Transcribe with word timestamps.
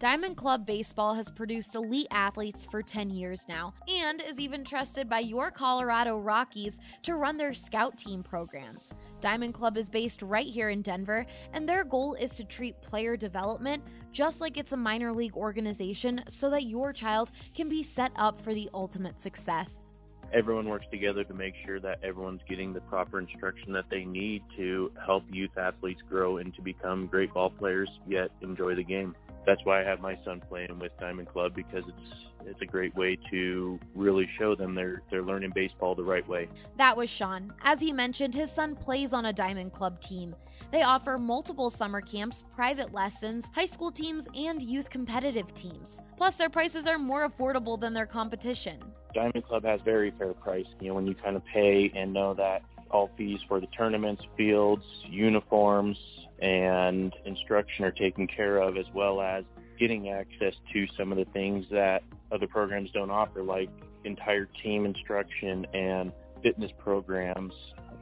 Diamond 0.00 0.38
Club 0.38 0.64
Baseball 0.64 1.12
has 1.12 1.30
produced 1.30 1.74
elite 1.74 2.06
athletes 2.10 2.64
for 2.64 2.82
10 2.82 3.10
years 3.10 3.46
now 3.50 3.74
and 3.86 4.22
is 4.22 4.40
even 4.40 4.64
trusted 4.64 5.10
by 5.10 5.18
your 5.18 5.50
Colorado 5.50 6.16
Rockies 6.16 6.80
to 7.02 7.16
run 7.16 7.36
their 7.36 7.52
scout 7.52 7.98
team 7.98 8.22
program. 8.22 8.78
Diamond 9.20 9.52
Club 9.52 9.76
is 9.76 9.90
based 9.90 10.22
right 10.22 10.46
here 10.46 10.70
in 10.70 10.80
Denver, 10.80 11.26
and 11.52 11.68
their 11.68 11.84
goal 11.84 12.14
is 12.14 12.30
to 12.36 12.44
treat 12.44 12.80
player 12.80 13.14
development 13.14 13.84
just 14.10 14.40
like 14.40 14.56
it's 14.56 14.72
a 14.72 14.76
minor 14.76 15.12
league 15.12 15.36
organization 15.36 16.24
so 16.30 16.48
that 16.48 16.64
your 16.64 16.94
child 16.94 17.30
can 17.54 17.68
be 17.68 17.82
set 17.82 18.10
up 18.16 18.38
for 18.38 18.54
the 18.54 18.70
ultimate 18.72 19.20
success 19.20 19.92
everyone 20.32 20.68
works 20.68 20.86
together 20.90 21.24
to 21.24 21.34
make 21.34 21.54
sure 21.66 21.80
that 21.80 21.98
everyone's 22.04 22.40
getting 22.48 22.72
the 22.72 22.80
proper 22.82 23.18
instruction 23.18 23.72
that 23.72 23.84
they 23.90 24.04
need 24.04 24.42
to 24.56 24.92
help 25.04 25.24
youth 25.30 25.56
athletes 25.58 26.00
grow 26.08 26.36
and 26.36 26.54
to 26.54 26.62
become 26.62 27.06
great 27.06 27.32
ball 27.34 27.50
players 27.50 27.88
yet 28.06 28.30
enjoy 28.40 28.74
the 28.74 28.82
game. 28.82 29.14
That's 29.46 29.64
why 29.64 29.80
I 29.80 29.84
have 29.84 30.00
my 30.00 30.18
son 30.24 30.42
playing 30.48 30.78
with 30.78 30.92
Diamond 31.00 31.28
Club 31.28 31.54
because 31.54 31.84
it's 31.86 32.30
it's 32.46 32.60
a 32.62 32.66
great 32.66 32.94
way 32.96 33.18
to 33.30 33.78
really 33.94 34.28
show 34.38 34.54
them 34.54 34.74
they're 34.74 35.02
they're 35.10 35.22
learning 35.22 35.52
baseball 35.54 35.94
the 35.94 36.02
right 36.02 36.26
way. 36.26 36.48
That 36.76 36.96
was 36.96 37.10
Sean. 37.10 37.52
As 37.62 37.80
he 37.80 37.92
mentioned, 37.92 38.34
his 38.34 38.50
son 38.50 38.76
plays 38.76 39.12
on 39.12 39.26
a 39.26 39.32
Diamond 39.32 39.72
Club 39.72 40.00
team. 40.00 40.34
They 40.70 40.82
offer 40.82 41.18
multiple 41.18 41.70
summer 41.70 42.00
camps, 42.00 42.44
private 42.54 42.92
lessons, 42.92 43.50
high 43.54 43.64
school 43.64 43.90
teams, 43.90 44.28
and 44.34 44.62
youth 44.62 44.88
competitive 44.90 45.52
teams. 45.54 46.00
Plus, 46.16 46.36
their 46.36 46.50
prices 46.50 46.86
are 46.86 46.98
more 46.98 47.28
affordable 47.28 47.80
than 47.80 47.92
their 47.92 48.06
competition. 48.06 48.78
Diamond 49.14 49.44
Club 49.44 49.64
has 49.64 49.80
very 49.84 50.12
fair 50.12 50.32
price. 50.34 50.66
You 50.80 50.88
know, 50.88 50.94
when 50.94 51.06
you 51.06 51.14
kind 51.14 51.36
of 51.36 51.42
pay 51.52 51.90
and 51.94 52.12
know 52.12 52.34
that 52.34 52.62
all 52.90 53.10
fees 53.16 53.40
for 53.48 53.60
the 53.60 53.66
tournaments, 53.68 54.22
fields, 54.36 54.84
uniforms, 55.08 55.96
and 56.40 57.12
instruction 57.24 57.84
are 57.84 57.90
taken 57.90 58.26
care 58.26 58.58
of, 58.58 58.76
as 58.76 58.86
well 58.94 59.20
as 59.20 59.44
getting 59.78 60.10
access 60.10 60.54
to 60.72 60.86
some 60.98 61.12
of 61.12 61.18
the 61.18 61.24
things 61.32 61.64
that 61.70 62.02
other 62.32 62.46
programs 62.46 62.90
don't 62.92 63.10
offer, 63.10 63.42
like 63.42 63.70
entire 64.04 64.48
team 64.62 64.84
instruction 64.84 65.66
and 65.74 66.12
fitness 66.42 66.70
programs 66.78 67.52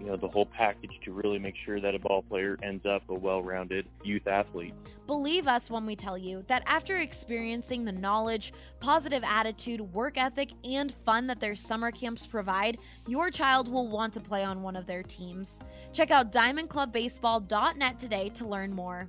you 0.01 0.07
know 0.07 0.17
the 0.17 0.29
whole 0.29 0.47
package 0.47 0.99
to 1.05 1.13
really 1.13 1.39
make 1.39 1.55
sure 1.65 1.81
that 1.81 1.95
a 1.95 1.99
ball 1.99 2.23
player 2.23 2.59
ends 2.63 2.85
up 2.87 3.03
a 3.09 3.15
well-rounded 3.15 3.87
youth 4.05 4.27
athlete. 4.27 4.75
Believe 5.07 5.49
us 5.49 5.71
when 5.71 5.87
we 5.87 5.97
tell 5.97 6.17
you 6.17 6.45
that 6.49 6.63
after 6.67 6.99
experiencing 6.99 7.85
the 7.85 7.93
knowledge, 7.93 8.53
positive 8.81 9.23
attitude, 9.25 9.81
work 9.81 10.19
ethic, 10.19 10.51
and 10.65 10.95
fun 11.05 11.27
that 11.27 11.41
their 11.41 11.55
summer 11.55 11.91
camps 11.91 12.27
provide, 12.27 12.79
your 13.07 13.31
child 13.31 13.71
will 13.71 13.89
want 13.89 14.13
to 14.15 14.21
play 14.21 14.45
on 14.45 14.63
one 14.63 14.77
of 14.77 14.87
their 14.87 15.03
teams. 15.03 15.59
Check 15.93 16.11
out 16.11 16.33
diamondclubbaseball.net 16.33 17.99
today 17.99 18.29
to 18.31 18.47
learn 18.47 18.73
more. 18.73 19.09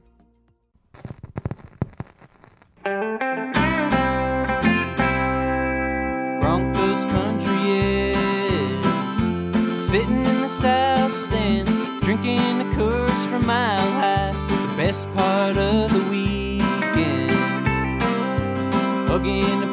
Broncos 6.39 7.05
country 7.05 7.71
is 7.71 9.89
sitting 9.89 10.38
south 10.59 11.13
stands, 11.13 11.71
drinking 12.01 12.57
the 12.57 12.65
Coors 12.75 13.29
from 13.29 13.45
Mile 13.45 13.77
High. 13.77 14.33
The 14.49 14.73
best 14.75 15.07
part 15.15 15.55
of 15.55 15.93
the 15.93 16.03
weekend, 16.09 17.31
hugging 19.07 19.68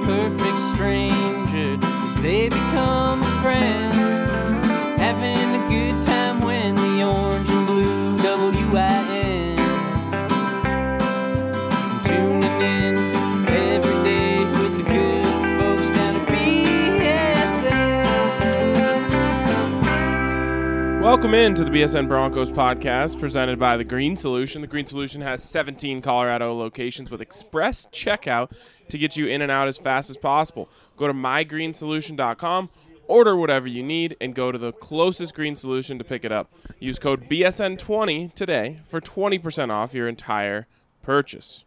Welcome 21.16 21.32
in 21.32 21.54
to 21.54 21.64
the 21.64 21.70
BSN 21.70 22.08
Broncos 22.08 22.50
podcast 22.50 23.18
presented 23.18 23.58
by 23.58 23.78
The 23.78 23.84
Green 23.84 24.16
Solution. 24.16 24.60
The 24.60 24.66
Green 24.66 24.84
Solution 24.84 25.22
has 25.22 25.42
17 25.42 26.02
Colorado 26.02 26.54
locations 26.54 27.10
with 27.10 27.22
express 27.22 27.86
checkout 27.86 28.52
to 28.90 28.98
get 28.98 29.16
you 29.16 29.26
in 29.26 29.40
and 29.40 29.50
out 29.50 29.66
as 29.66 29.78
fast 29.78 30.10
as 30.10 30.18
possible. 30.18 30.68
Go 30.98 31.06
to 31.06 31.14
mygreensolution.com, 31.14 32.68
order 33.06 33.34
whatever 33.34 33.66
you 33.66 33.82
need, 33.82 34.14
and 34.20 34.34
go 34.34 34.52
to 34.52 34.58
the 34.58 34.72
closest 34.72 35.34
green 35.34 35.56
solution 35.56 35.96
to 35.96 36.04
pick 36.04 36.22
it 36.22 36.32
up. 36.32 36.52
Use 36.80 36.98
code 36.98 37.30
BSN20 37.30 38.34
today 38.34 38.80
for 38.84 39.00
20% 39.00 39.70
off 39.70 39.94
your 39.94 40.08
entire 40.08 40.66
purchase. 41.02 41.64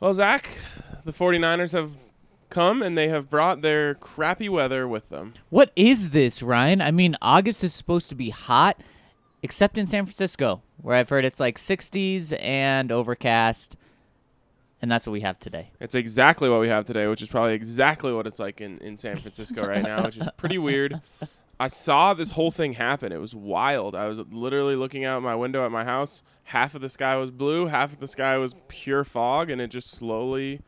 Well, 0.00 0.14
Zach, 0.14 0.48
the 1.04 1.12
49ers 1.12 1.74
have 1.74 1.92
come 2.50 2.82
and 2.82 2.96
they 2.96 3.08
have 3.08 3.30
brought 3.30 3.62
their 3.62 3.94
crappy 3.94 4.48
weather 4.48 4.86
with 4.86 5.08
them. 5.08 5.34
What 5.50 5.70
is 5.76 6.10
this, 6.10 6.42
Ryan? 6.42 6.80
I 6.80 6.90
mean, 6.90 7.16
August 7.22 7.64
is 7.64 7.74
supposed 7.74 8.08
to 8.10 8.14
be 8.14 8.30
hot, 8.30 8.80
except 9.42 9.78
in 9.78 9.86
San 9.86 10.04
Francisco, 10.04 10.62
where 10.82 10.96
I've 10.96 11.08
heard 11.08 11.24
it's 11.24 11.40
like 11.40 11.56
60s 11.56 12.36
and 12.40 12.92
overcast, 12.92 13.76
and 14.82 14.90
that's 14.90 15.06
what 15.06 15.12
we 15.12 15.20
have 15.20 15.38
today. 15.38 15.70
It's 15.80 15.94
exactly 15.94 16.48
what 16.48 16.60
we 16.60 16.68
have 16.68 16.84
today, 16.84 17.06
which 17.06 17.22
is 17.22 17.28
probably 17.28 17.54
exactly 17.54 18.12
what 18.12 18.26
it's 18.26 18.38
like 18.38 18.60
in, 18.60 18.78
in 18.78 18.98
San 18.98 19.16
Francisco 19.16 19.66
right 19.66 19.82
now, 19.82 20.04
which 20.04 20.16
is 20.16 20.28
pretty 20.36 20.58
weird. 20.58 21.00
I 21.58 21.68
saw 21.68 22.12
this 22.12 22.32
whole 22.32 22.50
thing 22.50 22.74
happen. 22.74 23.12
It 23.12 23.20
was 23.20 23.34
wild. 23.34 23.94
I 23.96 24.08
was 24.08 24.18
literally 24.30 24.76
looking 24.76 25.06
out 25.06 25.22
my 25.22 25.34
window 25.34 25.64
at 25.64 25.72
my 25.72 25.84
house. 25.84 26.22
Half 26.44 26.74
of 26.74 26.82
the 26.82 26.90
sky 26.90 27.16
was 27.16 27.30
blue, 27.30 27.66
half 27.66 27.94
of 27.94 27.98
the 27.98 28.06
sky 28.06 28.36
was 28.36 28.54
pure 28.68 29.04
fog, 29.04 29.48
and 29.50 29.60
it 29.60 29.68
just 29.68 29.90
slowly 29.90 30.60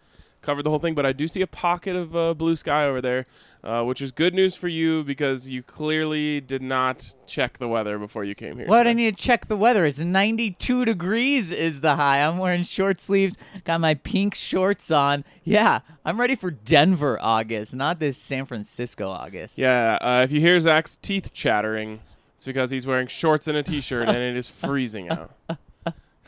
covered 0.42 0.62
the 0.62 0.70
whole 0.70 0.78
thing. 0.78 0.94
But 0.94 1.06
I 1.06 1.12
do 1.12 1.28
see 1.28 1.40
a 1.42 1.46
pocket 1.46 1.96
of 1.96 2.16
uh, 2.16 2.34
blue 2.34 2.56
sky 2.56 2.84
over 2.84 3.00
there, 3.00 3.26
uh, 3.62 3.82
which 3.84 4.00
is 4.00 4.12
good 4.12 4.34
news 4.34 4.56
for 4.56 4.68
you 4.68 5.04
because 5.04 5.48
you 5.48 5.62
clearly 5.62 6.40
did 6.40 6.62
not 6.62 7.14
check 7.26 7.58
the 7.58 7.68
weather 7.68 7.98
before 7.98 8.24
you 8.24 8.34
came 8.34 8.58
here. 8.58 8.66
What? 8.66 8.78
today. 8.78 8.90
I 8.90 8.92
need 8.94 9.16
to 9.16 9.24
check 9.24 9.48
the 9.48 9.56
weather. 9.56 9.86
It's 9.86 9.98
92 9.98 10.84
degrees 10.84 11.52
is 11.52 11.80
the 11.80 11.96
high. 11.96 12.20
I'm 12.20 12.38
wearing 12.38 12.62
short 12.62 13.00
sleeves, 13.00 13.36
got 13.64 13.80
my 13.80 13.94
pink 13.94 14.34
shorts 14.34 14.90
on. 14.90 15.24
Yeah, 15.44 15.80
I'm 16.04 16.20
ready 16.20 16.36
for 16.36 16.50
Denver 16.50 17.18
August, 17.20 17.74
not 17.74 17.98
this 17.98 18.18
San 18.18 18.46
Francisco 18.46 19.08
August. 19.08 19.58
Yeah, 19.58 19.98
uh, 20.00 20.22
if 20.24 20.32
you 20.32 20.40
hear 20.40 20.58
Zach's 20.60 20.96
teeth 20.96 21.32
chattering, 21.32 22.00
it's 22.36 22.46
because 22.46 22.70
he's 22.70 22.86
wearing 22.86 23.06
shorts 23.08 23.48
and 23.48 23.56
a 23.56 23.62
t-shirt, 23.62 24.08
and 24.08 24.16
it 24.16 24.36
is 24.36 24.48
freezing 24.48 25.08
out. 25.08 25.32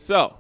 So, 0.01 0.35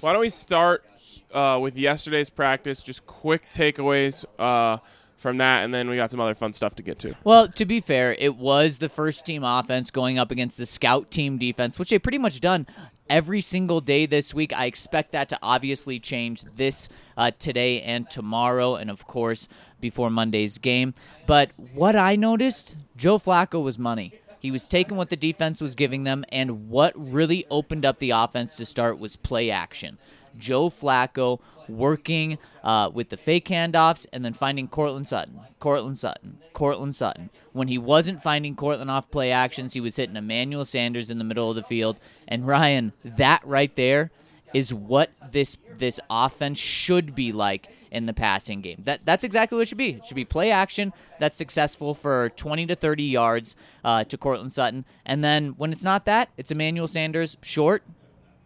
why 0.00 0.12
don't 0.12 0.20
we 0.20 0.30
start 0.30 0.84
uh, 1.32 1.58
with 1.60 1.76
yesterday's 1.76 2.30
practice? 2.30 2.82
Just 2.82 3.06
quick 3.06 3.48
takeaways 3.50 4.24
uh, 4.38 4.78
from 5.16 5.38
that, 5.38 5.64
and 5.64 5.72
then 5.72 5.88
we 5.88 5.96
got 5.96 6.10
some 6.10 6.20
other 6.20 6.34
fun 6.34 6.52
stuff 6.52 6.74
to 6.76 6.82
get 6.82 6.98
to. 7.00 7.14
Well, 7.24 7.48
to 7.48 7.64
be 7.64 7.80
fair, 7.80 8.14
it 8.18 8.36
was 8.36 8.78
the 8.78 8.88
first 8.88 9.26
team 9.26 9.44
offense 9.44 9.90
going 9.90 10.18
up 10.18 10.30
against 10.30 10.58
the 10.58 10.66
scout 10.66 11.10
team 11.10 11.38
defense, 11.38 11.78
which 11.78 11.90
they 11.90 11.98
pretty 11.98 12.18
much 12.18 12.40
done 12.40 12.66
every 13.10 13.40
single 13.40 13.80
day 13.80 14.06
this 14.06 14.32
week. 14.32 14.52
I 14.52 14.66
expect 14.66 15.12
that 15.12 15.28
to 15.30 15.38
obviously 15.42 15.98
change 15.98 16.44
this 16.56 16.88
uh, 17.16 17.32
today 17.38 17.82
and 17.82 18.08
tomorrow, 18.08 18.76
and 18.76 18.88
of 18.88 19.06
course 19.06 19.48
before 19.80 20.10
Monday's 20.10 20.58
game. 20.58 20.94
But 21.26 21.50
what 21.74 21.96
I 21.96 22.16
noticed, 22.16 22.76
Joe 22.96 23.18
Flacco 23.18 23.62
was 23.62 23.78
money. 23.78 24.14
He 24.38 24.50
was 24.50 24.68
taking 24.68 24.96
what 24.96 25.10
the 25.10 25.16
defense 25.16 25.60
was 25.60 25.74
giving 25.74 26.04
them, 26.04 26.24
and 26.30 26.70
what 26.70 26.94
really 26.96 27.44
opened 27.50 27.84
up 27.84 27.98
the 27.98 28.10
offense 28.10 28.56
to 28.56 28.64
start 28.64 28.98
was 28.98 29.16
play 29.16 29.50
action. 29.50 29.98
Joe 30.38 30.68
Flacco 30.68 31.40
working 31.68 32.38
uh, 32.64 32.90
with 32.92 33.08
the 33.08 33.16
fake 33.16 33.46
handoffs 33.48 34.06
and 34.12 34.24
then 34.24 34.32
finding 34.32 34.68
Courtland 34.68 35.06
Sutton, 35.06 35.40
Courtland 35.60 35.98
Sutton, 35.98 36.38
Courtland 36.52 36.94
Sutton. 36.94 37.30
When 37.52 37.68
he 37.68 37.78
wasn't 37.78 38.22
finding 38.22 38.56
Courtland 38.56 38.90
off 38.90 39.10
play 39.10 39.32
actions, 39.32 39.72
he 39.72 39.80
was 39.80 39.96
hitting 39.96 40.16
Emmanuel 40.16 40.64
Sanders 40.64 41.10
in 41.10 41.18
the 41.18 41.24
middle 41.24 41.50
of 41.50 41.56
the 41.56 41.62
field. 41.62 41.98
And 42.28 42.46
Ryan, 42.46 42.92
that 43.04 43.42
right 43.44 43.74
there 43.76 44.10
is 44.52 44.74
what 44.74 45.10
this 45.30 45.56
this 45.78 46.00
offense 46.10 46.58
should 46.58 47.14
be 47.14 47.32
like 47.32 47.68
in 47.90 48.06
the 48.06 48.12
passing 48.12 48.60
game. 48.60 48.82
That 48.84 49.02
that's 49.04 49.24
exactly 49.24 49.56
what 49.56 49.62
it 49.62 49.68
should 49.68 49.78
be. 49.78 49.92
It 49.92 50.06
should 50.06 50.14
be 50.14 50.24
play 50.24 50.50
action 50.50 50.92
that's 51.18 51.36
successful 51.36 51.94
for 51.94 52.30
20 52.30 52.66
to 52.66 52.74
30 52.74 53.04
yards 53.04 53.56
uh, 53.84 54.04
to 54.04 54.18
Courtland 54.18 54.52
Sutton, 54.52 54.84
and 55.06 55.22
then 55.24 55.50
when 55.50 55.72
it's 55.72 55.84
not 55.84 56.04
that, 56.06 56.30
it's 56.36 56.50
Emmanuel 56.50 56.86
Sanders 56.86 57.36
short, 57.42 57.82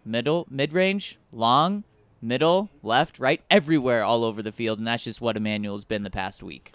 middle, 0.05 0.47
mid 0.51 0.73
range, 0.73 1.19
long, 1.33 1.85
middle, 2.21 2.71
left, 2.83 3.19
right, 3.19 3.41
everywhere, 3.51 4.03
all 4.05 4.25
over 4.25 4.43
the 4.43 4.53
field, 4.53 4.79
and 4.79 4.87
that's 4.87 5.05
just 5.05 5.21
what 5.21 5.37
Emmanuel's 5.37 5.85
been 5.85 6.03
the 6.03 6.11
past 6.11 6.43
week. 6.43 6.73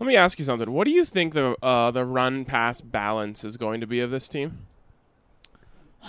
Let 0.00 0.06
me 0.06 0.16
ask 0.16 0.38
you 0.38 0.44
something. 0.44 0.70
What 0.72 0.84
do 0.86 0.90
you 0.90 1.04
think 1.04 1.34
the 1.34 1.56
uh, 1.62 1.90
the 1.92 2.04
run 2.04 2.44
pass 2.44 2.80
balance 2.80 3.44
is 3.44 3.56
going 3.56 3.80
to 3.80 3.86
be 3.86 4.00
of 4.00 4.10
this 4.10 4.28
team? 4.28 4.66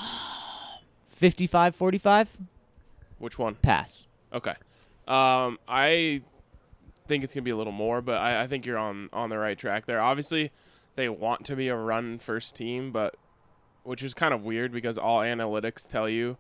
55 1.08 1.76
45 1.76 2.38
Which 3.20 3.40
one? 3.40 3.56
pass. 3.56 4.08
Okay. 4.34 4.54
Um, 5.08 5.60
I 5.68 6.22
think 7.08 7.24
it's 7.24 7.34
gonna 7.34 7.44
be 7.44 7.52
a 7.52 7.56
little 7.56 7.72
more, 7.72 8.02
but 8.02 8.18
I, 8.18 8.42
I 8.42 8.48
think 8.48 8.66
you're 8.66 8.78
on 8.78 9.10
on 9.14 9.30
the 9.30 9.38
right 9.38 9.58
track 9.58 9.86
there. 9.86 10.02
Obviously, 10.02 10.52
they 10.96 11.08
want 11.08 11.46
to 11.46 11.56
be 11.56 11.68
a 11.68 11.76
run 11.76 12.18
first 12.20 12.56
team, 12.56 12.92
but 12.92 13.16
which 13.86 14.04
is 14.04 14.14
kind 14.14 14.34
of 14.34 14.44
weird 14.44 14.72
because 14.72 14.98
all 14.98 15.20
analytics 15.20 15.88
tell 15.88 16.10
you 16.10 16.38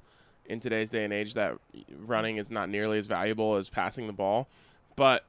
in 0.47 0.59
today's 0.59 0.89
day 0.89 1.03
and 1.03 1.13
age 1.13 1.33
that 1.33 1.57
running 1.97 2.37
is 2.37 2.51
not 2.51 2.69
nearly 2.69 2.97
as 2.97 3.07
valuable 3.07 3.55
as 3.55 3.69
passing 3.69 4.07
the 4.07 4.13
ball. 4.13 4.47
But 4.95 5.25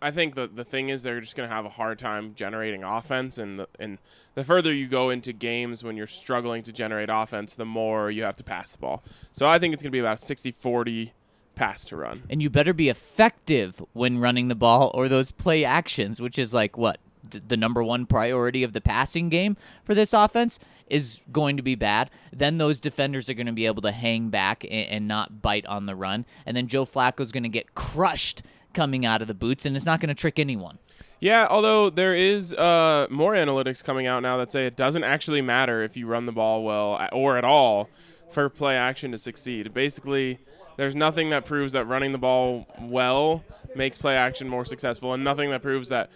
I 0.00 0.10
think 0.10 0.34
the 0.34 0.46
the 0.46 0.64
thing 0.64 0.90
is 0.90 1.02
they're 1.02 1.20
just 1.20 1.36
going 1.36 1.48
to 1.48 1.54
have 1.54 1.64
a 1.64 1.70
hard 1.70 1.98
time 1.98 2.34
generating 2.34 2.84
offense, 2.84 3.38
and 3.38 3.60
the, 3.60 3.68
and 3.80 3.98
the 4.34 4.44
further 4.44 4.72
you 4.72 4.86
go 4.86 5.10
into 5.10 5.32
games 5.32 5.82
when 5.82 5.96
you're 5.96 6.06
struggling 6.06 6.62
to 6.62 6.72
generate 6.72 7.08
offense, 7.10 7.54
the 7.54 7.64
more 7.64 8.10
you 8.10 8.22
have 8.22 8.36
to 8.36 8.44
pass 8.44 8.72
the 8.72 8.78
ball. 8.78 9.02
So 9.32 9.48
I 9.48 9.58
think 9.58 9.74
it's 9.74 9.82
going 9.82 9.90
to 9.90 9.96
be 9.96 10.00
about 10.00 10.18
60-40 10.18 11.10
pass 11.56 11.84
to 11.86 11.96
run. 11.96 12.22
And 12.30 12.40
you 12.40 12.48
better 12.48 12.72
be 12.72 12.88
effective 12.88 13.82
when 13.92 14.18
running 14.18 14.48
the 14.48 14.54
ball 14.54 14.92
or 14.94 15.08
those 15.08 15.32
play 15.32 15.64
actions, 15.64 16.20
which 16.20 16.38
is 16.38 16.54
like 16.54 16.78
what 16.78 16.98
the 17.28 17.56
number 17.56 17.82
one 17.82 18.06
priority 18.06 18.62
of 18.62 18.72
the 18.72 18.80
passing 18.80 19.28
game 19.28 19.56
for 19.84 19.94
this 19.94 20.12
offense 20.12 20.58
is 20.90 21.20
going 21.32 21.56
to 21.56 21.62
be 21.62 21.74
bad. 21.74 22.10
Then 22.32 22.58
those 22.58 22.80
defenders 22.80 23.28
are 23.28 23.34
going 23.34 23.46
to 23.46 23.52
be 23.52 23.66
able 23.66 23.82
to 23.82 23.92
hang 23.92 24.30
back 24.30 24.64
and, 24.64 24.72
and 24.72 25.08
not 25.08 25.42
bite 25.42 25.66
on 25.66 25.86
the 25.86 25.94
run, 25.94 26.26
and 26.46 26.56
then 26.56 26.66
Joe 26.66 26.84
Flacco 26.84 27.20
is 27.20 27.32
going 27.32 27.42
to 27.44 27.48
get 27.48 27.74
crushed 27.74 28.42
coming 28.74 29.06
out 29.06 29.22
of 29.22 29.28
the 29.28 29.34
boots, 29.34 29.66
and 29.66 29.74
it's 29.74 29.86
not 29.86 30.00
going 30.00 30.08
to 30.08 30.14
trick 30.14 30.38
anyone. 30.38 30.78
Yeah, 31.20 31.46
although 31.50 31.90
there 31.90 32.14
is 32.14 32.54
uh, 32.54 33.06
more 33.10 33.32
analytics 33.32 33.82
coming 33.82 34.06
out 34.06 34.22
now 34.22 34.36
that 34.36 34.52
say 34.52 34.66
it 34.66 34.76
doesn't 34.76 35.04
actually 35.04 35.42
matter 35.42 35.82
if 35.82 35.96
you 35.96 36.06
run 36.06 36.26
the 36.26 36.32
ball 36.32 36.62
well 36.62 37.08
or 37.12 37.36
at 37.36 37.44
all 37.44 37.88
for 38.30 38.48
play 38.48 38.76
action 38.76 39.10
to 39.10 39.18
succeed. 39.18 39.74
Basically, 39.74 40.38
there's 40.76 40.94
nothing 40.94 41.30
that 41.30 41.44
proves 41.44 41.72
that 41.72 41.86
running 41.86 42.12
the 42.12 42.18
ball 42.18 42.66
well 42.80 43.42
makes 43.74 43.98
play 43.98 44.16
action 44.16 44.48
more 44.48 44.64
successful, 44.64 45.12
and 45.12 45.24
nothing 45.24 45.50
that 45.50 45.62
proves 45.62 45.88
that 45.88 46.10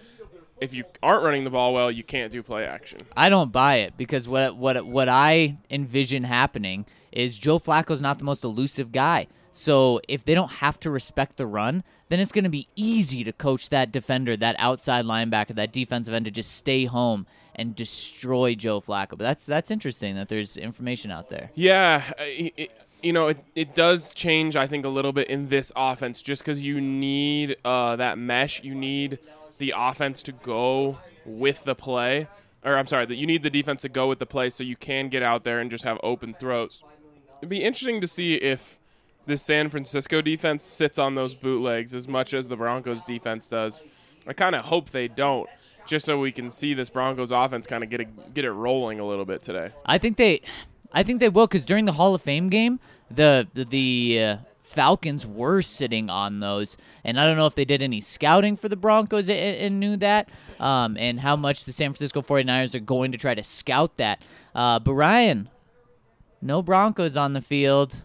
if 0.63 0.73
you 0.73 0.85
aren't 1.03 1.25
running 1.25 1.45
the 1.45 1.51
ball 1.51 1.75
well, 1.75 1.91
you 1.91 2.05
can't 2.05 2.31
do 2.31 2.43
play 2.43 2.65
action. 2.65 3.01
I 3.17 3.29
don't 3.29 3.51
buy 3.51 3.77
it 3.77 3.97
because 3.97 4.29
what 4.29 4.57
what 4.57 4.87
what 4.87 5.09
I 5.09 5.57
envision 5.71 6.23
happening 6.25 6.87
is 7.11 7.37
Joe 7.37 7.59
Flacco's 7.59 8.01
not 8.01 8.19
the 8.19 8.25
most 8.25 8.45
elusive 8.45 8.93
guy. 8.93 9.27
So 9.51 10.01
if 10.09 10.25
they 10.25 10.35
don't 10.35 10.51
have 10.51 10.81
to 10.81 10.91
respect 10.91 11.37
the 11.37 11.47
run, 11.47 11.85
then 12.09 12.21
it's 12.21 12.33
going 12.33 12.45
to 12.45 12.51
be 12.51 12.69
easy 12.75 13.23
to 13.25 13.33
coach 13.33 13.69
that 13.69 13.93
defender, 13.93 14.35
that 14.37 14.57
outside 14.59 15.05
linebacker, 15.05 15.55
that 15.57 15.73
defensive 15.73 16.15
end 16.15 16.25
to 16.25 16.31
just 16.31 16.53
stay 16.53 16.87
home 16.87 17.27
and 17.55 17.75
destroy 17.75 18.55
Joe 18.55 18.81
Flacco. 18.81 19.11
But 19.11 19.19
that's 19.19 19.45
that's 19.45 19.71
interesting 19.71 20.15
that 20.15 20.29
there's 20.29 20.57
information 20.57 21.11
out 21.11 21.29
there. 21.29 21.51
Yeah, 21.55 22.03
it, 22.19 22.73
you 23.03 23.13
know, 23.13 23.29
it, 23.29 23.45
it 23.55 23.75
does 23.75 24.13
change, 24.13 24.57
I 24.57 24.67
think, 24.67 24.85
a 24.85 24.89
little 24.89 25.13
bit 25.13 25.29
in 25.29 25.49
this 25.49 25.73
offense 25.75 26.23
just 26.23 26.43
because 26.43 26.65
you 26.65 26.81
need 26.81 27.57
uh, 27.65 27.97
that 27.97 28.17
mesh. 28.17 28.63
You 28.63 28.75
need 28.75 29.19
the 29.59 29.75
offense 29.77 30.23
to 30.25 30.33
go 30.33 30.99
with 31.25 31.65
the 31.65 31.75
play. 31.75 32.29
Or, 32.65 32.77
I'm 32.77 32.87
sorry, 32.87 33.07
that 33.07 33.17
you 33.17 33.27
need 33.27 33.43
the 33.43 33.51
defense 33.51 33.83
to 33.83 33.89
go 33.89 34.09
with 34.09 34.19
the 34.19 34.27
play 34.27 34.49
so 34.51 34.63
you 34.63 34.77
can 34.77 35.09
get 35.09 35.23
out 35.23 35.43
there 35.45 35.61
and 35.61 35.71
just 35.71 35.85
have 35.85 35.99
open 36.03 36.35
throws. 36.35 36.85
It'd 37.39 37.49
be 37.49 37.63
interesting 37.63 38.01
to 38.01 38.07
see 38.07 38.35
if 38.35 38.79
the 39.27 39.37
San 39.37 39.69
Francisco 39.69 40.21
defense 40.21 40.63
sits 40.63 40.99
on 40.99 41.15
those 41.15 41.35
bootlegs 41.35 41.95
as 41.95 42.07
much 42.07 42.35
as 42.35 42.49
the 42.49 42.57
Broncos 42.57 43.03
defense 43.03 43.47
does. 43.47 43.83
I 44.27 44.33
kind 44.33 44.55
of 44.55 44.65
hope 44.65 44.91
they 44.91 45.09
don't, 45.09 45.49
just 45.87 46.07
so 46.07 46.19
we 46.19 46.31
can 46.31 46.51
see 46.51 46.75
this 46.75 46.89
Broncos 46.89 47.33
offense 47.33 47.67
kind 47.67 47.83
of 47.83 47.91
get 47.91 48.01
it, 48.01 48.35
get 48.35 48.45
it 48.45 48.53
rolling 48.53 49.01
a 49.01 49.07
little 49.07 49.25
bit 49.25 49.43
today. 49.43 49.71
I 49.85 49.99
think 49.99 50.17
they, 50.17 50.43
I 50.93 51.03
think 51.03 51.19
they 51.19 51.29
will 51.29 51.47
because 51.49 51.65
during 51.65 51.85
the 51.85 51.93
Hall 51.93 52.15
of 52.15 52.23
Fame 52.23 52.49
game, 52.49 52.79
the 53.11 53.49
the, 53.55 53.65
the 53.65 54.23
uh, 54.23 54.37
Falcons 54.73 55.27
were 55.27 55.63
sitting 55.63 56.09
on 56.11 56.41
those, 56.41 56.77
and 57.05 57.21
I 57.21 57.27
don't 57.27 57.37
know 57.37 57.47
if 57.47 57.55
they 57.55 57.65
did 57.65 57.83
any 57.83 58.01
scouting 58.01 58.57
for 58.57 58.69
the 58.69 58.77
Broncos 58.77 59.29
and, 59.29 59.39
and 59.39 59.81
knew 59.81 59.97
that, 59.99 60.29
um, 60.61 60.97
and 60.97 61.21
how 61.21 61.37
much 61.37 61.65
the 61.65 61.73
San 61.73 61.93
Francisco 61.93 62.23
49ers 62.23 62.75
are 62.75 62.81
going 62.81 63.13
to 63.13 63.19
try 63.19 63.35
to 63.35 63.43
scout 63.45 63.97
that. 63.99 64.23
Uh, 64.55 64.79
but 64.79 64.95
Ryan, 64.95 65.49
no 66.41 66.63
Broncos 66.63 67.17
on 67.17 67.33
the 67.33 67.43
field. 67.43 68.03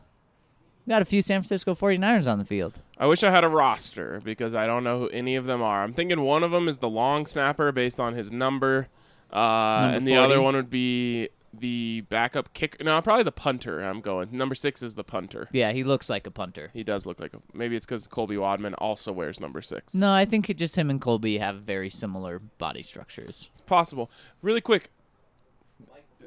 We 0.85 0.91
got 0.91 1.01
a 1.01 1.05
few 1.05 1.21
San 1.21 1.41
Francisco 1.41 1.75
49ers 1.75 2.31
on 2.31 2.39
the 2.39 2.45
field. 2.45 2.79
I 2.97 3.07
wish 3.07 3.23
I 3.23 3.29
had 3.29 3.43
a 3.43 3.49
roster 3.49 4.21
because 4.23 4.55
I 4.55 4.65
don't 4.65 4.83
know 4.83 4.99
who 4.99 5.09
any 5.09 5.35
of 5.35 5.45
them 5.45 5.61
are. 5.61 5.83
I'm 5.83 5.93
thinking 5.93 6.21
one 6.21 6.43
of 6.43 6.51
them 6.51 6.67
is 6.67 6.77
the 6.79 6.89
long 6.89 7.25
snapper 7.25 7.71
based 7.71 7.99
on 7.99 8.13
his 8.15 8.31
number, 8.31 8.87
uh, 9.31 9.37
Number 9.81 9.97
and 9.97 10.07
the 10.07 10.15
40? 10.15 10.23
other 10.23 10.41
one 10.41 10.55
would 10.55 10.69
be 10.69 11.29
the 11.59 12.01
backup 12.09 12.53
kicker. 12.53 12.83
No, 12.83 13.01
probably 13.01 13.23
the 13.23 13.31
punter. 13.31 13.81
I'm 13.81 14.01
going. 14.01 14.29
Number 14.31 14.55
six 14.55 14.81
is 14.83 14.95
the 14.95 15.03
punter. 15.03 15.47
Yeah, 15.51 15.71
he 15.71 15.83
looks 15.83 16.09
like 16.09 16.27
a 16.27 16.31
punter. 16.31 16.69
He 16.73 16.83
does 16.83 17.05
look 17.05 17.19
like 17.19 17.33
a. 17.33 17.39
Maybe 17.53 17.75
it's 17.75 17.85
because 17.85 18.07
Colby 18.07 18.37
Wadman 18.37 18.73
also 18.75 19.11
wears 19.11 19.39
number 19.39 19.61
six. 19.61 19.93
No, 19.93 20.11
I 20.11 20.25
think 20.25 20.49
it, 20.49 20.57
just 20.57 20.75
him 20.75 20.89
and 20.89 21.01
Colby 21.01 21.37
have 21.37 21.61
very 21.61 21.89
similar 21.89 22.39
body 22.39 22.83
structures. 22.83 23.49
It's 23.53 23.61
possible. 23.65 24.11
Really 24.41 24.61
quick. 24.61 24.89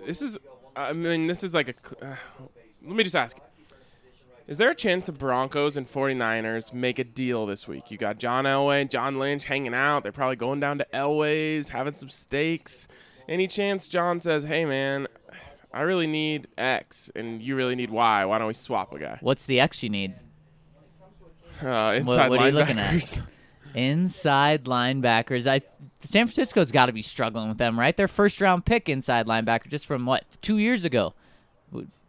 This 0.05 0.23
is. 0.23 0.39
I 0.77 0.93
mean, 0.93 1.27
this 1.27 1.43
is 1.43 1.55
like 1.55 1.69
a. 1.69 2.05
Uh, 2.07 2.17
let 2.85 2.97
me 2.97 3.05
just 3.05 3.17
ask. 3.17 3.39
Is 4.51 4.59
there 4.59 4.71
a 4.71 4.75
chance 4.75 5.07
the 5.07 5.13
Broncos 5.13 5.77
and 5.77 5.87
49ers 5.87 6.73
make 6.73 6.99
a 6.99 7.05
deal 7.05 7.47
this 7.47 7.69
week? 7.69 7.89
You 7.93 7.97
got 7.97 8.19
John 8.19 8.47
Elway 8.47 8.81
and 8.81 8.91
John 8.91 9.21
Lynch 9.21 9.45
hanging 9.45 9.75
out. 9.75 10.03
They're 10.03 10.11
probably 10.11 10.35
going 10.35 10.59
down 10.59 10.79
to 10.79 10.87
Elway's, 10.93 11.69
having 11.69 11.93
some 11.93 12.09
steaks. 12.09 12.89
Any 13.31 13.47
chance 13.47 13.89
John 13.89 14.21
says, 14.21 14.43
hey, 14.43 14.65
man, 14.65 15.07
I 15.73 15.83
really 15.83 16.09
need 16.09 16.49
X 16.59 17.13
and 17.15 17.41
you 17.41 17.55
really 17.55 17.77
need 17.77 17.91
Y. 17.91 18.25
Why 18.25 18.39
don't 18.39 18.49
we 18.49 18.55
swap 18.55 18.93
a 18.93 18.99
guy? 18.99 19.19
What's 19.21 19.47
the 19.47 19.61
X 19.61 19.85
you 19.85 19.89
need? 19.89 20.15
Uh, 21.63 21.95
inside 21.97 22.31
what 22.31 22.41
are 22.41 22.49
you 22.49 22.55
looking 22.55 22.81
at? 22.81 23.23
Inside 23.75 24.65
linebackers. 24.65 25.47
I 25.47 25.61
San 26.01 26.27
Francisco's 26.27 26.73
got 26.73 26.87
to 26.87 26.93
be 26.93 27.03
struggling 27.03 27.49
with 27.49 27.59
them, 27.59 27.79
right? 27.79 27.97
Their 27.97 28.09
first 28.09 28.41
round 28.41 28.65
pick 28.65 28.89
inside 28.89 29.27
linebacker 29.27 29.69
just 29.69 29.87
from 29.87 30.07
what 30.07 30.25
two 30.43 30.59
years 30.59 30.85
ago 30.85 31.15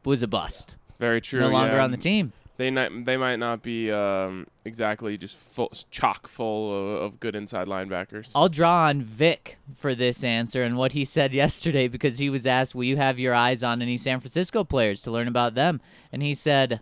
was 0.04 0.24
a 0.24 0.28
bust. 0.28 0.78
Very 0.98 1.22
true. 1.22 1.42
no 1.42 1.50
longer 1.50 1.76
yeah. 1.76 1.84
on 1.84 1.92
the 1.92 1.98
team. 1.98 2.34
They 2.62 2.70
not, 2.70 3.06
they 3.06 3.18
might 3.18 3.38
not 3.38 3.64
be 3.64 3.92
um, 3.92 4.46
exactly 4.66 5.18
just 5.18 5.36
full, 5.36 5.72
chock 5.90 6.28
full 6.28 6.96
of, 6.96 7.02
of 7.02 7.20
good 7.20 7.36
inside 7.36 7.66
linebackers. 7.66 8.34
I'll 8.36 8.50
draw 8.50 8.84
on 8.84 9.02
Vic 9.02 9.58
for 9.74 9.96
this 9.96 10.24
answer 10.24 10.62
and 10.62 10.78
what 10.78 10.92
he 10.92 11.04
said 11.04 11.34
yesterday 11.34 11.88
because 11.88 12.20
he 12.20 12.30
was 12.30 12.46
asked, 12.46 12.76
"Will 12.76 12.84
you 12.84 12.98
have 12.98 13.18
your 13.18 13.34
eyes 13.34 13.64
on 13.64 13.82
any 13.82 13.98
San 13.98 14.20
Francisco 14.20 14.64
players 14.64 15.02
to 15.02 15.12
learn 15.12 15.28
about 15.28 15.56
them?" 15.56 15.82
And 16.12 16.22
he 16.22 16.36
said, 16.36 16.82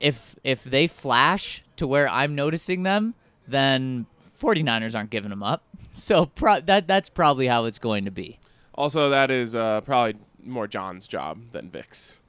"If 0.00 0.34
if 0.42 0.64
they 0.64 0.88
flash 0.88 1.62
to 1.76 1.86
where 1.86 2.08
I'm 2.08 2.34
noticing 2.34 2.82
them, 2.82 3.14
then 3.46 4.06
49ers 4.40 4.96
aren't 4.96 5.10
giving 5.10 5.30
them 5.30 5.44
up." 5.44 5.62
So 5.94 6.24
pro- 6.24 6.62
that 6.62 6.88
that's 6.88 7.10
probably 7.10 7.46
how 7.46 7.66
it's 7.66 7.78
going 7.78 8.06
to 8.06 8.10
be. 8.10 8.38
Also, 8.74 9.10
that 9.10 9.30
is 9.30 9.54
uh, 9.54 9.82
probably 9.82 10.14
more 10.42 10.66
John's 10.66 11.06
job 11.06 11.52
than 11.52 11.68
Vic's 11.68 12.21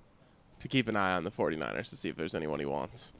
to 0.64 0.70
keep 0.70 0.88
an 0.88 0.96
eye 0.96 1.12
on 1.12 1.26
the 1.26 1.30
49ers 1.30 1.90
to 1.90 1.98
see 1.98 2.08
if 2.08 2.16
there's 2.16 2.34
anyone 2.34 2.58
he 2.58 2.66
wants. 2.66 3.12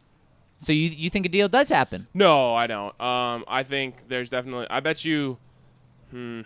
So 0.60 0.72
you 0.72 0.88
you 0.88 1.10
think 1.10 1.26
a 1.26 1.30
deal 1.30 1.50
does 1.50 1.68
happen? 1.68 2.08
No, 2.14 2.56
I 2.56 2.68
don't. 2.68 3.00
Um, 3.02 3.44
I 3.50 3.64
think 3.64 4.08
there's 4.08 4.30
definitely. 4.30 4.66
I 4.70 4.80
bet 4.80 5.04
you. 5.04 5.38
Hmm. 6.10 6.42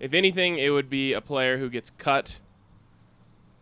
If 0.00 0.12
anything, 0.12 0.58
it 0.58 0.70
would 0.70 0.90
be 0.90 1.12
a 1.12 1.20
player 1.20 1.56
who 1.58 1.70
gets 1.70 1.90
cut 1.90 2.40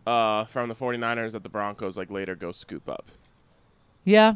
uh, 0.07 0.45
from 0.45 0.69
the 0.69 0.75
49ers 0.75 1.33
that 1.33 1.43
the 1.43 1.49
Broncos 1.49 1.97
like 1.97 2.09
later 2.09 2.35
go 2.35 2.51
scoop 2.51 2.89
up. 2.89 3.11
Yeah. 4.03 4.35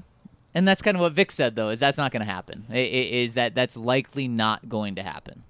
And 0.53 0.67
that's 0.67 0.83
kind 0.83 0.95
of 0.95 1.01
what 1.01 1.13
Vic 1.13 1.31
said, 1.31 1.55
though, 1.55 1.69
is 1.69 1.79
that's 1.79 1.97
not 1.97 2.11
going 2.11 2.25
to 2.25 2.31
happen. 2.31 2.65
Is 2.71 3.33
that 3.33 3.55
that's 3.55 3.75
likely 3.75 4.27
not 4.27 4.69
going 4.69 4.95
to 4.95 5.03
happen. 5.03 5.43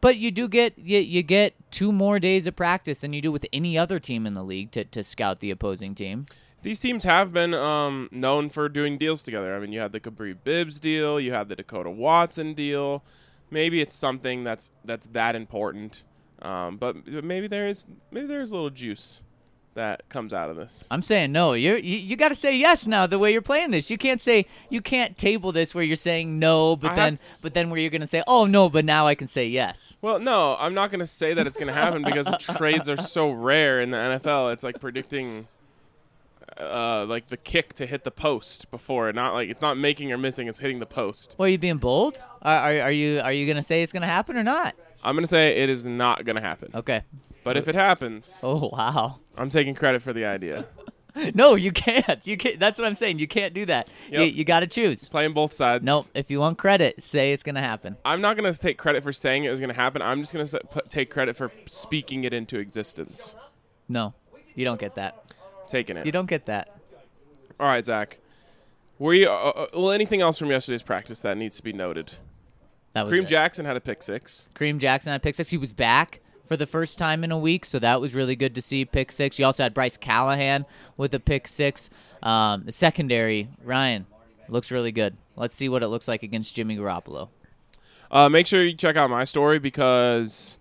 But 0.00 0.16
you 0.16 0.30
do 0.30 0.48
get 0.48 0.78
you, 0.78 0.98
you 0.98 1.22
get 1.22 1.54
two 1.70 1.92
more 1.92 2.18
days 2.18 2.46
of 2.46 2.56
practice 2.56 3.02
than 3.02 3.12
you 3.12 3.20
do 3.20 3.30
with 3.30 3.46
any 3.52 3.76
other 3.76 3.98
team 3.98 4.26
in 4.26 4.34
the 4.34 4.42
league 4.42 4.70
to, 4.72 4.84
to 4.84 5.02
scout 5.02 5.40
the 5.40 5.50
opposing 5.50 5.94
team. 5.94 6.26
These 6.62 6.80
teams 6.80 7.04
have 7.04 7.32
been 7.32 7.54
um, 7.54 8.08
known 8.12 8.50
for 8.50 8.68
doing 8.68 8.98
deals 8.98 9.22
together. 9.22 9.54
I 9.54 9.60
mean, 9.60 9.72
you 9.72 9.80
had 9.80 9.92
the 9.92 10.00
Kapri 10.00 10.36
Bibbs 10.42 10.78
deal, 10.78 11.18
you 11.18 11.32
had 11.32 11.48
the 11.48 11.56
Dekoda 11.56 11.94
Watson 11.94 12.52
deal. 12.54 13.02
Maybe 13.50 13.80
it's 13.80 13.96
something 13.96 14.44
that's 14.44 14.70
that's 14.84 15.06
that 15.08 15.34
important, 15.34 16.04
um, 16.42 16.76
but 16.76 17.06
maybe 17.06 17.46
there 17.46 17.66
is 17.66 17.86
maybe 18.10 18.26
there's 18.26 18.52
a 18.52 18.54
little 18.54 18.70
juice 18.70 19.24
that 19.74 20.08
comes 20.08 20.34
out 20.34 20.50
of 20.50 20.56
this. 20.56 20.88
I'm 20.90 21.02
saying 21.02 21.32
no. 21.32 21.52
You're, 21.52 21.78
you 21.78 21.96
you 21.96 22.16
got 22.16 22.30
to 22.30 22.34
say 22.34 22.56
yes 22.56 22.86
now. 22.86 23.06
The 23.06 23.18
way 23.18 23.32
you're 23.32 23.42
playing 23.42 23.70
this, 23.70 23.90
you 23.90 23.98
can't 23.98 24.20
say 24.20 24.46
you 24.68 24.80
can't 24.80 25.16
table 25.16 25.52
this 25.52 25.74
where 25.74 25.84
you're 25.84 25.96
saying 25.96 26.38
no, 26.38 26.76
but 26.76 26.92
I 26.92 26.96
then 26.96 27.12
have 27.12 27.22
but 27.40 27.54
then 27.54 27.70
where 27.70 27.80
you're 27.80 27.90
going 27.90 28.00
to 28.00 28.06
say 28.06 28.22
oh 28.26 28.46
no, 28.46 28.68
but 28.68 28.84
now 28.84 29.06
I 29.06 29.14
can 29.14 29.28
say 29.28 29.46
yes. 29.46 29.96
Well, 30.02 30.18
no, 30.18 30.56
I'm 30.58 30.74
not 30.74 30.90
going 30.90 31.00
to 31.00 31.06
say 31.06 31.34
that 31.34 31.46
it's 31.46 31.56
going 31.56 31.68
to 31.68 31.74
happen 31.74 32.02
because 32.02 32.26
trades 32.56 32.88
are 32.88 32.96
so 32.96 33.30
rare 33.30 33.80
in 33.80 33.90
the 33.90 33.96
NFL. 33.96 34.52
It's 34.52 34.64
like 34.64 34.80
predicting, 34.80 35.46
uh, 36.58 37.06
like 37.06 37.28
the 37.28 37.36
kick 37.36 37.74
to 37.74 37.86
hit 37.86 38.04
the 38.04 38.10
post 38.10 38.70
before. 38.70 39.12
Not 39.12 39.34
like 39.34 39.50
it's 39.50 39.62
not 39.62 39.78
making 39.78 40.10
or 40.12 40.18
missing; 40.18 40.48
it's 40.48 40.58
hitting 40.58 40.80
the 40.80 40.86
post. 40.86 41.36
Well, 41.38 41.46
are 41.46 41.50
you 41.50 41.58
being 41.58 41.78
bold? 41.78 42.20
Are, 42.42 42.56
are, 42.56 42.80
are 42.82 42.92
you 42.92 43.20
are 43.20 43.32
you 43.32 43.46
going 43.46 43.56
to 43.56 43.62
say 43.62 43.82
it's 43.82 43.92
going 43.92 44.02
to 44.02 44.08
happen 44.08 44.36
or 44.36 44.42
not? 44.42 44.74
I'm 45.02 45.14
going 45.14 45.24
to 45.24 45.28
say 45.28 45.62
it 45.62 45.70
is 45.70 45.84
not 45.84 46.24
going 46.24 46.36
to 46.36 46.42
happen. 46.42 46.70
Okay. 46.74 47.02
But 47.42 47.56
if 47.56 47.68
it 47.68 47.74
happens, 47.74 48.38
Oh 48.42 48.68
wow. 48.72 49.18
I'm 49.38 49.48
taking 49.48 49.74
credit 49.74 50.02
for 50.02 50.12
the 50.12 50.24
idea. 50.26 50.66
No, 51.34 51.56
you 51.56 51.72
can't. 51.72 52.24
You 52.24 52.36
can't. 52.36 52.60
That's 52.60 52.78
what 52.78 52.86
I'm 52.86 52.94
saying. 52.94 53.18
You 53.18 53.26
can't 53.26 53.52
do 53.52 53.66
that. 53.66 53.88
You, 54.12 54.20
Yep. 54.20 54.34
you 54.34 54.44
got 54.44 54.60
to 54.60 54.68
choose. 54.68 55.08
Playing 55.08 55.32
both 55.34 55.52
sides. 55.52 55.82
Nope. 55.84 56.06
If 56.14 56.30
you 56.30 56.38
want 56.38 56.56
credit, 56.56 57.02
say 57.02 57.32
it's 57.32 57.42
gonna 57.42 57.60
happen. 57.60 57.96
I'm 58.04 58.20
not 58.20 58.36
going 58.36 58.50
to 58.50 58.56
take 58.56 58.78
credit 58.78 59.02
for 59.02 59.12
saying 59.12 59.42
it 59.42 59.50
was 59.50 59.58
going 59.58 59.70
to 59.70 59.74
happen. 59.74 60.02
I'm 60.02 60.20
just 60.20 60.32
going 60.32 60.46
to 60.46 60.82
take 60.88 61.10
credit 61.10 61.36
for 61.36 61.50
speaking 61.66 62.22
it 62.22 62.32
into 62.32 62.60
existence. 62.60 63.34
No, 63.88 64.14
you 64.54 64.64
don't 64.64 64.78
get 64.78 64.94
that. 64.94 65.24
taking 65.66 65.96
it. 65.96 66.06
You 66.06 66.12
don't 66.12 66.28
get 66.28 66.46
that. 66.46 66.78
All 67.58 67.66
right, 67.66 67.84
Zach. 67.84 68.18
We 69.00 69.26
uh, 69.26 69.32
uh, 69.32 69.66
well, 69.74 69.90
anything 69.90 70.20
else 70.20 70.38
from 70.38 70.50
yesterday's 70.52 70.84
practice 70.84 71.22
that 71.22 71.36
needs 71.36 71.56
to 71.56 71.64
be 71.64 71.72
noted? 71.72 72.14
That 72.92 73.06
was 73.06 73.12
Kareem 73.12 73.22
it. 73.22 73.28
Jackson 73.28 73.64
had 73.64 73.76
a 73.76 73.80
pick 73.80 74.02
six. 74.02 74.48
Kareem 74.54 74.78
Jackson 74.78 75.12
had 75.12 75.20
a 75.20 75.22
pick 75.22 75.34
six. 75.34 75.48
He 75.48 75.58
was 75.58 75.72
back 75.72 76.20
for 76.44 76.56
the 76.56 76.66
first 76.66 76.98
time 76.98 77.22
in 77.22 77.30
a 77.30 77.38
week, 77.38 77.64
so 77.64 77.78
that 77.78 78.00
was 78.00 78.14
really 78.14 78.34
good 78.36 78.54
to 78.56 78.62
see. 78.62 78.84
Pick 78.84 79.12
six. 79.12 79.38
You 79.38 79.46
also 79.46 79.62
had 79.62 79.72
Bryce 79.72 79.96
Callahan 79.96 80.66
with 80.96 81.14
a 81.14 81.20
pick 81.20 81.46
six. 81.46 81.90
Um, 82.22 82.64
the 82.64 82.72
secondary, 82.72 83.48
Ryan, 83.62 84.06
looks 84.48 84.70
really 84.70 84.92
good. 84.92 85.16
Let's 85.36 85.54
see 85.54 85.68
what 85.68 85.82
it 85.82 85.88
looks 85.88 86.08
like 86.08 86.22
against 86.22 86.54
Jimmy 86.54 86.76
Garoppolo. 86.76 87.28
Uh, 88.10 88.28
make 88.28 88.46
sure 88.46 88.62
you 88.62 88.74
check 88.74 88.96
out 88.96 89.08
my 89.08 89.24
story 89.24 89.58
because 89.60 90.58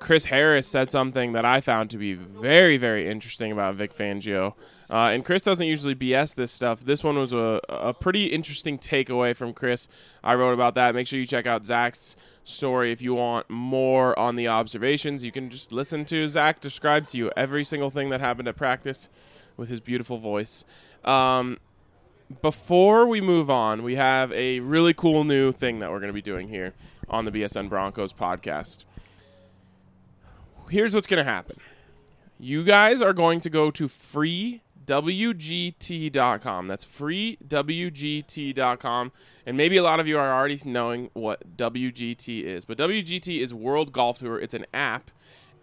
Chris 0.00 0.24
Harris 0.24 0.66
said 0.66 0.90
something 0.90 1.32
that 1.32 1.44
I 1.44 1.60
found 1.60 1.90
to 1.90 1.98
be 1.98 2.14
very, 2.14 2.78
very 2.78 3.08
interesting 3.08 3.52
about 3.52 3.74
Vic 3.74 3.94
Fangio. 3.94 4.54
Uh, 4.88 5.10
and 5.10 5.24
Chris 5.24 5.44
doesn't 5.44 5.66
usually 5.66 5.94
BS 5.94 6.34
this 6.34 6.50
stuff. 6.50 6.80
This 6.80 7.04
one 7.04 7.18
was 7.18 7.34
a, 7.34 7.60
a 7.68 7.92
pretty 7.92 8.24
interesting 8.24 8.78
takeaway 8.78 9.36
from 9.36 9.52
Chris. 9.52 9.88
I 10.24 10.34
wrote 10.34 10.52
about 10.52 10.74
that. 10.76 10.94
Make 10.94 11.06
sure 11.06 11.20
you 11.20 11.26
check 11.26 11.46
out 11.46 11.66
Zach's 11.66 12.16
story 12.44 12.92
if 12.92 13.02
you 13.02 13.14
want 13.14 13.50
more 13.50 14.18
on 14.18 14.36
the 14.36 14.48
observations. 14.48 15.22
You 15.22 15.32
can 15.32 15.50
just 15.50 15.70
listen 15.70 16.06
to 16.06 16.26
Zach 16.28 16.60
describe 16.60 17.06
to 17.08 17.18
you 17.18 17.30
every 17.36 17.62
single 17.62 17.90
thing 17.90 18.08
that 18.08 18.20
happened 18.20 18.48
at 18.48 18.56
practice 18.56 19.10
with 19.58 19.68
his 19.68 19.80
beautiful 19.80 20.16
voice. 20.16 20.64
Um, 21.04 21.58
before 22.40 23.06
we 23.06 23.20
move 23.20 23.50
on, 23.50 23.82
we 23.82 23.96
have 23.96 24.32
a 24.32 24.60
really 24.60 24.94
cool 24.94 25.24
new 25.24 25.52
thing 25.52 25.80
that 25.80 25.90
we're 25.90 26.00
going 26.00 26.08
to 26.08 26.14
be 26.14 26.22
doing 26.22 26.48
here 26.48 26.72
on 27.10 27.26
the 27.26 27.30
BSN 27.30 27.68
Broncos 27.68 28.14
podcast. 28.14 28.86
Here's 30.70 30.94
what's 30.94 31.06
going 31.06 31.22
to 31.24 31.30
happen. 31.30 31.56
You 32.38 32.64
guys 32.64 33.02
are 33.02 33.12
going 33.12 33.42
to 33.42 33.50
go 33.50 33.70
to 33.72 33.88
freewgt.com. 33.88 36.68
That's 36.68 36.84
freewgt.com. 36.84 39.12
And 39.46 39.56
maybe 39.56 39.76
a 39.76 39.82
lot 39.82 39.98
of 40.00 40.06
you 40.06 40.18
are 40.18 40.32
already 40.32 40.58
knowing 40.64 41.10
what 41.12 41.56
WGT 41.56 42.44
is. 42.44 42.64
But 42.64 42.78
WGT 42.78 43.40
is 43.40 43.52
World 43.52 43.92
Golf 43.92 44.20
Tour. 44.20 44.38
It's 44.38 44.54
an 44.54 44.64
app 44.72 45.10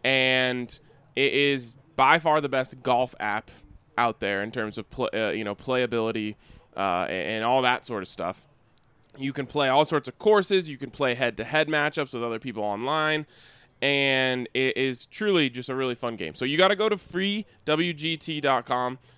and 0.03 0.79
it 1.15 1.33
is 1.33 1.75
by 1.95 2.19
far 2.19 2.41
the 2.41 2.49
best 2.49 2.83
golf 2.83 3.15
app 3.19 3.49
out 3.97 4.19
there 4.19 4.43
in 4.43 4.51
terms 4.51 4.77
of 4.77 4.85
uh, 5.13 5.29
you 5.29 5.43
know 5.43 5.55
playability 5.55 6.35
uh, 6.75 7.07
and 7.09 7.43
all 7.43 7.63
that 7.63 7.83
sort 7.83 8.03
of 8.03 8.07
stuff. 8.07 8.45
You 9.17 9.33
can 9.33 9.47
play 9.47 9.67
all 9.67 9.83
sorts 9.83 10.07
of 10.07 10.19
courses. 10.19 10.69
You 10.69 10.77
can 10.77 10.91
play 10.91 11.15
head-to-head 11.15 11.67
matchups 11.67 12.13
with 12.13 12.23
other 12.23 12.37
people 12.37 12.63
online, 12.63 13.25
and 13.81 14.48
it 14.53 14.77
is 14.77 15.05
truly 15.05 15.50
just 15.50 15.69
a 15.69 15.75
really 15.75 15.96
fun 15.96 16.15
game. 16.15 16.36
So 16.36 16.46
you 16.46 16.57
got 16.57 16.69
to 16.69 16.75
go 16.75 16.89
to 16.89 16.96
freewgt.com 16.96 17.39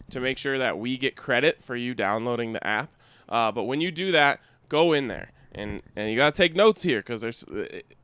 to 0.10 0.20
make 0.20 0.38
sure 0.38 0.58
that 0.58 0.78
we 0.78 0.98
get 0.98 1.16
credit 1.16 1.64
for 1.64 1.76
you 1.76 1.94
downloading 1.94 2.54
the 2.54 2.66
app. 2.66 2.92
Uh, 3.28 3.52
but 3.52 3.64
when 3.64 3.82
you 3.82 3.92
do 3.92 4.12
that, 4.12 4.40
go 4.68 4.94
in 4.94 5.08
there 5.08 5.32
and 5.54 5.82
and 5.96 6.10
you 6.10 6.18
got 6.18 6.34
to 6.34 6.42
take 6.42 6.56
notes 6.56 6.84
here 6.84 7.00
because 7.00 7.22
there's 7.22 7.46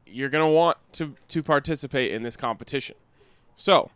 you're 0.06 0.30
gonna 0.30 0.50
want 0.50 0.78
to 0.94 1.16
to 1.28 1.44
participate 1.44 2.12
in 2.12 2.24
this 2.24 2.38
competition. 2.38 2.96
So 3.56 3.92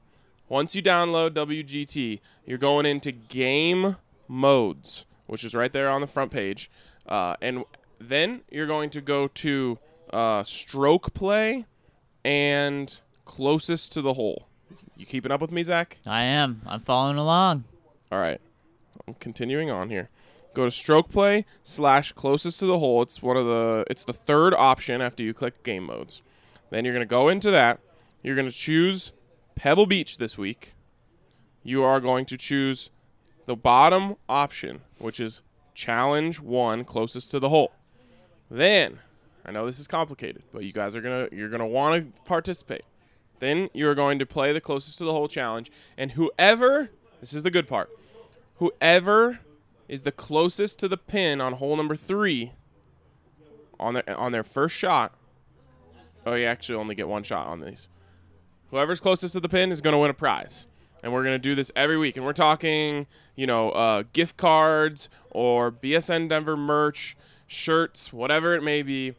once 0.47 0.75
you 0.75 0.81
download 0.81 1.31
WGT, 1.31 2.19
you're 2.45 2.57
going 2.57 2.85
into 2.85 3.11
game 3.11 3.97
modes, 4.27 5.05
which 5.27 5.43
is 5.43 5.53
right 5.53 5.71
there 5.71 5.89
on 5.89 6.01
the 6.01 6.07
front 6.07 6.31
page. 6.31 6.71
Uh, 7.07 7.35
and 7.41 7.63
then 7.99 8.41
you're 8.49 8.67
going 8.67 8.89
to 8.91 9.01
go 9.01 9.27
to 9.27 9.77
uh, 10.11 10.43
stroke 10.43 11.13
play 11.13 11.65
and 12.23 12.99
closest 13.25 13.91
to 13.93 14.01
the 14.01 14.13
hole. 14.13 14.47
You 14.95 15.05
keeping 15.05 15.31
up 15.31 15.41
with 15.41 15.51
me, 15.51 15.63
Zach? 15.63 15.97
I 16.05 16.23
am. 16.23 16.61
I'm 16.65 16.81
following 16.81 17.17
along. 17.17 17.63
All 18.11 18.19
right. 18.19 18.41
I'm 19.07 19.13
continuing 19.15 19.71
on 19.71 19.89
here. 19.89 20.09
Go 20.53 20.65
to 20.65 20.71
stroke 20.71 21.09
play 21.09 21.45
slash 21.63 22.11
closest 22.11 22.59
to 22.59 22.65
the 22.65 22.79
hole. 22.79 23.01
It's 23.01 23.21
one 23.21 23.37
of 23.37 23.45
the 23.45 23.85
it's 23.89 24.03
the 24.03 24.13
third 24.13 24.53
option 24.53 25.01
after 25.01 25.23
you 25.23 25.33
click 25.33 25.63
game 25.63 25.85
modes. 25.85 26.21
Then 26.69 26.85
you're 26.85 26.93
gonna 26.93 27.05
go 27.05 27.29
into 27.29 27.51
that. 27.51 27.79
You're 28.23 28.35
gonna 28.35 28.51
choose 28.51 29.13
Pebble 29.55 29.85
Beach 29.85 30.17
this 30.17 30.37
week. 30.37 30.73
You 31.63 31.83
are 31.83 31.99
going 31.99 32.25
to 32.25 32.37
choose 32.37 32.89
the 33.45 33.55
bottom 33.55 34.15
option, 34.27 34.81
which 34.97 35.19
is 35.19 35.41
challenge 35.73 36.39
one 36.39 36.83
closest 36.83 37.31
to 37.31 37.39
the 37.39 37.49
hole. 37.49 37.71
Then, 38.49 38.99
I 39.45 39.51
know 39.51 39.65
this 39.65 39.79
is 39.79 39.87
complicated, 39.87 40.43
but 40.53 40.63
you 40.63 40.71
guys 40.71 40.95
are 40.95 41.01
gonna 41.01 41.27
you're 41.31 41.49
gonna 41.49 41.67
want 41.67 41.95
to 41.95 42.21
participate. 42.23 42.85
Then 43.39 43.69
you're 43.73 43.95
going 43.95 44.19
to 44.19 44.25
play 44.25 44.51
the 44.51 44.61
closest 44.61 44.97
to 44.97 45.05
the 45.05 45.11
hole 45.11 45.27
challenge, 45.27 45.71
and 45.97 46.11
whoever 46.11 46.89
this 47.19 47.33
is 47.33 47.43
the 47.43 47.51
good 47.51 47.67
part, 47.67 47.89
whoever 48.57 49.39
is 49.87 50.03
the 50.03 50.11
closest 50.11 50.79
to 50.79 50.87
the 50.87 50.97
pin 50.97 51.41
on 51.41 51.53
hole 51.53 51.75
number 51.75 51.95
three 51.95 52.51
on 53.79 53.93
their 53.93 54.17
on 54.17 54.31
their 54.31 54.43
first 54.43 54.75
shot. 54.75 55.13
Oh, 56.25 56.35
you 56.35 56.45
actually 56.45 56.75
only 56.75 56.95
get 56.95 57.07
one 57.07 57.23
shot 57.23 57.47
on 57.47 57.61
these. 57.61 57.89
Whoever's 58.71 58.99
closest 58.99 59.33
to 59.33 59.39
the 59.39 59.49
pin 59.49 59.71
is 59.71 59.81
going 59.81 59.93
to 59.93 59.97
win 59.97 60.11
a 60.11 60.13
prize. 60.13 60.67
And 61.01 61.13
we're 61.13 61.23
to 61.23 61.39
do 61.39 61.55
this 61.55 61.71
every 61.75 61.97
week. 61.97 62.17
And 62.17 62.25
we're 62.25 62.33
talking, 62.33 63.07
you 63.35 63.47
know, 63.47 63.71
uh, 63.71 64.03
gift 64.13 64.37
cards 64.37 65.09
or 65.31 65.71
BSN 65.71 66.29
Denver 66.29 66.57
merch, 66.57 67.15
shirts, 67.47 68.11
whatever 68.11 68.53
it 68.53 68.61
may 68.61 68.81
be. 68.81 69.13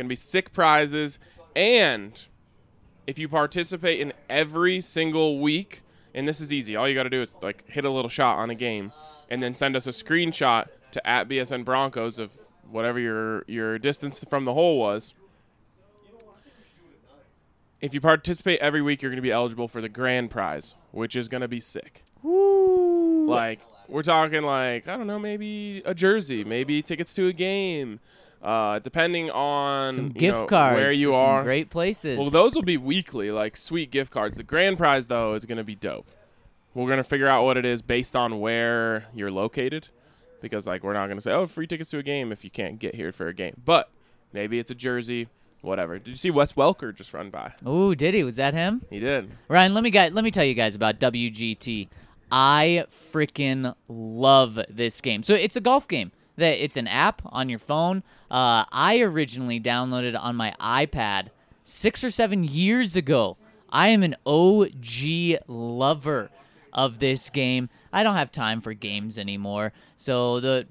Going 0.00 0.06
to 0.06 0.12
be 0.12 0.16
sick 0.16 0.54
prizes. 0.54 1.18
And 1.54 2.26
if 3.06 3.18
you 3.18 3.28
participate 3.28 4.00
in 4.00 4.14
every 4.30 4.80
single 4.80 5.40
week, 5.40 5.82
and 6.14 6.26
this 6.26 6.40
is 6.40 6.54
easy, 6.54 6.74
all 6.74 6.88
you 6.88 6.94
got 6.94 7.02
to 7.02 7.10
do 7.10 7.20
is 7.20 7.34
like 7.42 7.68
hit 7.68 7.84
a 7.84 7.90
little 7.90 8.08
shot 8.08 8.38
on 8.38 8.48
a 8.48 8.54
game 8.54 8.94
and 9.28 9.42
then 9.42 9.54
send 9.54 9.76
us 9.76 9.86
a 9.86 9.90
screenshot 9.90 10.68
to 10.92 11.06
at 11.06 11.28
BSN 11.28 11.66
Broncos 11.66 12.18
of 12.18 12.38
whatever 12.70 12.98
your 12.98 13.44
your 13.46 13.78
distance 13.78 14.24
from 14.24 14.46
the 14.46 14.54
hole 14.54 14.78
was. 14.78 15.12
If 17.82 17.92
you 17.92 18.00
participate 18.00 18.58
every 18.60 18.80
week, 18.80 19.02
you're 19.02 19.10
going 19.10 19.16
to 19.16 19.22
be 19.22 19.30
eligible 19.30 19.68
for 19.68 19.82
the 19.82 19.90
grand 19.90 20.30
prize, 20.30 20.76
which 20.92 21.14
is 21.14 21.28
going 21.28 21.42
to 21.42 21.48
be 21.48 21.60
sick. 21.60 22.04
Like 22.22 23.60
we're 23.86 24.02
talking 24.02 24.44
like 24.44 24.88
I 24.88 24.96
don't 24.96 25.06
know, 25.06 25.18
maybe 25.18 25.82
a 25.84 25.92
jersey, 25.92 26.42
maybe 26.42 26.80
tickets 26.80 27.14
to 27.16 27.26
a 27.26 27.34
game, 27.34 28.00
uh, 28.42 28.78
depending 28.78 29.30
on 29.30 29.92
Some 29.94 30.06
you 30.06 30.12
gift 30.12 30.38
know, 30.40 30.46
cards 30.46 30.76
where 30.76 30.92
you 30.92 31.12
are. 31.14 31.42
great 31.42 31.70
places. 31.70 32.18
Well, 32.18 32.30
those 32.30 32.54
will 32.54 32.62
be 32.62 32.76
weekly, 32.76 33.30
like 33.30 33.56
sweet 33.56 33.90
gift 33.90 34.10
cards. 34.12 34.38
The 34.38 34.44
grand 34.44 34.78
prize 34.78 35.06
though 35.08 35.34
is 35.34 35.44
going 35.44 35.58
to 35.58 35.64
be 35.64 35.74
dope. 35.74 36.06
We're 36.74 36.86
going 36.86 36.98
to 36.98 37.04
figure 37.04 37.28
out 37.28 37.44
what 37.44 37.56
it 37.56 37.64
is 37.64 37.82
based 37.82 38.14
on 38.14 38.38
where 38.40 39.06
you're 39.14 39.30
located, 39.30 39.88
because 40.40 40.66
like 40.66 40.82
we're 40.84 40.92
not 40.94 41.06
going 41.06 41.18
to 41.18 41.22
say 41.22 41.32
oh 41.32 41.46
free 41.46 41.66
tickets 41.66 41.90
to 41.90 41.98
a 41.98 42.02
game 42.02 42.32
if 42.32 42.44
you 42.44 42.50
can't 42.50 42.78
get 42.78 42.94
here 42.94 43.12
for 43.12 43.28
a 43.28 43.34
game, 43.34 43.60
but 43.64 43.90
maybe 44.32 44.58
it's 44.58 44.70
a 44.70 44.74
jersey, 44.74 45.28
whatever. 45.62 45.98
Did 45.98 46.08
you 46.08 46.16
see 46.16 46.30
Wes 46.30 46.52
Welker 46.52 46.94
just 46.94 47.12
run 47.12 47.28
by? 47.30 47.52
Oh, 47.66 47.94
did 47.94 48.14
he? 48.14 48.22
Was 48.24 48.36
that 48.36 48.54
him? 48.54 48.82
He 48.88 49.00
did. 49.00 49.30
Ryan, 49.48 49.74
let 49.74 49.82
me 49.82 49.90
guys, 49.90 50.12
let 50.12 50.24
me 50.24 50.30
tell 50.30 50.44
you 50.44 50.54
guys 50.54 50.74
about 50.76 51.00
WGT. 51.00 51.88
I 52.32 52.84
freaking 53.12 53.74
love 53.88 54.58
this 54.68 55.00
game. 55.00 55.24
So 55.24 55.34
it's 55.34 55.56
a 55.56 55.60
golf 55.60 55.88
game. 55.88 56.12
That 56.40 56.62
it's 56.62 56.76
an 56.76 56.88
app 56.88 57.22
on 57.26 57.48
your 57.48 57.58
phone. 57.58 58.02
Uh, 58.30 58.64
I 58.72 59.00
originally 59.00 59.60
downloaded 59.60 60.18
on 60.18 60.36
my 60.36 60.54
iPad 60.60 61.28
six 61.64 62.02
or 62.02 62.10
seven 62.10 62.44
years 62.44 62.96
ago. 62.96 63.36
I 63.70 63.88
am 63.88 64.02
an 64.02 64.16
OG 64.26 65.44
lover 65.46 66.30
of 66.72 66.98
this 66.98 67.30
game. 67.30 67.68
I 67.92 68.02
don't 68.02 68.16
have 68.16 68.32
time 68.32 68.60
for 68.60 68.74
games 68.74 69.18
anymore. 69.18 69.72
So 69.96 70.40
the 70.40 70.66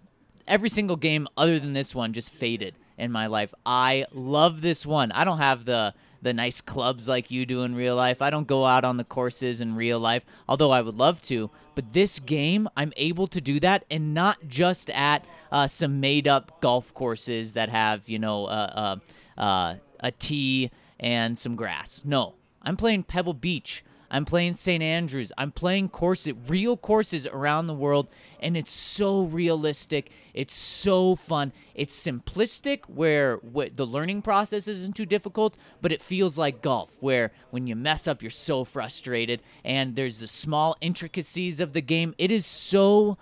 every 0.48 0.70
single 0.70 0.98
game 0.98 1.28
other 1.38 1.60
than 1.60 1.74
this 1.74 1.94
one 1.94 2.14
just 2.14 2.32
faded 2.32 2.76
in 2.98 3.12
my 3.12 3.28
life. 3.28 3.54
I 3.66 4.06
love 4.12 4.62
this 4.62 4.86
one. 4.86 5.12
I 5.12 5.24
don't 5.24 5.38
have 5.38 5.66
the 5.66 5.94
the 6.22 6.34
nice 6.34 6.62
clubs 6.62 7.08
like 7.08 7.32
you 7.32 7.46
do 7.46 7.64
in 7.64 7.76
real 7.76 7.96
life. 7.96 8.22
I 8.22 8.30
don't 8.30 8.48
go 8.48 8.66
out 8.66 8.84
on 8.84 8.98
the 8.98 9.04
courses 9.04 9.62
in 9.62 9.76
real 9.76 10.00
life, 10.00 10.24
although 10.48 10.72
I 10.72 10.82
would 10.82 10.96
love 10.96 11.22
to. 11.24 11.50
But 11.76 11.94
this 11.94 12.20
game, 12.20 12.68
I'm 12.76 12.92
able 12.98 13.28
to 13.28 13.40
do 13.40 13.60
that, 13.62 13.86
and 13.90 14.14
not 14.14 14.38
just 14.48 14.90
at 14.90 15.26
uh, 15.52 15.68
some 15.68 16.00
made 16.00 16.28
up 16.28 16.60
golf 16.62 16.94
courses 16.94 17.54
that 17.54 17.70
have, 17.70 18.10
you 18.10 18.20
know, 18.20 18.46
uh, 18.46 18.98
uh, 19.38 19.42
uh, 19.42 19.76
a 20.02 20.12
tee 20.12 20.72
and 21.00 21.38
some 21.38 21.56
grass. 21.56 22.04
No, 22.06 22.36
I'm 22.62 22.76
playing 22.76 23.04
Pebble 23.04 23.34
Beach. 23.34 23.84
I'm 24.12 24.26
playing 24.26 24.54
St. 24.54 24.82
Andrews. 24.82 25.32
I'm 25.38 25.52
playing 25.52 25.90
courses, 25.90 26.34
real 26.48 26.76
courses 26.78 27.28
around 27.28 27.68
the 27.68 27.74
world, 27.74 28.08
and 28.40 28.58
it's 28.58 28.72
so 28.72 29.22
realistic. 29.22 30.12
It's 30.34 30.56
so 30.56 31.16
fun. 31.16 31.54
It's 31.76 31.98
simplistic, 31.98 32.86
where 32.88 33.38
wh- 33.38 33.76
the 33.76 33.86
learning 33.86 34.24
process 34.24 34.68
isn't 34.68 34.96
too 34.96 35.06
difficult, 35.06 35.58
but 35.82 35.92
it 35.92 36.02
feels 36.02 36.38
like 36.38 36.62
golf, 36.62 36.98
where 37.00 37.32
when 37.52 37.68
you 37.68 37.76
mess 37.76 38.08
up, 38.08 38.22
you're 38.22 38.32
so 38.32 38.64
frustrated, 38.64 39.42
and 39.64 39.96
there's 39.96 40.20
the 40.20 40.28
small 40.28 40.76
intricacies 40.82 41.62
of 41.62 41.74
the 41.74 41.82
game. 41.82 42.16
It 42.18 42.32
is 42.32 42.46
so 42.46 43.18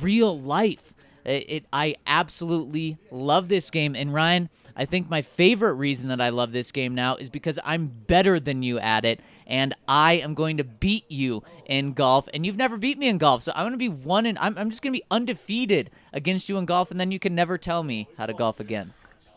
real 0.00 0.38
life. 0.38 0.94
It, 1.24 1.44
it 1.48 1.64
I 1.72 1.96
absolutely 2.06 2.98
love 3.10 3.48
this 3.48 3.70
game. 3.70 3.94
And 3.94 4.12
Ryan, 4.12 4.48
I 4.76 4.84
think 4.84 5.08
my 5.10 5.22
favorite 5.22 5.74
reason 5.74 6.08
that 6.08 6.20
I 6.20 6.30
love 6.30 6.52
this 6.52 6.72
game 6.72 6.94
now 6.94 7.16
is 7.16 7.30
because 7.30 7.58
I'm 7.64 7.86
better 7.86 8.40
than 8.40 8.62
you 8.62 8.78
at 8.78 9.04
it, 9.04 9.20
and 9.46 9.74
I 9.86 10.14
am 10.14 10.34
going 10.34 10.56
to 10.56 10.64
beat 10.64 11.10
you 11.10 11.42
in 11.66 11.92
golf. 11.92 12.28
And 12.32 12.46
you've 12.46 12.56
never 12.56 12.76
beat 12.76 12.98
me 12.98 13.08
in 13.08 13.18
golf, 13.18 13.42
so 13.42 13.52
I'm 13.54 13.64
going 13.64 13.72
to 13.72 13.78
be 13.78 13.88
one 13.88 14.26
and 14.26 14.38
I'm, 14.38 14.56
I'm 14.56 14.70
just 14.70 14.82
going 14.82 14.92
to 14.92 14.98
be 14.98 15.04
undefeated 15.10 15.90
against 16.12 16.48
you 16.48 16.56
in 16.58 16.64
golf, 16.64 16.90
and 16.90 16.98
then 16.98 17.10
you 17.10 17.18
can 17.18 17.34
never 17.34 17.58
tell 17.58 17.82
me 17.82 18.08
how 18.16 18.26
to 18.26 18.32
golf 18.32 18.60
again. 18.60 18.92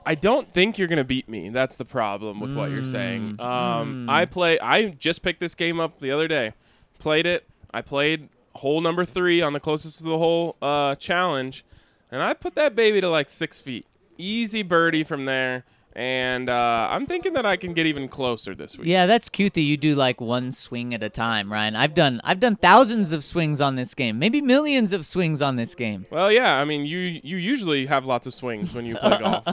I 0.06 0.14
don't 0.14 0.54
think 0.54 0.78
you're 0.78 0.88
gonna 0.88 1.04
beat 1.04 1.28
me. 1.28 1.50
That's 1.50 1.78
the 1.78 1.86
problem 1.86 2.40
with 2.40 2.56
what 2.56 2.70
you're 2.70 2.86
saying. 2.86 3.42
Um, 3.42 4.08
I 4.08 4.26
play. 4.26 4.60
I 4.60 4.90
just 4.90 5.24
picked 5.24 5.40
this 5.40 5.56
game 5.56 5.80
up 5.80 6.00
the 6.00 6.12
other 6.12 6.28
day. 6.28 6.54
Played 7.00 7.26
it. 7.26 7.48
I 7.74 7.82
played 7.82 8.30
hole 8.56 8.82
number 8.82 9.04
three 9.04 9.42
on 9.42 9.54
the 9.54 9.60
closest 9.60 9.98
to 10.00 10.04
the 10.06 10.18
hole 10.18 10.58
uh, 10.62 10.96
challenge, 10.96 11.66
and 12.12 12.22
I 12.22 12.34
put 12.34 12.56
that 12.56 12.76
baby 12.76 13.02
to 13.02 13.10
like 13.10 13.30
six 13.30 13.60
feet. 13.60 13.86
Easy 14.18 14.64
birdie 14.64 15.04
from 15.04 15.26
there, 15.26 15.66
and 15.96 16.50
uh, 16.50 16.88
I'm 16.92 17.06
thinking 17.06 17.34
that 17.34 17.46
I 17.46 17.56
can 17.56 17.74
get 17.74 17.86
even 17.86 18.10
closer 18.10 18.54
this 18.54 18.78
week. 18.78 18.88
Yeah, 18.88 19.06
that's 19.06 19.30
cute 19.30 19.54
that 19.54 19.62
you 19.62 19.78
do 19.78 19.96
like 19.96 20.20
one 20.20 20.52
swing 20.52 20.94
at 20.94 21.02
a 21.04 21.10
time, 21.10 21.52
Ryan. 21.52 21.76
I've 21.76 21.94
done 21.94 22.22
I've 22.24 22.40
done 22.40 22.58
thousands 22.58 23.14
of 23.14 23.24
swings 23.24 23.62
on 23.62 23.76
this 23.76 23.94
game, 23.94 24.20
maybe 24.20 24.42
millions 24.42 24.94
of 24.94 25.06
swings 25.06 25.42
on 25.42 25.56
this 25.56 25.74
game. 25.74 26.06
Well, 26.10 26.32
yeah. 26.32 26.56
I 26.56 26.66
mean, 26.66 26.86
you 26.86 27.00
you 27.24 27.38
usually 27.38 27.86
have 27.86 28.06
lots 28.06 28.28
of 28.28 28.34
swings 28.34 28.74
when 28.74 28.86
you 28.86 28.96
play 28.96 29.18
golf. 29.24 29.44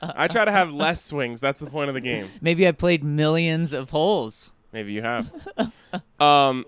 I 0.00 0.28
try 0.28 0.44
to 0.44 0.52
have 0.52 0.72
less 0.72 1.02
swings. 1.04 1.40
That's 1.40 1.60
the 1.60 1.70
point 1.70 1.88
of 1.88 1.94
the 1.94 2.00
game. 2.00 2.28
Maybe 2.40 2.66
I 2.66 2.72
played 2.72 3.04
millions 3.04 3.72
of 3.72 3.90
holes. 3.90 4.50
Maybe 4.72 4.92
you 4.92 5.02
have. 5.02 5.30
um, 6.20 6.64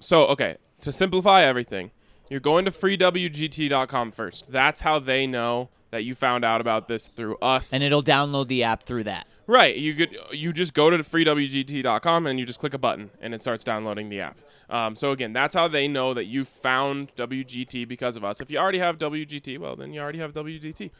so 0.00 0.26
okay, 0.26 0.56
to 0.82 0.92
simplify 0.92 1.42
everything, 1.42 1.90
you're 2.28 2.40
going 2.40 2.64
to 2.64 2.70
freewgt.com 2.70 4.12
first. 4.12 4.50
That's 4.50 4.80
how 4.80 4.98
they 4.98 5.26
know 5.26 5.68
that 5.90 6.04
you 6.04 6.14
found 6.14 6.44
out 6.44 6.60
about 6.60 6.88
this 6.88 7.08
through 7.08 7.36
us. 7.38 7.72
And 7.72 7.82
it'll 7.82 8.02
download 8.02 8.48
the 8.48 8.64
app 8.64 8.82
through 8.82 9.04
that. 9.04 9.26
right, 9.46 9.76
you 9.76 9.94
could 9.94 10.16
you 10.32 10.52
just 10.52 10.74
go 10.74 10.90
to 10.90 10.98
freewgt.com 10.98 12.26
and 12.26 12.38
you 12.38 12.46
just 12.46 12.58
click 12.58 12.74
a 12.74 12.78
button 12.78 13.10
and 13.20 13.34
it 13.34 13.42
starts 13.42 13.64
downloading 13.64 14.08
the 14.08 14.20
app. 14.20 14.38
Um, 14.68 14.96
so 14.96 15.12
again, 15.12 15.32
that's 15.32 15.54
how 15.54 15.68
they 15.68 15.86
know 15.86 16.14
that 16.14 16.24
you 16.24 16.44
found 16.44 17.14
WGT 17.14 17.86
because 17.86 18.16
of 18.16 18.24
us. 18.24 18.40
If 18.40 18.50
you 18.50 18.58
already 18.58 18.78
have 18.78 18.98
WGT, 18.98 19.58
well 19.58 19.76
then 19.76 19.92
you 19.92 20.00
already 20.00 20.18
have 20.18 20.32
WGT. 20.32 20.90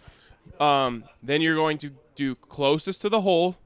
Um, 0.61 1.05
then 1.23 1.43
you're 1.43 1.57
going 1.57 1.79
to 1.79 1.91
do 2.15 2.37
closest 2.37 3.03
to 3.03 3.09
the 3.09 3.23
hole 3.23 3.57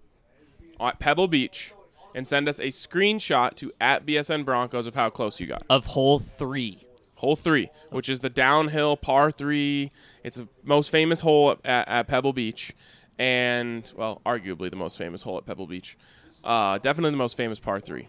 at 0.80 0.98
Pebble 0.98 1.28
Beach 1.28 1.74
and 2.14 2.26
send 2.26 2.48
us 2.48 2.58
a 2.58 2.68
screenshot 2.68 3.54
to 3.56 3.72
at 3.80 4.06
BSN 4.06 4.44
Broncos 4.44 4.86
of 4.86 4.94
how 4.94 5.10
close 5.10 5.38
you 5.40 5.46
got. 5.46 5.62
Of 5.68 5.86
hole 5.86 6.18
three. 6.18 6.78
Hole 7.20 7.36
three, 7.36 7.68
which 7.90 8.08
is 8.08 8.20
the 8.20 8.30
downhill 8.30 8.96
par 8.96 9.30
three. 9.30 9.92
It's 10.24 10.38
the 10.38 10.48
most 10.64 10.88
famous 10.88 11.20
hole 11.20 11.58
at, 11.64 11.86
at 11.86 12.08
Pebble 12.08 12.32
Beach, 12.32 12.74
and 13.18 13.92
well, 13.94 14.22
arguably 14.24 14.70
the 14.70 14.76
most 14.76 14.96
famous 14.96 15.20
hole 15.20 15.36
at 15.36 15.44
Pebble 15.44 15.66
Beach. 15.66 15.98
Uh, 16.42 16.78
definitely 16.78 17.10
the 17.10 17.18
most 17.18 17.36
famous 17.36 17.60
par 17.60 17.78
three. 17.78 18.08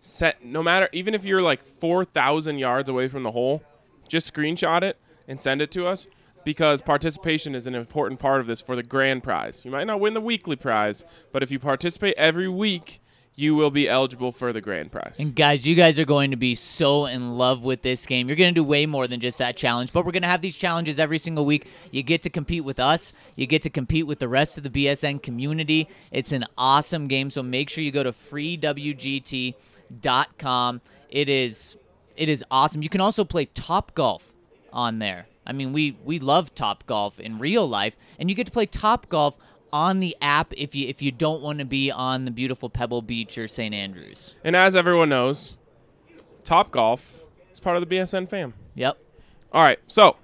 Set 0.00 0.44
no 0.44 0.60
matter 0.60 0.88
even 0.92 1.14
if 1.14 1.24
you're 1.24 1.40
like 1.40 1.62
four 1.62 2.04
thousand 2.04 2.58
yards 2.58 2.88
away 2.88 3.06
from 3.06 3.22
the 3.22 3.30
hole, 3.30 3.62
just 4.08 4.34
screenshot 4.34 4.82
it 4.82 4.98
and 5.28 5.40
send 5.40 5.62
it 5.62 5.70
to 5.70 5.86
us 5.86 6.08
because 6.44 6.82
participation 6.82 7.54
is 7.54 7.68
an 7.68 7.76
important 7.76 8.18
part 8.18 8.40
of 8.40 8.48
this 8.48 8.60
for 8.60 8.74
the 8.74 8.82
grand 8.82 9.22
prize. 9.22 9.64
You 9.64 9.70
might 9.70 9.86
not 9.86 10.00
win 10.00 10.14
the 10.14 10.20
weekly 10.20 10.56
prize, 10.56 11.04
but 11.32 11.44
if 11.44 11.52
you 11.52 11.60
participate 11.60 12.14
every 12.16 12.48
week, 12.48 13.00
you 13.38 13.54
will 13.54 13.70
be 13.70 13.86
eligible 13.86 14.32
for 14.32 14.50
the 14.54 14.62
grand 14.62 14.90
prize. 14.90 15.20
And 15.20 15.34
guys, 15.34 15.66
you 15.66 15.74
guys 15.74 16.00
are 16.00 16.06
going 16.06 16.30
to 16.30 16.38
be 16.38 16.54
so 16.54 17.04
in 17.04 17.36
love 17.36 17.62
with 17.62 17.82
this 17.82 18.06
game. 18.06 18.28
You're 18.28 18.36
going 18.36 18.54
to 18.54 18.58
do 18.58 18.64
way 18.64 18.86
more 18.86 19.06
than 19.06 19.20
just 19.20 19.36
that 19.38 19.58
challenge, 19.58 19.92
but 19.92 20.06
we're 20.06 20.12
going 20.12 20.22
to 20.22 20.28
have 20.28 20.40
these 20.40 20.56
challenges 20.56 20.98
every 20.98 21.18
single 21.18 21.44
week. 21.44 21.68
You 21.90 22.02
get 22.02 22.22
to 22.22 22.30
compete 22.30 22.64
with 22.64 22.80
us, 22.80 23.12
you 23.36 23.46
get 23.46 23.60
to 23.62 23.70
compete 23.70 24.06
with 24.06 24.18
the 24.20 24.28
rest 24.28 24.56
of 24.56 24.64
the 24.64 24.70
BSN 24.70 25.22
community. 25.22 25.88
It's 26.10 26.32
an 26.32 26.46
awesome 26.56 27.08
game, 27.08 27.30
so 27.30 27.42
make 27.42 27.68
sure 27.68 27.84
you 27.84 27.92
go 27.92 28.02
to 28.02 28.12
freewgt.com. 28.12 29.54
It 31.10 31.28
is 31.28 31.76
it 32.16 32.28
is 32.30 32.44
awesome. 32.50 32.82
You 32.82 32.88
can 32.88 33.02
also 33.02 33.24
play 33.24 33.44
Top 33.44 33.94
Golf 33.94 34.32
on 34.72 34.98
there. 34.98 35.26
I 35.46 35.52
mean, 35.52 35.74
we 35.74 35.98
we 36.04 36.18
love 36.18 36.54
Top 36.54 36.86
Golf 36.86 37.20
in 37.20 37.38
real 37.38 37.68
life, 37.68 37.98
and 38.18 38.30
you 38.30 38.34
get 38.34 38.46
to 38.46 38.52
play 38.52 38.64
Top 38.66 39.10
Golf 39.10 39.36
on 39.72 40.00
the 40.00 40.16
app 40.22 40.52
if 40.56 40.74
you 40.74 40.88
if 40.88 41.02
you 41.02 41.10
don't 41.10 41.42
want 41.42 41.58
to 41.58 41.64
be 41.64 41.90
on 41.90 42.24
the 42.24 42.30
beautiful 42.30 42.68
Pebble 42.70 43.02
Beach 43.02 43.36
or 43.38 43.48
St. 43.48 43.74
Andrews. 43.74 44.34
And 44.44 44.54
as 44.56 44.74
everyone 44.76 45.08
knows, 45.08 45.56
Top 46.44 46.70
Golf 46.70 47.24
is 47.52 47.60
part 47.60 47.76
of 47.76 47.86
the 47.88 47.96
BSN 47.96 48.28
fam. 48.30 48.54
Yep. 48.74 48.98
All 49.52 49.62
right, 49.62 49.78
so 49.86 50.16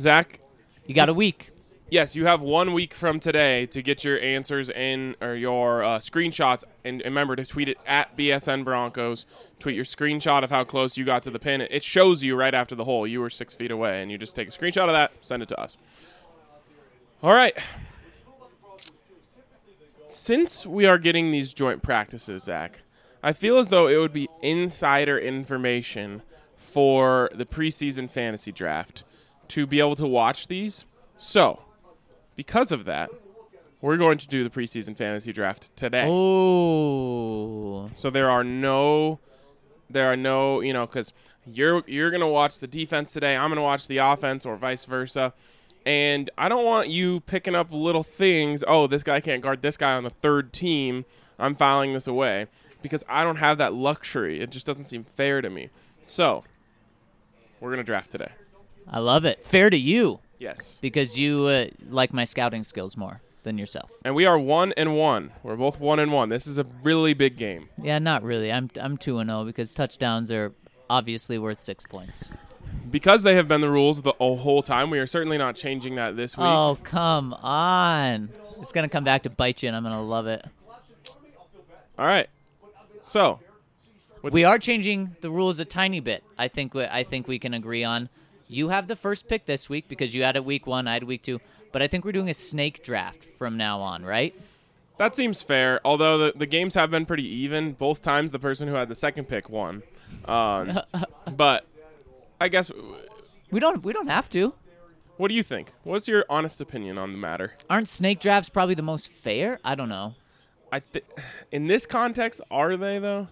Zach, 0.00 0.40
You 0.86 0.94
got 0.94 1.08
a 1.08 1.14
week. 1.14 1.50
yes, 1.90 2.16
you 2.16 2.24
have 2.26 2.40
one 2.40 2.72
week 2.72 2.94
from 2.94 3.20
today 3.20 3.66
to 3.66 3.82
get 3.82 4.04
your 4.04 4.18
answers 4.20 4.70
in 4.70 5.14
or 5.20 5.34
your 5.34 5.82
uh, 5.84 5.98
screenshots, 5.98 6.64
and 6.84 7.02
remember 7.04 7.36
to 7.36 7.44
tweet 7.44 7.68
it 7.68 7.76
at 7.86 8.16
BSN 8.16 8.64
Broncos. 8.64 9.26
Tweet 9.58 9.76
your 9.76 9.84
screenshot 9.84 10.42
of 10.42 10.50
how 10.50 10.64
close 10.64 10.96
you 10.96 11.04
got 11.04 11.22
to 11.24 11.30
the 11.30 11.38
pin. 11.38 11.60
It 11.60 11.82
shows 11.84 12.22
you 12.22 12.34
right 12.34 12.54
after 12.54 12.74
the 12.74 12.84
hole. 12.84 13.06
You 13.06 13.20
were 13.20 13.28
six 13.28 13.52
feet 13.54 13.70
away, 13.70 14.00
and 14.00 14.10
you 14.10 14.16
just 14.16 14.34
take 14.34 14.48
a 14.48 14.50
screenshot 14.50 14.86
of 14.86 14.92
that, 14.92 15.12
send 15.20 15.42
it 15.42 15.48
to 15.50 15.60
us. 15.60 15.76
All 17.22 17.34
right. 17.34 17.52
Since 20.10 20.66
we 20.66 20.86
are 20.86 20.98
getting 20.98 21.30
these 21.30 21.54
joint 21.54 21.82
practices, 21.82 22.42
Zach, 22.42 22.82
I 23.22 23.32
feel 23.32 23.58
as 23.58 23.68
though 23.68 23.86
it 23.86 23.96
would 23.96 24.12
be 24.12 24.28
insider 24.42 25.16
information 25.16 26.22
for 26.56 27.30
the 27.32 27.46
preseason 27.46 28.10
fantasy 28.10 28.50
draft 28.50 29.04
to 29.48 29.68
be 29.68 29.78
able 29.78 29.94
to 29.94 30.06
watch 30.08 30.48
these. 30.48 30.84
So, 31.16 31.62
because 32.34 32.72
of 32.72 32.86
that, 32.86 33.10
we're 33.80 33.96
going 33.96 34.18
to 34.18 34.26
do 34.26 34.42
the 34.42 34.50
preseason 34.50 34.96
fantasy 34.96 35.32
draft 35.32 35.74
today. 35.76 36.08
Oh. 36.08 37.88
So 37.94 38.10
there 38.10 38.30
are 38.30 38.42
no, 38.42 39.20
there 39.88 40.08
are 40.08 40.16
no, 40.16 40.60
you 40.60 40.72
know, 40.72 40.86
because 40.86 41.12
you're 41.46 41.84
you're 41.86 42.10
gonna 42.10 42.28
watch 42.28 42.58
the 42.58 42.66
defense 42.66 43.12
today. 43.12 43.36
I'm 43.36 43.48
gonna 43.48 43.62
watch 43.62 43.86
the 43.86 43.98
offense, 43.98 44.44
or 44.44 44.56
vice 44.56 44.84
versa. 44.86 45.34
And 45.86 46.28
I 46.36 46.48
don't 46.48 46.64
want 46.64 46.88
you 46.88 47.20
picking 47.20 47.54
up 47.54 47.68
little 47.72 48.02
things. 48.02 48.62
Oh, 48.66 48.86
this 48.86 49.02
guy 49.02 49.20
can't 49.20 49.42
guard 49.42 49.62
this 49.62 49.76
guy 49.76 49.92
on 49.94 50.04
the 50.04 50.10
third 50.10 50.52
team. 50.52 51.04
I'm 51.38 51.54
filing 51.54 51.94
this 51.94 52.06
away 52.06 52.46
because 52.82 53.02
I 53.08 53.24
don't 53.24 53.36
have 53.36 53.58
that 53.58 53.72
luxury. 53.72 54.40
It 54.40 54.50
just 54.50 54.66
doesn't 54.66 54.86
seem 54.86 55.02
fair 55.04 55.40
to 55.40 55.48
me. 55.48 55.70
So 56.04 56.44
we're 57.60 57.70
gonna 57.70 57.82
draft 57.82 58.10
today. 58.10 58.30
I 58.88 58.98
love 58.98 59.24
it. 59.24 59.44
Fair 59.44 59.70
to 59.70 59.76
you 59.78 60.20
Yes. 60.38 60.80
because 60.80 61.18
you 61.18 61.46
uh, 61.46 61.66
like 61.88 62.12
my 62.12 62.24
scouting 62.24 62.62
skills 62.62 62.96
more 62.96 63.20
than 63.42 63.56
yourself. 63.56 63.90
And 64.04 64.14
we 64.14 64.26
are 64.26 64.38
one 64.38 64.72
and 64.76 64.96
one. 64.96 65.30
We're 65.42 65.56
both 65.56 65.80
one 65.80 65.98
and 65.98 66.12
one. 66.12 66.28
This 66.28 66.46
is 66.46 66.58
a 66.58 66.66
really 66.82 67.14
big 67.14 67.36
game. 67.38 67.68
Yeah, 67.82 67.98
not 67.98 68.22
really. 68.22 68.52
I'm 68.52 68.68
I'm 68.78 68.98
2 68.98 69.18
and 69.18 69.30
0 69.30 69.44
because 69.44 69.72
touchdowns 69.72 70.30
are 70.30 70.52
obviously 70.90 71.38
worth 71.38 71.60
6 71.60 71.84
points. 71.86 72.30
Because 72.90 73.22
they 73.22 73.36
have 73.36 73.46
been 73.46 73.60
the 73.60 73.70
rules 73.70 74.02
the 74.02 74.12
whole 74.18 74.62
time, 74.62 74.90
we 74.90 74.98
are 74.98 75.06
certainly 75.06 75.38
not 75.38 75.54
changing 75.54 75.94
that 75.94 76.16
this 76.16 76.36
week. 76.36 76.46
Oh, 76.46 76.76
come 76.82 77.34
on. 77.34 78.30
It's 78.60 78.72
going 78.72 78.84
to 78.84 78.90
come 78.90 79.04
back 79.04 79.22
to 79.22 79.30
bite 79.30 79.62
you 79.62 79.68
and 79.68 79.76
I'm 79.76 79.82
going 79.84 79.94
to 79.94 80.00
love 80.00 80.26
it. 80.26 80.44
All 81.98 82.06
right. 82.06 82.28
So, 83.06 83.40
We 84.22 84.44
are 84.44 84.58
changing 84.58 85.16
the 85.20 85.30
rules 85.30 85.60
a 85.60 85.64
tiny 85.64 86.00
bit. 86.00 86.24
I 86.36 86.48
think 86.48 86.74
we, 86.74 86.84
I 86.84 87.04
think 87.04 87.28
we 87.28 87.38
can 87.38 87.54
agree 87.54 87.84
on. 87.84 88.08
You 88.48 88.70
have 88.70 88.88
the 88.88 88.96
first 88.96 89.28
pick 89.28 89.46
this 89.46 89.68
week 89.68 89.88
because 89.88 90.14
you 90.14 90.24
had 90.24 90.34
it 90.36 90.44
week 90.44 90.66
1, 90.66 90.88
I 90.88 90.94
had 90.94 91.04
week 91.04 91.22
2, 91.22 91.40
but 91.72 91.82
I 91.82 91.86
think 91.86 92.04
we're 92.04 92.12
doing 92.12 92.28
a 92.28 92.34
snake 92.34 92.82
draft 92.82 93.24
from 93.38 93.56
now 93.56 93.80
on, 93.80 94.04
right? 94.04 94.34
that 95.00 95.16
seems 95.16 95.40
fair. 95.40 95.80
Although 95.82 96.18
the, 96.18 96.32
the 96.36 96.44
games 96.46 96.74
have 96.74 96.90
been 96.90 97.06
pretty 97.06 97.26
even. 97.26 97.72
Both 97.72 98.02
times 98.02 98.32
the 98.32 98.38
person 98.38 98.68
who 98.68 98.74
had 98.74 98.90
the 98.90 98.94
second 98.94 99.28
pick 99.28 99.48
won. 99.48 99.82
Um, 100.26 100.80
but 101.36 101.64
I 102.40 102.48
guess, 102.48 102.70
We 103.50 103.60
don't 103.60 103.82
we 103.84 103.92
don't 103.92 104.08
have 104.08 104.28
to. 104.30 104.54
what 105.16 105.28
do 105.28 105.34
you 105.34 105.42
think? 105.42 105.72
What's 105.82 106.08
your 106.08 106.24
honest 106.30 106.60
opinion 106.60 106.96
on 106.98 107.12
the 107.12 107.18
matter? 107.18 107.54
Aren't 107.68 107.88
snake 107.88 108.20
drafts 108.20 108.48
probably 108.48 108.74
the 108.74 108.82
most 108.82 109.10
fair? 109.10 109.58
I 109.64 109.74
don't 109.74 109.88
know. 109.88 110.14
I 110.72 110.80
th- 110.80 111.04
in 111.52 111.66
this 111.66 111.84
context, 111.86 112.40
are 112.50 112.76
they 112.76 112.98
though? 112.98 113.28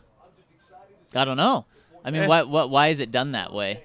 I 1.14 1.24
don't 1.24 1.36
know. 1.36 1.64
I 2.04 2.10
mean, 2.10 2.22
Eh. 2.22 2.26
what 2.26 2.48
what 2.48 2.70
why 2.70 2.88
is 2.88 3.00
it 3.00 3.10
done 3.10 3.32
that 3.32 3.52
way? 3.52 3.82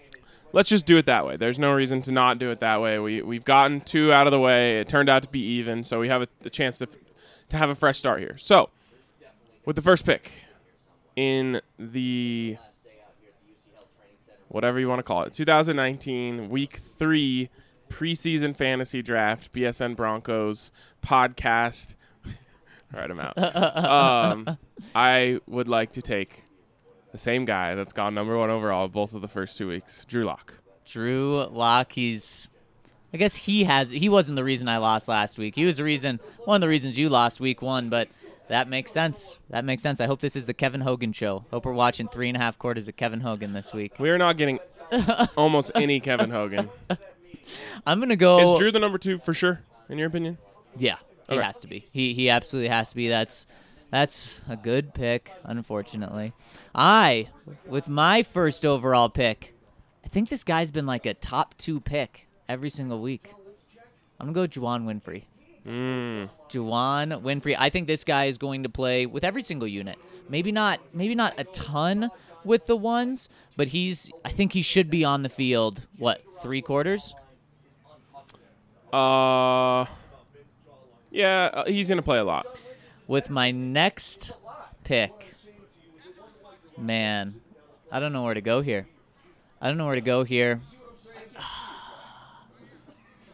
Let's 0.51 0.69
just 0.69 0.85
do 0.85 0.97
it 0.97 1.05
that 1.07 1.25
way. 1.25 1.35
There's 1.37 1.57
no 1.57 1.71
reason 1.73 2.01
to 2.03 2.11
not 2.11 2.37
do 2.37 2.51
it 2.51 2.59
that 2.59 2.81
way. 2.81 2.99
We 2.99 3.21
we've 3.21 3.45
gotten 3.45 3.81
two 3.81 4.11
out 4.11 4.27
of 4.27 4.31
the 4.31 4.39
way. 4.39 4.79
It 4.79 4.87
turned 4.89 5.09
out 5.09 5.23
to 5.23 5.29
be 5.29 5.39
even, 5.39 5.83
so 5.83 5.99
we 5.99 6.09
have 6.09 6.21
a, 6.23 6.27
a 6.45 6.49
chance 6.49 6.79
to 6.79 6.87
to 7.49 7.57
have 7.57 7.69
a 7.69 7.75
fresh 7.75 7.97
start 7.97 8.19
here. 8.19 8.37
So, 8.37 8.69
with 9.65 9.75
the 9.75 9.81
first 9.81 10.05
pick 10.05 10.31
in 11.15 11.61
the 11.79 12.57
whatever 14.53 14.79
you 14.79 14.87
want 14.87 14.99
to 14.99 15.03
call 15.03 15.23
it, 15.23 15.33
2019 15.33 16.47
Week 16.47 16.77
Three 16.77 17.49
preseason 17.89 18.55
fantasy 18.55 19.01
draft, 19.01 19.51
BSN 19.51 19.95
Broncos 19.95 20.71
podcast. 21.01 21.95
All 22.25 22.99
right, 22.99 23.09
I'm 23.09 23.19
out. 23.19 23.37
um, 23.37 24.57
I 24.93 25.39
would 25.47 25.67
like 25.67 25.93
to 25.93 26.01
take 26.03 26.43
the 27.11 27.17
same 27.17 27.45
guy 27.45 27.73
that's 27.73 27.93
gone 27.93 28.13
number 28.13 28.37
one 28.37 28.51
overall 28.51 28.87
both 28.87 29.15
of 29.15 29.21
the 29.21 29.27
first 29.27 29.57
two 29.57 29.67
weeks, 29.67 30.05
Drew 30.05 30.23
Lock. 30.23 30.59
Drew 30.85 31.45
Lock, 31.51 31.91
he's. 31.91 32.47
I 33.11 33.17
guess 33.17 33.35
he 33.35 33.63
has. 33.63 33.89
He 33.89 34.09
wasn't 34.09 34.35
the 34.35 34.43
reason 34.43 34.67
I 34.67 34.77
lost 34.77 35.07
last 35.07 35.37
week. 35.37 35.55
He 35.55 35.65
was 35.65 35.77
the 35.77 35.83
reason, 35.83 36.19
one 36.45 36.55
of 36.55 36.61
the 36.61 36.67
reasons 36.67 36.97
you 36.97 37.09
lost 37.09 37.39
week 37.39 37.61
one. 37.61 37.89
But 37.89 38.07
that 38.49 38.67
makes 38.67 38.91
sense. 38.91 39.39
That 39.49 39.65
makes 39.65 39.81
sense. 39.83 40.01
I 40.01 40.05
hope 40.05 40.19
this 40.21 40.35
is 40.35 40.45
the 40.45 40.53
Kevin 40.53 40.81
Hogan 40.81 41.13
show. 41.13 41.45
Hope 41.51 41.65
we're 41.65 41.73
watching 41.73 42.07
three 42.07 42.27
and 42.27 42.37
a 42.37 42.39
half 42.39 42.57
quarters 42.59 42.87
of 42.87 42.95
Kevin 42.97 43.19
Hogan 43.21 43.53
this 43.53 43.73
week. 43.73 43.93
We 43.99 44.09
are 44.09 44.17
not 44.17 44.37
getting 44.37 44.59
almost 45.37 45.71
any 45.75 45.99
Kevin 45.99 46.29
Hogan. 46.29 46.69
I'm 47.85 47.99
gonna 47.99 48.15
go. 48.15 48.53
Is 48.53 48.59
Drew 48.59 48.71
the 48.71 48.79
number 48.79 48.97
two 48.97 49.17
for 49.17 49.33
sure, 49.33 49.61
in 49.89 49.97
your 49.97 50.07
opinion? 50.07 50.37
Yeah, 50.77 50.95
he 51.29 51.35
Okay. 51.35 51.43
has 51.45 51.59
to 51.61 51.67
be. 51.67 51.79
He 51.79 52.13
he 52.13 52.29
absolutely 52.29 52.69
has 52.69 52.89
to 52.91 52.95
be. 52.95 53.09
That's 53.09 53.47
that's 53.91 54.41
a 54.49 54.55
good 54.55 54.93
pick. 54.93 55.31
Unfortunately, 55.43 56.33
I 56.73 57.27
with 57.65 57.87
my 57.87 58.23
first 58.23 58.65
overall 58.65 59.09
pick, 59.09 59.53
I 60.05 60.07
think 60.09 60.29
this 60.29 60.43
guy's 60.43 60.71
been 60.71 60.85
like 60.85 61.05
a 61.05 61.13
top 61.13 61.55
two 61.57 61.79
pick 61.79 62.27
every 62.47 62.69
single 62.69 63.01
week. 63.01 63.31
I'm 64.19 64.31
gonna 64.31 64.47
go 64.47 64.47
Juwann 64.61 64.85
Winfree. 64.85 65.23
Mm. 65.67 66.29
Juwann 66.49 67.21
Winfree. 67.21 67.55
I 67.57 67.69
think 67.69 67.87
this 67.87 68.03
guy 68.03 68.25
is 68.25 68.37
going 68.37 68.63
to 68.63 68.69
play 68.69 69.05
with 69.05 69.23
every 69.23 69.41
single 69.41 69.67
unit. 69.67 69.97
Maybe 70.29 70.51
not 70.51 70.79
maybe 70.93 71.15
not 71.15 71.33
a 71.37 71.45
ton 71.45 72.09
with 72.43 72.65
the 72.65 72.75
ones, 72.75 73.29
but 73.55 73.69
he's 73.69 74.11
I 74.25 74.29
think 74.29 74.51
he 74.53 74.61
should 74.61 74.89
be 74.89 75.05
on 75.05 75.23
the 75.23 75.29
field, 75.29 75.81
what, 75.97 76.21
three 76.41 76.61
quarters? 76.61 77.15
Uh, 78.91 79.85
yeah, 81.09 81.49
uh, 81.53 81.65
he's 81.65 81.89
gonna 81.89 82.01
play 82.01 82.19
a 82.19 82.23
lot. 82.23 82.45
With 83.07 83.29
my 83.29 83.51
next 83.51 84.33
pick, 84.83 85.33
man, 86.77 87.41
I 87.91 87.99
don't 87.99 88.13
know 88.13 88.23
where 88.23 88.33
to 88.33 88.41
go 88.41 88.61
here. 88.61 88.87
I 89.61 89.67
don't 89.67 89.77
know 89.77 89.85
where 89.85 89.95
to 89.95 90.01
go 90.01 90.23
here. 90.23 90.59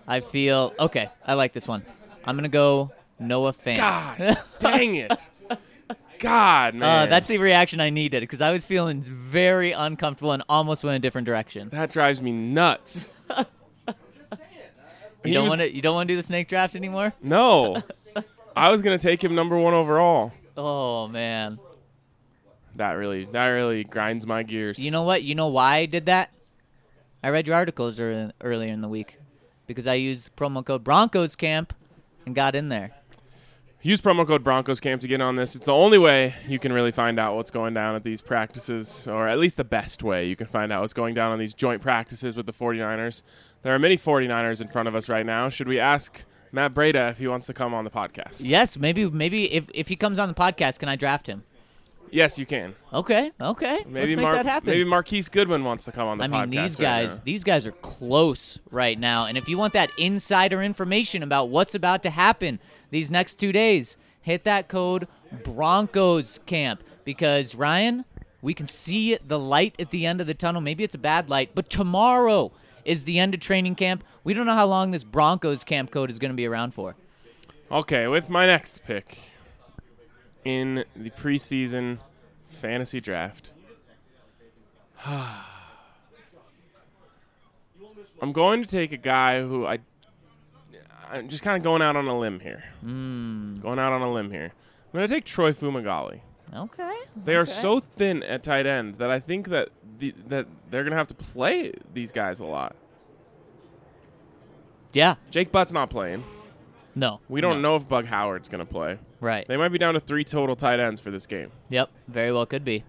I 0.08 0.20
feel 0.20 0.74
okay. 0.80 1.10
I 1.26 1.34
like 1.34 1.54
this 1.54 1.68
one. 1.68 1.84
I'm 2.30 2.36
gonna 2.36 2.48
go 2.48 2.92
Noah 3.20 3.54
Fant. 3.54 3.78
Gosh, 3.78 4.38
dang 4.60 4.96
it! 4.96 5.30
God, 6.20 6.76
Uh, 6.76 6.80
man, 6.80 7.10
that's 7.10 7.28
the 7.28 7.38
reaction 7.40 7.80
I 7.82 7.90
needed 7.90 8.20
because 8.20 8.40
I 8.42 8.52
was 8.52 8.66
feeling 8.66 9.02
very 9.02 9.72
uncomfortable 9.72 10.32
and 10.34 10.44
almost 10.48 10.84
went 10.84 10.96
a 10.96 11.00
different 11.00 11.26
direction. 11.26 11.70
that 11.70 11.92
drives 11.92 12.22
me 12.22 12.32
nuts. 12.32 13.12
You 15.26 15.34
don't 15.34 15.50
want 15.50 15.60
to. 15.60 15.70
You 15.76 15.82
don't 15.82 15.96
want 15.96 16.08
to 16.08 16.14
do 16.14 16.18
the 16.18 16.24
snake 16.24 16.48
draft 16.48 16.78
anymore. 16.78 17.12
No, 17.22 17.84
I 18.56 18.70
was 18.70 18.82
gonna 18.82 18.98
take 18.98 19.22
him 19.22 19.36
number 19.36 19.58
one 19.58 19.74
overall. 19.74 20.32
Oh 20.56 21.10
man. 21.10 21.60
That 22.76 22.92
really, 22.94 23.26
that 23.26 23.48
really 23.48 23.84
grinds 23.84 24.26
my 24.26 24.44
gears. 24.44 24.80
You 24.80 24.92
know 24.92 25.04
what? 25.04 25.24
You 25.24 25.36
know 25.36 25.48
why 25.48 25.76
I 25.80 25.86
did 25.88 26.06
that? 26.06 26.32
I 27.22 27.32
read 27.32 27.48
your 27.48 27.58
articles 27.58 28.00
earlier 28.00 28.72
in 28.72 28.80
the 28.80 28.88
week 28.88 29.18
because 29.68 29.88
I 29.88 29.96
used 29.96 30.34
promo 30.38 30.66
code 30.66 30.86
Broncos 30.86 31.36
Camp 31.36 31.74
and 32.26 32.36
got 32.36 32.56
in 32.56 32.70
there. 32.70 32.92
Use 33.82 34.02
promo 34.02 34.28
code 34.28 34.44
Broncos 34.44 34.82
Camp 34.82 35.02
to 35.02 35.08
get 35.08 35.22
on 35.22 35.38
this. 35.38 35.56
It's 35.56 35.68
the 35.68 35.74
only 35.74 35.98
way 35.98 36.34
you 36.50 36.60
can 36.60 36.74
really 36.74 36.92
find 36.92 37.18
out 37.18 37.38
what's 37.38 37.50
going 37.50 37.74
down 37.74 37.96
at 37.96 38.04
these 38.04 38.22
practices, 38.22 39.08
or 39.08 39.30
at 39.30 39.40
least 39.40 39.56
the 39.56 39.64
best 39.64 40.04
way 40.04 40.28
you 40.28 40.36
can 40.36 40.48
find 40.48 40.74
out 40.74 40.82
what's 40.82 40.92
going 40.92 41.14
down 41.14 41.32
on 41.32 41.40
these 41.40 41.54
joint 41.54 41.82
practices 41.82 42.36
with 42.36 42.46
the 42.46 42.52
49ers. 42.52 43.24
There 43.62 43.74
are 43.74 43.80
many 43.80 43.96
49ers 43.96 44.60
in 44.60 44.68
front 44.68 44.90
of 44.90 44.96
us 44.96 45.08
right 45.08 45.26
now. 45.26 45.48
Should 45.48 45.70
we 45.70 45.80
ask 45.80 46.26
Matt 46.52 46.74
Breida 46.74 47.10
if 47.10 47.20
he 47.20 47.28
wants 47.30 47.48
to 47.48 47.54
come 47.54 47.74
on 47.74 47.86
the 47.86 47.90
podcast? 47.90 48.42
Yes, 48.44 48.78
maybe 48.78 49.10
maybe 49.10 49.50
if 49.54 49.70
if 49.74 49.88
he 49.88 49.96
comes 49.96 50.20
on 50.20 50.28
the 50.28 50.36
podcast, 50.36 50.80
can 50.80 50.90
I 50.90 50.98
draft 50.98 51.28
him? 51.28 51.44
Yes, 52.12 52.40
you 52.40 52.46
can. 52.46 52.76
Okay, 52.94 53.32
okay. 53.40 53.84
Maybe 53.88 54.00
Let's 54.00 54.16
make 54.16 54.24
Mar- 54.24 54.36
that 54.36 54.46
happen. 54.46 54.70
maybe 54.72 54.84
Marquise 54.84 55.30
Goodwin 55.30 55.64
wants 55.64 55.86
to 55.86 55.92
come 55.92 56.08
on 56.08 56.18
the 56.18 56.24
I 56.24 56.28
podcast. 56.28 56.50
mean, 56.50 56.50
these 56.50 56.76
guys, 56.76 57.18
now. 57.18 57.24
these 57.26 57.44
guys 57.44 57.66
are 57.66 57.72
close 57.72 58.60
right 58.72 58.98
now. 59.00 59.26
And 59.26 59.38
if 59.38 59.48
you 59.48 59.58
want 59.58 59.74
that 59.74 59.92
insider 59.98 60.62
information 60.64 61.24
about 61.24 61.50
what's 61.50 61.76
about 61.76 62.04
to 62.04 62.10
happen 62.10 62.60
these 62.90 63.12
next 63.12 63.36
two 63.36 63.52
days, 63.52 63.98
hit 64.22 64.44
that 64.46 64.68
code 64.68 65.08
Broncos 65.44 66.40
Camp 66.46 66.84
because 67.06 67.56
Ryan, 67.56 68.06
we 68.42 68.54
can 68.54 68.68
see 68.68 69.18
the 69.18 69.38
light 69.40 69.76
at 69.80 69.92
the 69.92 70.06
end 70.06 70.22
of 70.22 70.28
the 70.28 70.34
tunnel. 70.34 70.62
Maybe 70.62 70.84
it's 70.84 70.96
a 70.96 71.00
bad 71.00 71.30
light, 71.30 71.52
but 71.54 71.70
tomorrow 71.70 72.52
is 72.86 73.04
the 73.04 73.20
end 73.20 73.34
of 73.34 73.40
training 73.40 73.76
camp. 73.76 74.04
We 74.24 74.34
don't 74.34 74.46
know 74.46 74.54
how 74.56 74.66
long 74.68 74.92
this 74.92 75.04
Broncos 75.04 75.64
Camp 75.64 75.92
code 75.92 76.10
is 76.10 76.18
going 76.18 76.32
to 76.32 76.36
be 76.38 76.46
around 76.46 76.74
for. 76.74 76.96
Okay, 77.72 78.08
with 78.08 78.30
my 78.30 78.46
next 78.46 78.84
pick 78.86 79.18
in 80.46 80.86
the 80.96 81.10
preseason 81.10 82.00
fantasy 82.48 83.00
draft, 83.00 83.52
I'm 88.22 88.32
going 88.34 88.64
to 88.64 88.70
take 88.70 88.92
a 88.92 88.98
guy 88.98 89.42
who 89.42 89.66
I. 89.66 89.80
I'm 91.12 91.28
just 91.28 91.44
kind 91.44 91.58
of 91.58 91.64
going 91.64 91.82
out 91.82 91.96
on 91.96 92.08
a 92.08 92.20
limb 92.20 92.40
here. 92.40 92.64
Hmm. 92.82 93.56
Going 93.56 93.80
out 93.80 93.94
on 93.94 94.02
a 94.02 94.12
limb 94.12 94.30
here. 94.30 94.52
I'm 94.54 94.98
going 94.98 95.08
to 95.08 95.14
take 95.14 95.26
Troy 95.26 95.54
Fumagalli. 95.54 96.22
Okay. 96.54 96.96
They 97.16 97.36
are 97.36 97.46
so 97.46 97.80
thin 97.80 98.24
at 98.24 98.44
tight 98.44 98.66
end 98.66 98.96
that 98.96 99.10
I 99.10 99.20
think 99.20 99.50
that 99.50 99.70
the, 100.00 100.14
that 100.28 100.48
they're 100.70 100.84
going 100.84 100.92
to 100.92 100.98
have 100.98 101.08
to 101.08 101.16
play 101.16 101.74
these 101.94 102.12
guys 102.12 102.40
a 102.40 102.46
lot. 102.46 102.76
Yeah. 104.94 105.16
Jake 105.32 105.52
Butt's 105.52 105.72
not 105.72 105.90
playing. 105.90 106.24
No. 107.00 107.22
We 107.30 107.40
don't 107.40 107.62
no. 107.62 107.70
know 107.70 107.76
if 107.78 107.88
Bug 107.88 108.06
Howard's 108.06 108.50
going 108.50 108.60
to 108.60 108.70
play. 108.70 108.98
Right. 109.22 109.48
They 109.48 109.56
might 109.56 109.70
be 109.70 109.78
down 109.78 109.94
to 109.94 110.02
three 110.02 110.26
total 110.26 110.58
tight 110.58 110.82
ends 110.82 111.00
for 111.00 111.12
this 111.12 111.26
game. 111.26 111.50
Yep. 111.70 111.90
Very 112.10 112.34
well 112.34 112.46
could 112.46 112.66
be. 112.66 112.84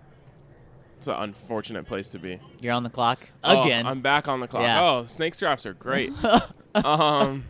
It's 0.97 1.07
an 1.07 1.15
unfortunate 1.15 1.87
place 1.87 2.09
to 2.09 2.19
be. 2.19 2.41
You're 2.59 2.73
on 2.73 2.83
the 2.83 2.91
clock 2.91 3.21
Oh, 3.45 3.63
again. 3.63 3.87
I'm 3.87 4.01
back 4.01 4.27
on 4.27 4.41
the 4.41 4.49
clock. 4.49 4.65
Yeah. 4.65 4.83
Oh, 4.83 5.05
snake 5.05 5.39
drafts 5.39 5.65
are 5.65 5.75
great. 5.75 6.13
um, 6.75 7.45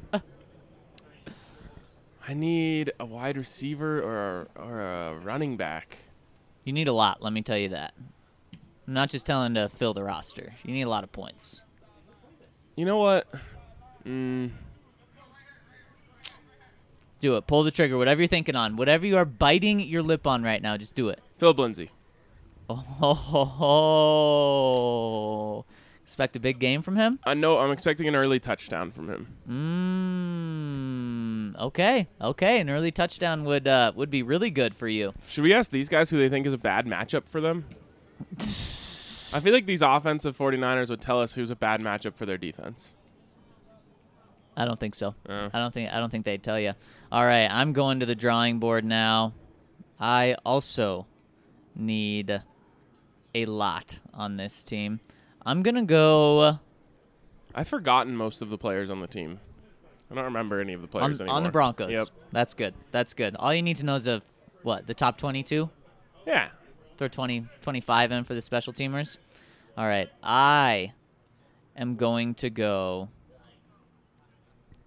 I 2.29 2.35
need 2.35 2.93
a 3.01 3.07
wide 3.07 3.39
receiver 3.39 4.03
or 4.03 4.49
a, 4.57 4.61
or 4.61 4.81
a 4.83 5.15
running 5.21 5.57
back. 5.57 5.97
You 6.65 6.75
need 6.75 6.89
a 6.89 6.93
lot, 6.93 7.23
let 7.23 7.33
me 7.33 7.41
tell 7.41 7.57
you 7.57 7.71
that. 7.71 7.95
I'm 8.87 8.93
not 8.93 9.09
just 9.09 9.25
telling 9.25 9.55
to 9.55 9.71
fill 9.71 9.95
the 9.95 10.05
roster. 10.05 10.53
You 10.63 10.75
need 10.75 10.83
a 10.83 10.91
lot 10.91 11.05
of 11.05 11.11
points. 11.11 11.63
You 12.77 12.85
know 12.85 12.99
what? 12.99 13.27
Mm, 14.07 14.51
Do 17.21 17.37
it. 17.37 17.47
Pull 17.47 17.63
the 17.65 17.71
trigger. 17.71 17.97
Whatever 17.99 18.23
you're 18.23 18.29
thinking 18.29 18.57
on. 18.57 18.77
Whatever 18.77 19.07
you 19.07 19.17
are 19.19 19.25
biting 19.25 19.81
your 19.81 20.03
lip 20.03 20.27
on 20.27 20.43
right 20.43 20.61
now, 20.63 20.77
just 20.77 20.95
do 20.95 21.09
it. 21.11 21.21
Phil 21.39 21.53
Lindsay. 21.53 21.91
Oh, 22.69 22.75
ho, 22.75 23.15
ho, 23.15 23.45
ho. 24.65 25.65
Expect 26.03 26.35
a 26.37 26.41
big 26.41 26.59
game 26.59 26.83
from 26.83 26.97
him? 26.97 27.19
I 27.25 27.35
know 27.35 27.59
I'm 27.59 27.71
expecting 27.71 28.09
an 28.09 28.17
early 28.17 28.41
touchdown 28.41 28.91
from 28.91 29.09
him. 29.09 29.29
Mmm. 31.55 31.61
Okay. 31.61 32.09
Okay. 32.21 32.61
An 32.61 32.71
early 32.71 32.91
touchdown 32.91 33.45
would 33.45 33.69
uh, 33.69 33.93
would 33.95 34.11
be 34.11 34.23
really 34.23 34.51
good 34.51 34.75
for 34.75 34.89
you. 34.89 35.13
Should 35.29 35.45
we 35.45 35.53
ask 35.53 35.71
these 35.71 35.89
guys 35.89 36.11
who 36.11 36.19
they 36.19 36.29
think 36.29 36.47
is 36.47 36.53
a 36.53 36.59
bad 36.59 36.87
matchup 36.87 37.29
for 37.29 37.41
them? 37.41 37.67
I 38.39 39.39
feel 39.41 39.53
like 39.53 39.67
these 39.67 39.83
offensive 39.83 40.37
49ers 40.37 40.91
would 40.91 41.01
tell 41.01 41.21
us 41.21 41.35
who's 41.35 41.51
a 41.51 41.57
bad 41.57 41.81
matchup 41.81 42.17
for 42.17 42.27
their 42.27 42.39
defense. 42.39 42.97
I 44.57 44.65
don't 44.65 44.79
think 44.79 44.95
so. 44.95 45.15
Oh. 45.29 45.51
I 45.53 45.59
don't 45.59 45.73
think 45.73 45.93
I 45.93 45.99
don't 45.99 46.11
think 46.11 46.25
they'd 46.25 46.43
tell 46.43 46.61
you. 46.61 46.73
All 47.11 47.25
right, 47.25 47.47
I'm 47.47 47.73
going 47.73 48.01
to 48.01 48.07
the 48.07 48.15
drawing 48.15 48.59
board 48.59 48.85
now. 48.85 49.33
I 49.99 50.37
also 50.45 51.07
need 51.75 52.43
a 53.35 53.47
lot 53.47 53.99
on 54.15 54.37
this 54.37 54.63
team. 54.63 55.01
I'm 55.45 55.63
gonna 55.63 55.85
go 55.85 56.59
I've 57.55 57.69
forgotten 57.69 58.17
most 58.17 58.43
of 58.43 58.51
the 58.51 58.59
players 58.59 58.91
on 58.91 59.01
the 59.01 59.07
team. 59.07 59.41
I 60.11 60.15
don't 60.15 60.25
remember 60.25 60.61
any 60.61 60.73
of 60.73 60.81
the 60.81 60.87
on, 60.87 60.91
players 60.91 61.21
anymore. 61.21 61.37
on 61.37 61.43
the 61.43 61.51
Broncos. 61.51 61.93
Yep. 61.93 62.09
That's 62.33 62.55
good. 62.55 62.75
That's 62.91 63.15
good. 63.15 63.37
All 63.37 63.55
you 63.55 63.63
need 63.63 63.77
to 63.77 63.85
know 63.85 63.95
is 63.95 64.07
of 64.07 64.23
what 64.63 64.87
the 64.87 64.95
top 64.95 65.19
22. 65.19 65.69
Yeah. 66.27 66.49
Throw 66.99 67.09
20, 67.09 67.47
25 67.61 68.13
in 68.13 68.25
for 68.25 68.35
the 68.35 68.43
special 68.43 68.73
teamers. 68.73 69.19
All 69.77 69.87
right, 69.87 70.11
I 70.23 70.93
am 71.77 71.97
going 71.97 72.35
to 72.37 72.51
go. 72.51 73.09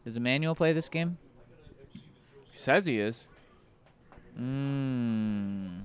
Does 0.04 0.18
Emmanuel 0.18 0.56
play 0.56 0.74
this 0.74 0.90
game? 0.90 1.18
He 2.52 2.58
says 2.58 2.86
he 2.86 3.00
is. 3.00 3.30
Mmm. 4.40 5.82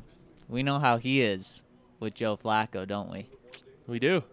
We 0.48 0.62
know 0.62 0.78
how 0.78 0.96
he 0.98 1.20
is 1.20 1.62
with 2.00 2.14
Joe 2.14 2.36
Flacco, 2.36 2.86
don't 2.86 3.10
we? 3.10 3.28
We 3.86 3.98
do. 3.98 4.24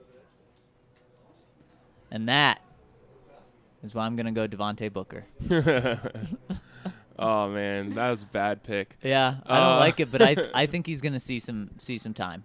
And 2.11 2.29
that 2.29 2.61
is 3.83 3.93
why 3.93 4.05
I'm 4.05 4.15
gonna 4.15 4.31
go 4.31 4.47
Devontae 4.47 4.91
Booker. 4.91 5.25
oh 7.19 7.49
man, 7.49 7.91
that 7.95 8.09
was 8.09 8.21
a 8.23 8.27
bad 8.27 8.63
pick. 8.63 8.97
Yeah, 9.03 9.35
I 9.45 9.59
don't 9.59 9.73
Uh. 9.73 9.79
like 9.79 9.99
it, 9.99 10.11
but 10.11 10.21
I 10.21 10.35
I 10.53 10.65
think 10.65 10.85
he's 10.87 11.01
gonna 11.01 11.19
see 11.19 11.39
some 11.39 11.71
see 11.77 11.97
some 11.97 12.13
time. 12.13 12.43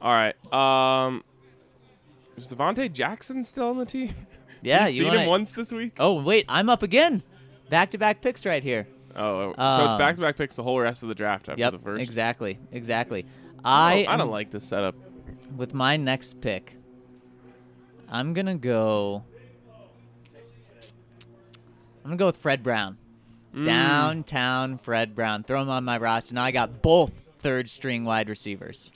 All 0.00 0.12
right. 0.12 0.34
Um, 0.54 1.22
is 2.36 2.48
Devontae 2.48 2.92
Jackson 2.92 3.44
still 3.44 3.68
on 3.70 3.78
the 3.78 3.84
team? 3.84 4.14
Yeah, 4.62 4.86
you 4.86 4.92
you 4.92 4.98
seen 5.00 5.08
wanna, 5.08 5.20
him 5.22 5.28
once 5.28 5.52
this 5.52 5.72
week? 5.72 5.92
Oh 5.98 6.20
wait, 6.22 6.44
I'm 6.48 6.68
up 6.68 6.82
again. 6.82 7.22
Back 7.68 7.90
to 7.92 7.98
back 7.98 8.20
picks 8.20 8.44
right 8.44 8.62
here. 8.62 8.86
Oh, 9.16 9.46
so 9.46 9.50
it's 9.50 9.58
Um, 9.92 9.98
back 9.98 10.14
to 10.16 10.20
back 10.20 10.36
picks 10.36 10.56
the 10.56 10.62
whole 10.62 10.78
rest 10.80 11.02
of 11.02 11.08
the 11.08 11.14
draft 11.14 11.48
after 11.48 11.58
Yep, 11.60 11.72
the 11.72 11.78
first. 11.78 12.02
exactly, 12.02 12.58
exactly. 12.72 13.26
I 13.64 13.92
I 13.92 14.02
don't, 14.04 14.08
I 14.12 14.16
don't 14.18 14.30
like 14.30 14.50
this 14.50 14.64
setup. 14.64 14.94
with 15.56 15.74
my 15.74 15.96
next 15.96 16.40
pick. 16.40 16.76
I'm 18.08 18.32
gonna 18.32 18.54
go. 18.56 19.22
I'm 22.04 22.10
gonna 22.10 22.16
go 22.16 22.26
with 22.26 22.36
Fred 22.36 22.62
Brown. 22.62 22.96
Mm. 23.54 23.64
Downtown 23.64 24.78
Fred 24.78 25.14
Brown. 25.14 25.42
Throw 25.44 25.60
him 25.62 25.70
on 25.70 25.84
my 25.84 25.98
roster. 25.98 26.34
Now 26.34 26.44
I 26.44 26.50
got 26.50 26.82
both 26.82 27.12
third 27.40 27.68
string 27.68 28.04
wide 28.04 28.28
receivers. 28.28 28.90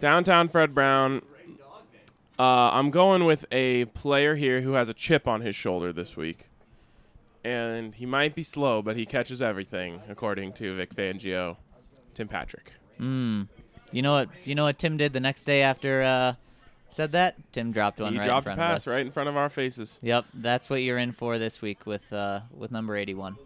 Downtown 0.00 0.48
Fred 0.48 0.74
Brown. 0.74 1.22
Uh, 2.38 2.70
I'm 2.72 2.90
going 2.90 3.24
with 3.24 3.44
a 3.52 3.84
player 3.86 4.34
here 4.34 4.60
who 4.60 4.72
has 4.72 4.88
a 4.88 4.94
chip 4.94 5.28
on 5.28 5.40
his 5.40 5.54
shoulder 5.54 5.92
this 5.92 6.16
week. 6.16 6.48
And 7.44 7.94
he 7.94 8.06
might 8.06 8.34
be 8.34 8.42
slow, 8.42 8.80
but 8.82 8.96
he 8.96 9.04
catches 9.04 9.42
everything, 9.42 10.00
according 10.08 10.54
to 10.54 10.76
Vic 10.76 10.94
Fangio. 10.94 11.56
Tim 12.14 12.28
Patrick. 12.28 12.72
Mm. 12.98 13.48
You 13.92 14.02
know 14.02 14.12
what? 14.12 14.28
You 14.44 14.54
know 14.54 14.64
what 14.64 14.78
Tim 14.78 14.96
did 14.96 15.12
the 15.12 15.20
next 15.20 15.44
day 15.44 15.62
after 15.62 16.02
uh, 16.02 16.34
said 16.88 17.12
that? 17.12 17.36
Tim 17.52 17.72
dropped 17.72 18.00
one 18.00 18.12
he 18.12 18.18
right 18.18 18.26
dropped 18.26 18.46
in 18.46 18.54
a 18.54 18.56
pass 18.56 18.86
of 18.86 18.92
us. 18.92 18.96
right 18.96 19.04
in 19.04 19.12
front 19.12 19.28
of 19.28 19.36
our 19.36 19.48
faces. 19.48 20.00
Yep, 20.02 20.26
that's 20.34 20.70
what 20.70 20.82
you're 20.82 20.98
in 20.98 21.12
for 21.12 21.38
this 21.38 21.60
week 21.60 21.86
with 21.86 22.10
uh, 22.12 22.40
with 22.56 22.70
number 22.70 22.96
81. 22.96 23.36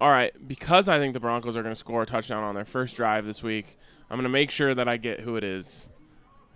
All 0.00 0.10
right, 0.10 0.32
because 0.48 0.88
I 0.88 0.98
think 0.98 1.14
the 1.14 1.20
Broncos 1.20 1.56
are 1.56 1.62
going 1.62 1.74
to 1.74 1.78
score 1.78 2.02
a 2.02 2.06
touchdown 2.06 2.42
on 2.42 2.54
their 2.56 2.64
first 2.64 2.96
drive 2.96 3.24
this 3.24 3.42
week, 3.42 3.78
I'm 4.10 4.16
going 4.16 4.24
to 4.24 4.30
make 4.30 4.50
sure 4.50 4.74
that 4.74 4.88
I 4.88 4.96
get 4.96 5.20
who 5.20 5.36
it 5.36 5.44
is 5.44 5.86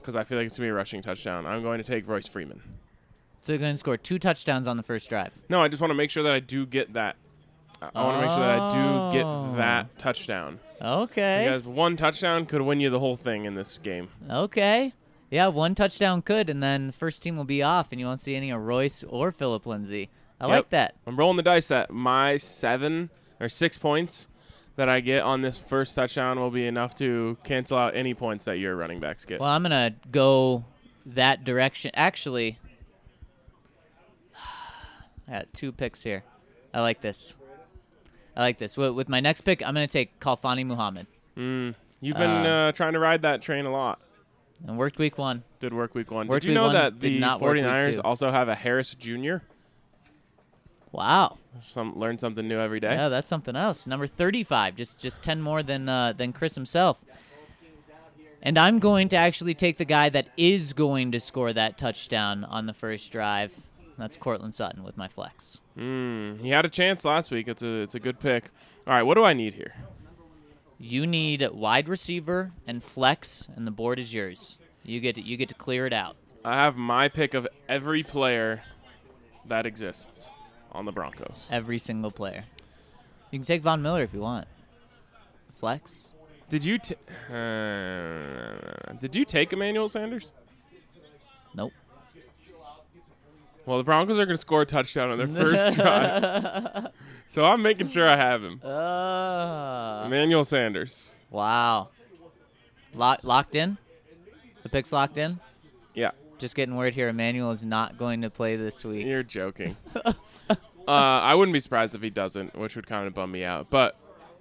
because 0.07 0.15
I 0.15 0.23
feel 0.23 0.39
like 0.39 0.47
it's 0.47 0.55
to 0.55 0.61
be 0.63 0.69
a 0.69 0.73
rushing 0.73 1.03
touchdown. 1.03 1.47
I'm 1.47 1.63
going 1.65 1.79
to 1.79 1.85
take 1.85 2.07
Royce 2.07 2.29
Freeman. 2.29 2.63
So 3.41 3.53
they're 3.53 3.59
going 3.59 3.73
to 3.75 3.77
score 3.77 3.97
two 3.97 4.21
touchdowns 4.21 4.69
on 4.69 4.77
the 4.77 4.85
first 4.85 5.09
drive. 5.09 5.33
No, 5.49 5.61
I 5.61 5.67
just 5.67 5.81
want 5.81 5.91
to 5.91 5.97
make 5.97 6.11
sure 6.13 6.23
that 6.23 6.33
I 6.33 6.39
do 6.39 6.65
get 6.65 6.93
that. 6.93 7.17
I- 7.83 7.91
I 7.93 8.03
want 8.05 8.17
to 8.19 8.21
make 8.23 8.31
sure 8.31 8.41
that 8.47 8.61
I 8.61 8.71
do 8.71 8.79
Oh. 8.79 9.11
get 9.51 9.57
that 9.59 9.99
touchdown. 9.99 10.61
Okay. 10.81 11.43
Because 11.45 11.65
one 11.65 11.97
touchdown 11.97 12.47
could 12.47 12.63
win 12.63 12.79
you 12.79 12.89
the 12.89 13.01
whole 13.01 13.17
thing 13.17 13.47
in 13.47 13.57
this 13.57 13.79
game. 13.79 14.09
Okay. 14.31 14.93
Yeah, 15.29 15.49
one 15.49 15.75
touchdown 15.75 16.23
could, 16.23 16.49
and 16.49 16.63
then 16.63 16.93
first 16.93 17.21
team 17.23 17.37
will 17.37 17.45
be 17.45 17.63
off, 17.65 17.91
and 17.91 18.01
you 18.01 18.07
won't 18.07 18.21
see 18.21 18.37
any 18.37 18.51
of 18.51 18.61
Royce 18.63 19.03
or 19.03 19.33
Phillip 19.33 19.67
Lindsay. 19.67 20.09
I 20.41 20.45
Yep. 20.47 20.55
like 20.57 20.71
that. 20.71 20.95
I'm 21.05 21.17
rolling 21.19 21.37
the 21.37 21.43
dice 21.43 21.67
that 21.67 21.91
my 21.91 22.37
seven 22.37 23.11
or 23.41 23.49
six 23.49 23.77
points 23.77 24.29
that 24.77 24.89
I 24.89 25.01
get 25.01 25.23
on 25.23 25.41
this 25.43 25.59
first 25.59 25.95
touchdown 25.95 26.39
will 26.39 26.51
be 26.51 26.67
enough 26.67 26.95
to 26.97 27.37
cancel 27.45 27.79
out 27.79 27.97
any 27.97 28.15
points 28.15 28.45
that 28.45 28.59
your 28.59 28.77
running 28.77 29.01
backs 29.01 29.25
get. 29.25 29.41
Well, 29.41 29.51
I'm 29.51 29.63
gonna 29.63 29.95
go 30.11 30.65
that 31.07 31.45
direction. 31.45 31.91
Actually, 31.95 32.59
I 35.29 35.33
got 35.33 35.55
two 35.55 35.73
picks 35.73 36.03
here. 36.03 36.25
I 36.75 36.81
like 36.81 37.01
this. 37.01 37.35
I 38.37 38.41
like 38.41 38.59
this. 38.59 38.77
With, 38.77 39.09
my 39.09 39.21
next 39.21 39.41
pick, 39.43 39.63
I'm 39.63 39.73
gonna 39.75 39.87
take 39.87 40.21
Khalfani 40.21 40.67
Muhammad. 40.67 41.07
Mm, 41.37 41.75
you've 42.01 42.17
been 42.17 42.47
Uh, 42.47 42.69
uh, 42.69 42.73
trying 42.73 42.93
to 42.93 42.99
ride 42.99 43.23
that 43.23 43.41
train 43.41 43.65
a 43.65 43.73
lot. 43.73 44.01
And 44.67 44.79
worked 44.79 44.99
week 44.99 45.19
one. 45.19 45.43
Did 45.61 45.73
work 45.75 45.95
week 45.95 46.11
one. 46.11 46.29
Worked 46.29 46.43
did 46.43 46.49
you 46.51 46.55
know 46.55 46.73
that 46.73 47.01
the 47.01 47.19
not 47.19 47.41
work 47.41 47.55
week 47.55 47.65
49ers 47.65 48.01
also 48.03 48.31
have 48.31 48.49
a 48.49 48.55
Harris 48.55 48.95
Jr.? 48.95 49.37
Wow. 50.93 51.39
Some 51.65 51.99
learn 51.99 52.19
something 52.19 52.47
new 52.47 52.59
every 52.59 52.81
day. 52.81 52.95
Yeah, 52.95 53.09
that's 53.09 53.29
something 53.29 53.57
else. 53.57 53.87
Number 53.87 54.07
35, 54.07 54.77
just 54.77 55.01
just 55.01 55.23
10 55.23 55.41
more 55.43 55.63
than 55.63 55.89
uh, 55.89 56.13
than 56.13 56.33
Chris 56.33 56.55
himself. 56.55 57.05
And 58.43 58.59
I'm 58.59 58.79
going 58.79 59.09
to 59.09 59.17
actually 59.17 59.55
take 59.55 59.77
the 59.77 59.85
guy 59.85 60.09
that 60.11 60.29
is 60.37 60.73
going 60.73 61.13
to 61.13 61.21
score 61.21 61.53
that 61.53 61.79
touchdown 61.79 62.45
on 62.45 62.67
the 62.67 62.73
first 62.73 63.11
drive. 63.11 63.53
That's 63.99 64.17
Courtland 64.17 64.55
Sutton 64.55 64.85
with 64.85 64.97
my 64.97 65.09
flex. 65.09 65.61
Mm, 65.77 66.41
he 66.41 66.51
had 66.51 66.65
a 66.65 66.69
chance 66.69 67.05
last 67.05 67.31
week. 67.31 67.49
It's 67.49 67.63
a 67.63 67.81
it's 67.83 67.95
a 67.95 68.01
good 68.01 68.21
pick. 68.21 68.45
All 68.87 68.95
right, 68.95 69.03
what 69.03 69.15
do 69.15 69.25
I 69.25 69.33
need 69.33 69.55
here? 69.55 69.75
You 70.79 71.07
need 71.07 71.49
wide 71.53 71.89
receiver 71.89 72.53
and 72.67 72.83
flex, 72.83 73.49
and 73.57 73.67
the 73.67 73.71
board 73.71 73.99
is 73.99 74.13
yours. 74.13 74.59
You 74.85 75.01
get 75.01 75.15
to, 75.17 75.23
you 75.23 75.37
get 75.37 75.49
to 75.49 75.55
clear 75.55 75.87
it 75.87 75.93
out. 75.93 76.17
I 76.45 76.55
have 76.55 76.77
my 76.77 77.09
pick 77.09 77.35
of 77.35 77.49
every 77.69 78.03
player 78.03 78.63
that 79.47 79.67
exists 79.67 80.31
on 80.77 80.85
the 80.85 80.93
Broncos. 80.93 81.49
Every 81.51 81.79
single 81.79 82.11
player. 82.11 82.45
You 83.31 83.39
can 83.39 83.47
take 83.47 83.63
Von 83.63 83.83
Miller 83.83 84.03
if 84.03 84.13
you 84.15 84.21
want. 84.21 84.47
Flex. 85.53 86.13
Did 86.49 86.65
you 86.65 86.79
t- 86.79 86.95
uh, 87.33 88.93
did 89.01 89.17
you 89.17 89.25
take 89.25 89.53
Emmanuel 89.53 89.89
Sanders? 89.89 90.33
Nope. 91.55 91.73
Well, 93.65 93.79
the 93.79 93.85
Broncos 93.85 94.17
are 94.19 94.27
going 94.27 94.37
to 94.37 94.41
score 94.41 94.63
a 94.63 94.67
touchdown 94.67 95.11
on 95.11 95.19
their 95.19 95.27
first 95.27 95.75
drive, 95.77 96.89
so 97.27 97.45
I'm 97.45 97.63
making 97.63 97.89
sure 97.89 98.09
I 98.09 98.15
have 98.15 98.45
him. 98.45 98.61
Uh, 98.63 100.05
Emmanuel 100.07 100.45
Sanders. 100.45 101.17
wow. 101.31 101.89
Lock, 102.95 103.25
locked 103.25 103.57
in. 103.57 103.77
The 104.63 104.69
pick's 104.69 104.93
locked 104.93 105.19
in. 105.19 105.39
Yeah, 105.95 106.13
Just 106.39 106.55
getting 106.55 106.77
word 106.77 106.95
here. 106.95 107.09
Emmanuel 107.09 107.51
is 107.51 107.65
not 107.65 107.99
going 107.99 108.23
to 108.23 108.31
play 108.31 108.57
this 108.57 108.85
week. 108.85 109.05
you're 109.05 109.23
joking. 109.25 109.77
uh, 110.89 110.91
I 110.93 111.35
wouldn't 111.35 111.53
be 111.53 111.61
surprised 111.61 111.95
if 111.95 112.03
he 112.03 112.11
doesn't, 112.11 112.57
which 112.57 112.77
would 112.77 112.87
kind 112.87 113.07
of 113.07 113.15
bum 113.15 113.31
me 113.33 113.45
out. 113.45 113.71
But 113.71 113.97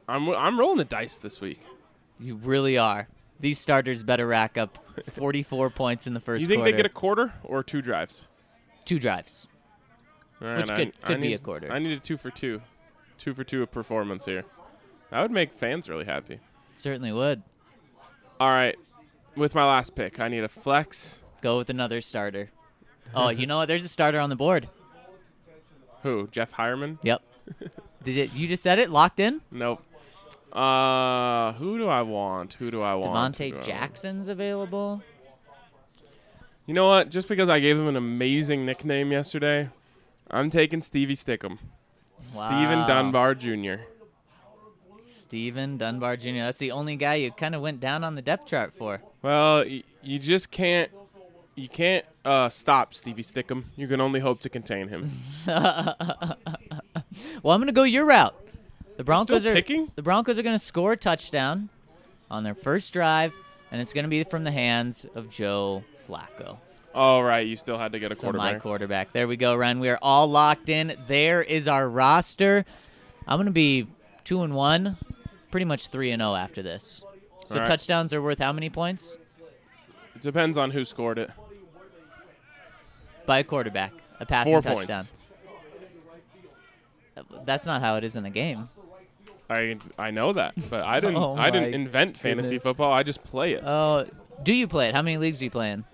I'm 0.08 0.30
I'm 0.30 0.60
rolling 0.60 0.78
the 0.78 0.86
dice 0.86 1.18
this 1.18 1.42
week. 1.42 1.60
You 2.20 2.36
really 2.36 2.78
are. 2.78 3.08
These 3.40 3.60
starters 3.60 4.02
better 4.04 4.26
rack 4.28 4.58
up 4.58 4.78
44 5.10 5.70
points 5.72 6.08
in 6.08 6.14
the 6.14 6.20
first 6.22 6.42
you 6.42 6.48
think 6.48 6.60
quarter. 6.60 6.72
they 6.72 6.78
get 6.78 6.86
a 6.86 6.90
quarter 6.90 7.34
or 7.44 7.64
two 7.64 7.82
drives? 7.82 8.24
two 8.86 8.98
drives? 9.00 9.48
All 10.42 10.56
Which 10.56 10.70
I- 10.72 10.76
could- 10.86 10.94
I 11.04 11.08
could 11.08 11.22
be 11.22 11.28
need- 11.30 11.34
a 11.34 11.40
quarter. 11.40 11.72
I 11.72 11.80
need 11.80 11.92
a 11.98 12.00
two 12.00 12.18
for 12.18 12.30
two, 12.30 12.62
two 13.18 13.34
for 13.34 13.44
two 13.44 13.66
performance 13.66 14.26
here. 14.26 14.44
That 15.12 15.22
would 15.22 15.32
make 15.32 15.54
fans 15.54 15.90
really 15.90 16.06
happy. 16.06 16.40
Certainly 16.76 17.12
would. 17.14 17.42
All 18.40 18.50
right, 18.50 18.76
with 19.36 19.56
my 19.56 19.66
last 19.66 19.96
pick, 19.96 20.20
I 20.20 20.28
need 20.28 20.44
a 20.44 20.50
flex. 20.50 21.22
Go 21.42 21.58
with 21.58 21.70
another 21.70 22.00
starter. 22.02 22.50
Oh, 23.14 23.30
you 23.30 23.46
know 23.48 23.58
what? 23.58 23.68
There's 23.68 23.86
a 23.86 23.90
starter 23.90 24.20
on 24.20 24.30
the 24.30 24.36
board. 24.36 24.68
Who? 26.06 26.28
Jeff 26.32 26.54
Heuerman? 26.54 27.00
Yep. 27.02 27.22
Did 28.04 28.18
it, 28.18 28.34
you 28.34 28.48
just 28.48 28.62
said 28.62 28.78
it? 28.78 28.92
Locked 28.92 29.20
in? 29.20 29.42
Nope. 29.52 29.82
Uh, 30.54 31.52
who 31.54 31.80
do 31.80 31.88
I 31.88 32.04
want? 32.04 32.54
Who 32.54 32.70
do 32.70 32.84
I 32.84 32.94
want? 32.94 33.36
Devontae? 33.38 33.66
Jackson's 33.66 34.30
available. 34.30 35.02
You 36.68 36.76
know 36.76 36.88
what? 36.88 37.10
Just 37.10 37.28
because 37.28 37.50
I 37.50 37.60
gave 37.60 37.76
him 37.76 37.88
an 37.88 37.96
amazing 37.96 38.66
nickname 38.68 39.12
yesterday, 39.12 39.70
I'm 40.30 40.52
taking 40.52 40.80
Stevie 40.82 41.16
Stickum. 41.16 41.58
Steven 42.20 42.86
Dunbar 42.88 43.34
Jr. 43.34 43.82
Steven 45.00 45.78
Dunbar 45.78 46.18
Jr. 46.18 46.36
That's 46.36 46.60
the 46.60 46.72
only 46.72 46.96
guy 46.96 47.16
you 47.16 47.32
kind 47.32 47.56
of 47.56 47.62
went 47.62 47.80
down 47.80 48.04
on 48.04 48.14
the 48.16 48.22
depth 48.22 48.46
chart 48.46 48.74
for. 48.78 49.02
Well, 49.24 49.66
y- 49.66 49.84
you 50.04 50.20
just 50.20 50.52
can't. 50.52 50.92
You 51.56 51.70
can't 51.70 52.06
uh, 52.26 52.50
stop 52.50 52.94
Stevie 52.94 53.24
Stickum. 53.24 53.64
You 53.78 53.88
can 53.88 54.02
only 54.02 54.20
hope 54.20 54.42
to 54.42 54.50
contain 54.50 54.90
him. 54.90 55.22
well, 55.48 56.38
I'm 57.46 57.62
going 57.62 57.68
to 57.68 57.72
go 57.72 57.84
your 57.84 58.06
route. 58.06 58.36
The 58.98 59.04
Broncos 59.04 59.46
are 59.46 59.54
picking? 59.54 59.92
the 59.96 60.02
Broncos 60.02 60.38
are 60.38 60.44
going 60.44 60.56
to 60.56 60.64
score 60.64 60.94
a 60.94 60.98
touchdown 60.98 61.70
on 62.30 62.44
their 62.44 62.56
first 62.56 62.92
drive, 62.94 63.34
and 63.72 63.82
it's 63.82 63.94
going 63.94 64.04
to 64.04 64.10
be 64.10 64.24
from 64.24 64.44
the 64.44 64.52
hands 64.52 65.06
of 65.16 65.30
Joe 65.30 65.84
Flacco. 66.08 66.58
All 66.94 67.24
right, 67.24 67.46
you 67.46 67.58
still 67.58 67.78
had 67.78 67.92
to 67.92 68.00
get 68.00 68.12
a 68.12 68.16
So 68.16 68.28
my 68.28 68.32
quarterback. 68.32 68.62
quarterback. 68.62 69.14
There 69.14 69.28
we 69.28 69.36
go, 69.38 69.56
Ryan. 69.56 69.80
We 69.80 69.90
are 69.90 70.00
all 70.02 70.28
locked 70.28 70.70
in. 70.70 70.96
There 71.08 71.42
is 71.44 71.68
our 71.68 71.90
roster. 71.90 72.66
I'm 73.28 73.38
going 73.38 73.48
to 73.48 73.52
be 73.52 73.88
two 74.24 74.44
and 74.44 74.54
one, 74.54 74.96
pretty 75.52 75.66
much 75.66 75.90
three 75.90 76.12
and 76.12 76.22
zero 76.22 76.36
after 76.36 76.62
this. 76.64 77.04
So 77.46 77.60
right. 77.60 77.68
touchdowns 77.68 78.14
are 78.14 78.22
worth 78.22 78.40
how 78.40 78.52
many 78.52 78.70
points? 78.70 79.18
it 80.16 80.22
depends 80.22 80.58
on 80.58 80.72
who 80.72 80.86
scored 80.86 81.20
it. 81.20 81.30
By 83.26 83.40
a 83.40 83.44
quarterback, 83.44 83.94
a 84.20 84.26
passing 84.26 84.52
Four 84.54 84.62
touchdown. 84.62 84.98
points. 84.98 85.14
That's 87.46 87.66
not 87.66 87.82
how 87.82 87.96
it 87.96 88.04
is 88.04 88.16
in 88.16 88.26
a 88.26 88.30
game. 88.30 88.70
I 89.50 89.78
I 89.98 90.12
know 90.12 90.34
that, 90.34 90.54
but 90.70 90.84
I 90.84 91.00
didn't 91.00 91.16
Oh 91.24 91.36
I 91.36 91.50
didn't 91.50 91.74
invent 91.74 92.18
fantasy 92.18 92.50
goodness. 92.52 92.64
football. 92.64 92.92
I 92.92 93.04
just 93.04 93.24
play 93.24 93.54
it. 93.54 93.64
Oh, 93.66 94.06
do 94.44 94.54
you 94.54 94.68
play 94.68 94.90
it? 94.90 94.96
How 94.96 95.02
many 95.02 95.18
leagues 95.18 95.40
do 95.40 95.46
you 95.46 95.52
play 95.52 95.72
in? 95.72 95.86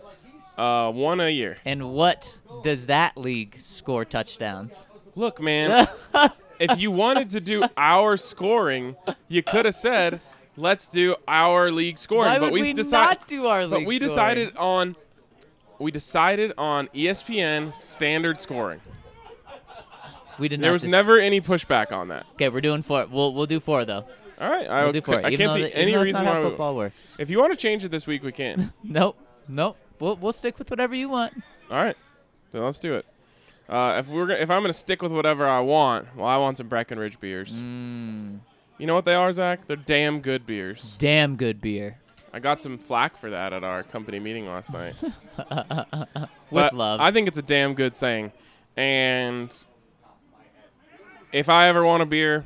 Uh, 0.58 0.92
one 0.92 1.20
a 1.20 1.30
year. 1.30 1.58
And 1.66 1.94
what 1.94 2.38
does 2.64 2.86
that 2.88 3.18
league 3.18 3.58
score 3.60 4.06
touchdowns? 4.06 4.86
Look, 5.16 5.42
man, 5.42 5.88
if 6.60 6.80
you 6.80 6.92
wanted 6.92 7.30
to 7.32 7.42
do 7.42 7.64
our 7.78 8.16
scoring, 8.18 8.96
you 9.28 9.44
could 9.44 9.66
have 9.66 9.76
said, 9.76 10.22
"Let's 10.56 10.88
do 10.88 11.16
our 11.28 11.72
league 11.72 11.98
scoring." 11.98 12.32
Why 12.32 12.40
but 12.40 12.52
we, 12.52 12.62
we 12.62 12.74
decided, 12.74 13.20
not 13.20 13.28
do 13.28 13.46
our 13.48 13.62
league. 13.64 13.72
But 13.72 13.86
we 13.86 13.98
scoring? 13.98 14.10
decided 14.10 14.58
on 14.58 14.96
we 15.82 15.92
decided 15.92 16.54
on 16.58 16.88
ESPN 16.96 17.74
standard 17.74 18.40
scoring. 18.42 18.82
We 20.40 20.48
did 20.48 20.60
not. 20.60 20.66
There 20.66 20.72
was 20.74 20.82
dis- 20.84 20.92
never 20.92 21.20
any 21.20 21.42
pushback 21.42 21.92
on 21.92 22.08
that. 22.08 22.26
Okay, 22.34 22.50
we're 22.50 22.62
doing 22.62 22.82
four. 22.82 23.06
We'll 23.10 23.34
we'll 23.34 23.46
do 23.46 23.60
four 23.60 23.86
though. 23.86 24.06
All 24.40 24.50
right, 24.50 24.68
I, 24.68 24.84
We'll 24.84 24.94
do 24.94 25.02
four. 25.02 25.16
I 25.24 25.30
even 25.30 25.38
can't 25.38 25.54
see 25.54 25.62
that- 25.64 25.78
any 25.78 25.96
reason 25.96 26.26
why. 26.26 26.32
how 26.32 26.42
we- 26.44 26.50
football 26.50 26.76
works. 26.76 27.16
If 27.20 27.30
you 27.30 27.38
want 27.40 27.54
to 27.54 27.58
change 27.58 27.84
it 27.84 27.90
this 27.92 28.08
week, 28.08 28.24
we 28.24 28.32
can. 28.32 28.74
Nope, 28.84 29.18
nope. 29.48 29.78
We'll 30.00 30.16
we'll 30.16 30.32
stick 30.32 30.58
with 30.58 30.70
whatever 30.72 30.96
you 30.96 31.10
want. 31.10 31.34
All 31.70 31.78
right, 31.84 31.96
then 32.52 32.64
let's 32.64 32.80
do 32.80 32.96
it. 32.96 33.06
Uh, 33.70 33.96
if 34.00 34.08
we're 34.08 34.26
gonna, 34.26 34.40
if 34.40 34.50
I'm 34.50 34.64
gonna 34.64 34.74
stick 34.74 35.02
with 35.04 35.12
whatever 35.12 35.48
I 35.48 35.60
want, 35.60 36.16
well, 36.16 36.26
I 36.28 36.38
want 36.38 36.58
some 36.58 36.68
Breckenridge 36.68 37.20
beers. 37.20 37.62
Mm, 37.62 38.40
You 38.80 38.88
know 38.88 38.96
what 38.96 39.06
they 39.06 39.14
are, 39.14 39.32
Zach? 39.32 39.68
They're 39.68 39.76
damn 39.78 40.22
good 40.22 40.46
beers. 40.48 40.96
damn 40.98 41.36
good 41.36 41.62
beer. 41.62 42.00
I 42.34 42.40
got 42.40 42.62
some 42.62 42.78
flack 42.78 43.18
for 43.18 43.30
that 43.30 43.54
at 43.54 43.64
our 43.64 43.84
company 43.84 44.20
meeting 44.20 44.48
last 44.48 44.74
night. 44.74 44.96
With 45.02 46.30
But 46.52 46.74
love. 46.74 47.00
I 47.02 47.12
think 47.12 47.28
it's 47.28 47.38
a 47.38 47.44
damn 47.44 47.74
good 47.74 47.96
saying. 47.96 48.32
And 48.78 49.54
if 51.32 51.50
I 51.50 51.68
ever 51.68 51.84
want 51.84 52.04
a 52.04 52.06
beer, 52.06 52.46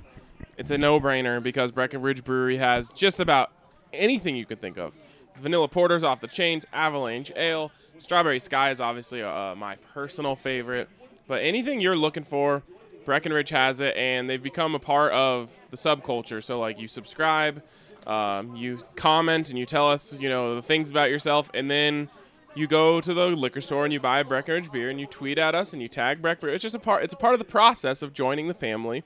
it's 0.58 0.72
a 0.72 0.78
no-brainer 0.78 1.42
because 1.42 1.72
Breckenridge 1.72 2.24
Brewery 2.24 2.58
has 2.58 2.90
just 2.92 3.20
about 3.20 3.52
anything 3.94 4.36
you 4.36 4.46
could 4.46 4.62
think 4.62 4.78
of. 4.78 4.96
Vanilla 5.38 5.68
porters 5.68 6.04
off 6.04 6.22
the 6.22 6.28
chains, 6.28 6.66
Avalanche 6.74 7.32
Ale, 7.36 7.72
Strawberry 7.98 8.40
Sky 8.40 8.72
is 8.72 8.82
obviously 8.82 9.22
uh, 9.22 9.56
my 9.56 9.76
personal 9.94 10.36
favorite. 10.36 10.90
But 11.28 11.42
anything 11.42 11.80
you're 11.80 11.96
looking 11.96 12.24
for, 12.24 12.64
Breckenridge 13.06 13.50
has 13.50 13.82
it, 13.82 13.96
and 13.96 14.30
they've 14.30 14.42
become 14.42 14.76
a 14.76 14.80
part 14.80 15.12
of 15.14 15.52
the 15.72 15.78
subculture. 15.78 16.44
So 16.44 16.60
like 16.60 16.80
you 16.80 16.88
subscribe, 16.88 17.62
um, 18.08 18.56
you 18.56 18.80
comment, 18.96 19.50
and 19.50 19.58
you 19.58 19.66
tell 19.66 19.90
us 19.90 20.18
you 20.20 20.30
know 20.30 20.56
the 20.56 20.62
things 20.62 20.92
about 20.92 21.10
yourself, 21.10 21.50
and 21.54 21.70
then 21.70 22.10
you 22.56 22.68
go 22.68 23.02
to 23.02 23.14
the 23.14 23.28
liquor 23.28 23.62
store 23.62 23.84
and 23.84 23.94
you 23.94 24.00
buy 24.00 24.20
a 24.20 24.24
Breckenridge 24.24 24.72
beer 24.72 24.90
and 24.90 25.00
you 25.00 25.06
tweet 25.06 25.38
at 25.38 25.54
us 25.54 25.74
and 25.74 25.82
you 25.82 25.90
tag 25.90 26.22
Breckenridge. 26.22 26.56
It's 26.56 26.62
just 26.62 26.76
a 26.76 26.80
part. 26.80 27.04
It's 27.04 27.14
a 27.14 27.18
part 27.18 27.34
of 27.34 27.40
the 27.40 27.46
process 27.46 28.02
of 28.02 28.14
joining 28.14 28.48
the 28.48 28.54
family, 28.54 29.04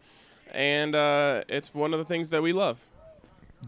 and 0.52 0.96
uh, 0.96 1.44
it's 1.48 1.74
one 1.74 1.94
of 1.94 2.00
the 2.00 2.06
things 2.06 2.30
that 2.30 2.42
we 2.42 2.54
love. 2.54 2.86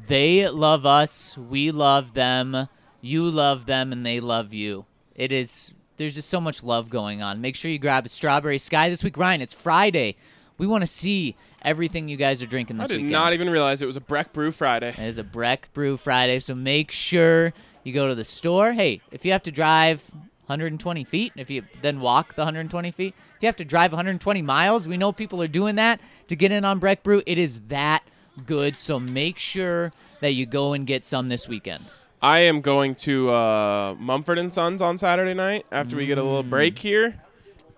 They 0.07 0.47
love 0.47 0.85
us. 0.85 1.37
We 1.37 1.71
love 1.71 2.13
them. 2.13 2.67
You 3.01 3.29
love 3.29 3.65
them, 3.65 3.91
and 3.91 4.05
they 4.05 4.19
love 4.19 4.53
you. 4.53 4.85
It 5.15 5.31
is. 5.31 5.73
There's 5.97 6.15
just 6.15 6.29
so 6.29 6.41
much 6.41 6.63
love 6.63 6.89
going 6.89 7.21
on. 7.21 7.41
Make 7.41 7.55
sure 7.55 7.69
you 7.69 7.77
grab 7.77 8.05
a 8.05 8.09
strawberry 8.09 8.57
sky 8.57 8.89
this 8.89 9.03
week, 9.03 9.17
Ryan. 9.17 9.41
It's 9.41 9.53
Friday. 9.53 10.15
We 10.61 10.67
want 10.67 10.83
to 10.83 10.87
see 10.87 11.35
everything 11.63 12.07
you 12.07 12.17
guys 12.17 12.43
are 12.43 12.45
drinking 12.45 12.77
this 12.77 12.83
weekend. 12.83 12.93
I 12.93 12.97
did 12.97 13.05
weekend. 13.07 13.11
not 13.13 13.33
even 13.33 13.49
realize 13.49 13.81
it 13.81 13.87
was 13.87 13.97
a 13.97 14.01
Breck 14.01 14.31
Brew 14.31 14.51
Friday. 14.51 14.89
It 14.89 14.99
is 14.99 15.17
a 15.17 15.23
Breck 15.23 15.73
Brew 15.73 15.97
Friday, 15.97 16.39
so 16.39 16.53
make 16.53 16.91
sure 16.91 17.51
you 17.83 17.93
go 17.93 18.07
to 18.07 18.13
the 18.13 18.23
store. 18.23 18.71
Hey, 18.71 19.01
if 19.11 19.25
you 19.25 19.31
have 19.31 19.41
to 19.41 19.51
drive 19.51 20.07
120 20.45 21.03
feet, 21.03 21.33
if 21.35 21.49
you 21.49 21.63
then 21.81 21.99
walk 21.99 22.35
the 22.35 22.43
120 22.43 22.91
feet, 22.91 23.15
if 23.37 23.41
you 23.41 23.47
have 23.47 23.55
to 23.55 23.65
drive 23.65 23.91
120 23.91 24.43
miles, 24.43 24.87
we 24.87 24.97
know 24.97 25.11
people 25.11 25.41
are 25.41 25.47
doing 25.47 25.77
that 25.77 25.99
to 26.27 26.35
get 26.35 26.51
in 26.51 26.63
on 26.63 26.77
Breck 26.77 27.01
Brew. 27.01 27.23
It 27.25 27.39
is 27.39 27.61
that 27.69 28.03
good, 28.45 28.77
so 28.77 28.99
make 28.99 29.39
sure 29.39 29.91
that 30.19 30.33
you 30.33 30.45
go 30.45 30.73
and 30.73 30.85
get 30.85 31.07
some 31.07 31.29
this 31.29 31.47
weekend. 31.47 31.85
I 32.21 32.37
am 32.41 32.61
going 32.61 32.93
to 32.97 33.31
uh, 33.31 33.95
Mumford 33.97 34.37
and 34.37 34.53
Sons 34.53 34.79
on 34.79 34.99
Saturday 34.99 35.33
night 35.33 35.65
after 35.71 35.95
we 35.95 36.05
get 36.05 36.19
a 36.19 36.23
little 36.23 36.43
break 36.43 36.77
here, 36.77 37.19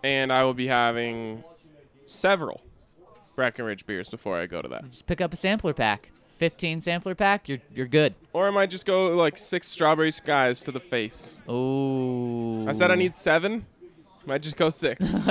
and 0.04 0.34
I 0.34 0.43
will 0.43 0.54
be 0.54 0.67
having 0.67 1.46
several 2.06 2.60
Breckenridge 3.36 3.86
beers 3.86 4.10
before 4.10 4.38
I 4.38 4.46
go 4.46 4.62
to 4.62 4.67
that. 4.69 4.89
Just 4.89 5.08
pick 5.08 5.22
up 5.22 5.34
a 5.34 5.36
sampler 5.36 5.74
pack. 5.74 6.12
15 6.38 6.82
sampler 6.82 7.15
pack, 7.15 7.48
you're 7.48 7.60
you're 7.74 7.88
good. 7.88 8.15
Or 8.34 8.48
I 8.48 8.52
might 8.52 8.69
just 8.69 8.86
go 8.86 9.15
like 9.15 9.38
six 9.38 9.67
strawberry 9.67 10.12
skies 10.12 10.62
to 10.63 10.72
the 10.72 10.80
face. 10.80 11.41
Oh. 11.48 12.67
I 12.67 12.72
said 12.72 12.91
I 12.91 12.96
need 12.96 13.15
seven. 13.15 13.65
Might 14.26 14.41
just 14.41 14.58
go 14.58 14.69
six. 14.69 15.28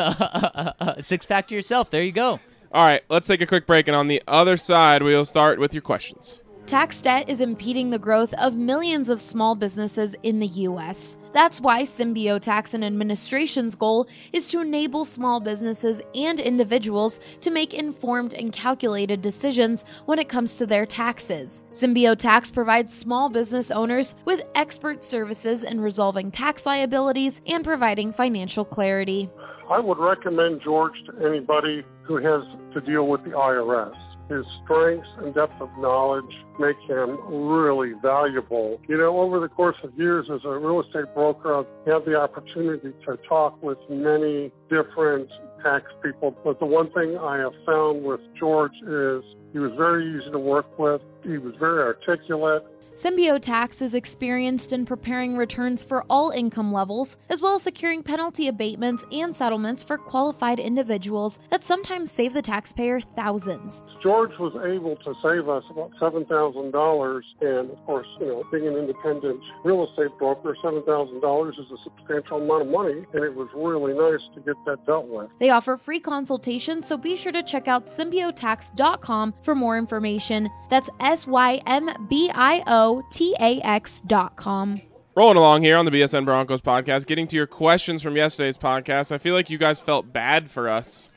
six 1.01 1.27
pack 1.27 1.49
to 1.49 1.55
yourself. 1.55 1.91
There 1.91 2.03
you 2.03 2.13
go. 2.13 2.41
All 2.73 2.87
right, 2.87 3.03
let's 3.11 3.29
take 3.29 3.43
a 3.43 3.47
quick 3.47 3.67
break, 3.67 3.89
and 3.89 3.95
on 3.95 4.09
the 4.09 4.23
other 4.27 4.57
side, 4.57 5.03
we'll 5.03 5.27
start 5.27 5.59
with 5.59 5.75
your 5.75 5.83
questions. 5.83 6.41
Tax 6.73 7.03
debt 7.03 7.29
is 7.29 7.43
impeding 7.43 7.91
the 7.91 7.99
growth 7.99 8.33
of 8.39 8.57
millions 8.57 9.11
of 9.11 9.21
small 9.21 9.55
businesses 9.55 10.17
in 10.23 10.39
the 10.39 10.47
U.S. 10.47 11.19
That's 11.35 11.61
why 11.61 11.83
Symbio 11.83 12.41
Tax 12.41 12.73
and 12.73 12.83
Administration's 12.83 13.75
goal 13.75 14.09
is 14.33 14.49
to 14.49 14.61
enable 14.63 15.05
small 15.05 15.39
businesses 15.39 16.01
and 16.15 16.41
individuals 16.41 17.21
to 17.43 17.51
make 17.51 17.75
informed 17.75 18.33
and 18.33 18.55
calculated 18.55 19.21
decisions 19.21 19.85
when 20.07 20.19
it 20.19 20.31
comes 20.31 20.57
to 20.57 20.65
their 20.65 20.87
taxes. 20.87 21.65
Symbio 21.69 22.17
Tax 22.17 22.51
provides 22.51 22.97
small 22.97 23.29
business 23.29 23.71
owners 23.71 24.15
with 24.25 24.43
expert 24.55 25.05
services 25.05 25.65
in 25.65 25.79
resolving 25.79 26.31
tax 26.31 26.65
liabilities 26.65 27.43
and 27.47 27.65
providing 27.65 28.15
financial 28.15 28.65
clarity. 28.65 29.29
I 29.71 29.79
would 29.79 29.99
recommend 29.99 30.63
George 30.63 30.95
to 31.05 31.27
anybody 31.27 31.85
who 32.05 32.17
has 32.17 32.41
to 32.73 32.81
deal 32.81 33.09
with 33.09 33.23
the 33.25 33.33
IRS. 33.33 34.12
His 34.29 34.45
strengths 34.65 35.09
and 35.19 35.35
depth 35.35 35.61
of 35.61 35.71
knowledge 35.79 36.33
make 36.59 36.77
him 36.89 37.19
really 37.29 37.93
valuable. 38.01 38.81
You 38.89 38.99
know, 38.99 39.19
over 39.21 39.41
the 39.41 39.49
course 39.49 39.77
of 39.83 39.93
years 39.99 40.27
as 40.33 40.41
a 40.45 40.59
real 40.59 40.81
estate 40.81 41.13
broker, 41.15 41.55
I've 41.55 41.67
had 41.87 42.05
the 42.05 42.17
opportunity 42.17 42.93
to 43.07 43.19
talk 43.29 43.63
with 43.63 43.79
many 43.91 44.53
different 44.71 45.29
tax 45.63 45.87
people. 46.03 46.35
But 46.45 46.61
the 46.61 46.67
one 46.67 46.91
thing 46.93 47.19
I 47.19 47.39
have 47.39 47.53
found 47.67 48.05
with 48.05 48.21
George 48.39 48.75
is 48.87 49.23
he 49.53 49.59
was 49.59 49.73
very 49.77 50.09
easy 50.09 50.31
to 50.31 50.39
work 50.39 50.79
with. 50.79 51.03
He 51.23 51.39
was 51.39 51.55
very 51.59 51.83
articulate. 51.83 52.65
Symbio 52.95 53.41
Tax 53.41 53.81
is 53.81 53.95
experienced 53.95 54.71
in 54.71 54.85
preparing 54.85 55.35
returns 55.35 55.83
for 55.83 56.05
all 56.11 56.29
income 56.29 56.73
levels, 56.73 57.17
as 57.31 57.41
well 57.41 57.55
as 57.55 57.63
securing 57.63 58.03
penalty 58.03 58.49
abatements 58.49 59.07
and 59.11 59.35
settlements 59.35 59.83
for 59.83 59.97
qualified 59.97 60.61
individuals 60.61 61.39
that 61.51 61.65
sometimes 61.65 62.13
save 62.13 62.35
the 62.35 62.43
taxpayer 62.43 63.01
thousands. 63.01 63.83
George 64.03 64.33
was 64.39 64.53
able 64.67 64.97
to 64.97 65.15
save 65.23 65.49
us 65.49 65.65
about 65.71 65.91
seven 65.99 66.27
thousand 66.27 66.73
dollars, 66.73 67.25
and 67.41 67.71
of 67.71 67.83
course, 67.87 68.07
you 68.21 68.27
know, 68.27 68.45
being 68.53 68.69
an 68.69 68.77
independent 68.77 69.41
real 69.65 69.89
estate 69.89 70.17
broker, 70.19 70.55
seven 70.63 70.83
thousand 70.83 71.21
dollars 71.23 71.57
is 71.59 71.67
a 71.73 71.83
substantial 71.85 72.43
amount 72.43 72.63
of 72.63 72.69
money, 72.69 73.07
and 73.15 73.25
it 73.25 73.35
was 73.35 73.49
really 73.55 73.95
nice 73.95 74.21
to 74.35 74.41
get 74.43 74.57
that 74.67 74.85
dealt 74.85 75.07
with. 75.09 75.31
They 75.41 75.49
offer 75.49 75.79
free 75.79 76.01
consultations, 76.01 76.87
so 76.87 76.99
be 76.99 77.17
sure 77.17 77.33
to 77.33 77.43
check 77.43 77.69
out 77.69 77.89
symbiotax.com 77.89 79.35
for 79.43 79.55
more 79.55 79.79
information. 79.79 80.51
That's 80.69 80.91
S 81.01 81.27
Y 81.27 81.63
M 81.67 81.89
B 82.11 82.31
I 82.35 82.63
O 82.67 82.82
T 83.11 83.35
A 83.41 83.61
X.com. 83.61 84.81
Rolling 85.15 85.37
along 85.37 85.63
here 85.63 85.77
on 85.77 85.85
the 85.85 85.91
BSN 85.91 86.25
Broncos 86.25 86.63
podcast, 86.63 87.07
getting 87.07 87.27
to 87.29 87.37
your 87.37 87.47
questions 87.47 88.01
from 88.01 88.17
yesterday's 88.17 88.57
podcast. 88.57 89.13
I 89.13 89.19
feel 89.19 89.35
like 89.35 89.51
you 89.51 89.59
guys 89.59 89.79
felt 89.79 90.11
bad 90.11 90.51
for 90.51 90.71
us 90.71 91.11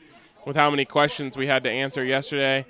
with 0.44 0.54
how 0.54 0.70
many 0.70 0.84
questions 0.84 1.36
we 1.36 1.46
had 1.46 1.64
to 1.64 1.70
answer 1.70 2.04
yesterday. 2.04 2.66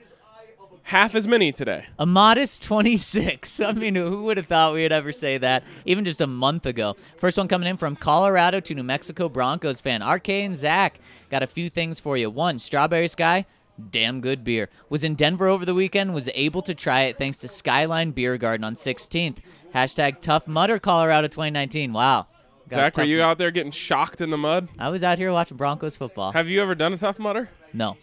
Half 0.85 1.16
as 1.16 1.26
many 1.26 1.50
today. 1.50 1.85
A 1.98 2.06
modest 2.06 2.62
26. 2.62 3.59
I 3.61 3.72
mean, 3.72 3.96
who 3.96 4.22
would 4.22 4.37
have 4.37 4.46
thought 4.46 4.72
we 4.72 4.82
would 4.82 4.92
ever 4.92 5.11
say 5.11 5.37
that 5.38 5.64
even 5.85 6.04
just 6.04 6.20
a 6.20 6.28
month 6.28 6.64
ago? 6.64 6.94
First 7.16 7.37
one 7.38 7.48
coming 7.48 7.68
in 7.68 7.76
from 7.76 7.96
Colorado 7.96 8.61
to 8.61 8.74
New 8.74 8.85
Mexico 8.85 9.28
Broncos 9.28 9.80
fan. 9.80 10.09
RK 10.09 10.28
and 10.28 10.56
Zach 10.56 11.00
got 11.28 11.42
a 11.42 11.48
few 11.48 11.68
things 11.70 11.98
for 11.98 12.16
you. 12.16 12.30
One, 12.30 12.61
Strawberry 12.61 13.09
Sky. 13.09 13.46
Damn 13.90 14.20
good 14.20 14.42
beer. 14.44 14.68
Was 14.88 15.04
in 15.04 15.14
Denver 15.14 15.48
over 15.48 15.64
the 15.64 15.74
weekend, 15.74 16.14
was 16.14 16.30
able 16.34 16.62
to 16.62 16.74
try 16.74 17.02
it 17.02 17.18
thanks 17.18 17.38
to 17.38 17.48
Skyline 17.48 18.12
Beer 18.12 18.38
Garden 18.38 18.64
on 18.64 18.74
16th. 18.74 19.38
Hashtag 19.74 20.20
Tough 20.20 20.48
Mudder 20.48 20.78
Colorado 20.78 21.28
2019. 21.28 21.92
Wow. 21.92 22.26
Got 22.68 22.96
were 22.96 23.04
you 23.04 23.22
out 23.22 23.38
there 23.38 23.50
getting 23.50 23.70
shocked 23.70 24.20
in 24.20 24.30
the 24.30 24.38
mud? 24.38 24.68
I 24.78 24.88
was 24.88 25.04
out 25.04 25.18
here 25.18 25.32
watching 25.32 25.56
Broncos 25.56 25.96
football. 25.96 26.32
Have 26.32 26.48
you 26.48 26.60
ever 26.62 26.74
done 26.74 26.92
a 26.92 26.98
tough 26.98 27.18
mutter? 27.18 27.48
No. 27.72 27.96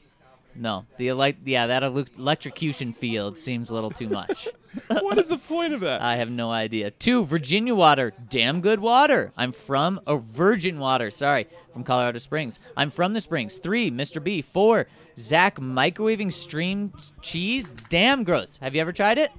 No. 0.55 0.85
The 0.97 1.07
elect 1.09 1.47
yeah, 1.47 1.67
that 1.67 1.83
ele- 1.83 2.05
electrocution 2.17 2.93
field 2.93 3.37
seems 3.37 3.69
a 3.69 3.73
little 3.73 3.89
too 3.89 4.09
much. 4.09 4.47
what 4.87 5.17
is 5.17 5.27
the 5.27 5.37
point 5.37 5.73
of 5.73 5.81
that? 5.81 6.01
I 6.01 6.15
have 6.17 6.29
no 6.29 6.51
idea. 6.51 6.91
Two, 6.91 7.25
Virginia 7.25 7.75
water. 7.75 8.13
Damn 8.29 8.61
good 8.61 8.79
water. 8.79 9.31
I'm 9.37 9.51
from, 9.51 9.99
oh, 10.07 10.17
virgin 10.17 10.79
water, 10.79 11.11
sorry, 11.11 11.47
from 11.71 11.83
Colorado 11.83 12.19
Springs. 12.19 12.59
I'm 12.77 12.89
from 12.89 13.13
the 13.13 13.21
Springs. 13.21 13.57
Three, 13.57 13.91
Mr. 13.91 14.23
B. 14.23 14.41
Four, 14.41 14.87
Zach 15.17 15.57
microwaving 15.59 16.31
stream 16.31 16.93
cheese. 17.21 17.75
Damn 17.89 18.23
gross. 18.23 18.57
Have 18.57 18.75
you 18.75 18.81
ever 18.81 18.91
tried 18.91 19.17
it? 19.17 19.31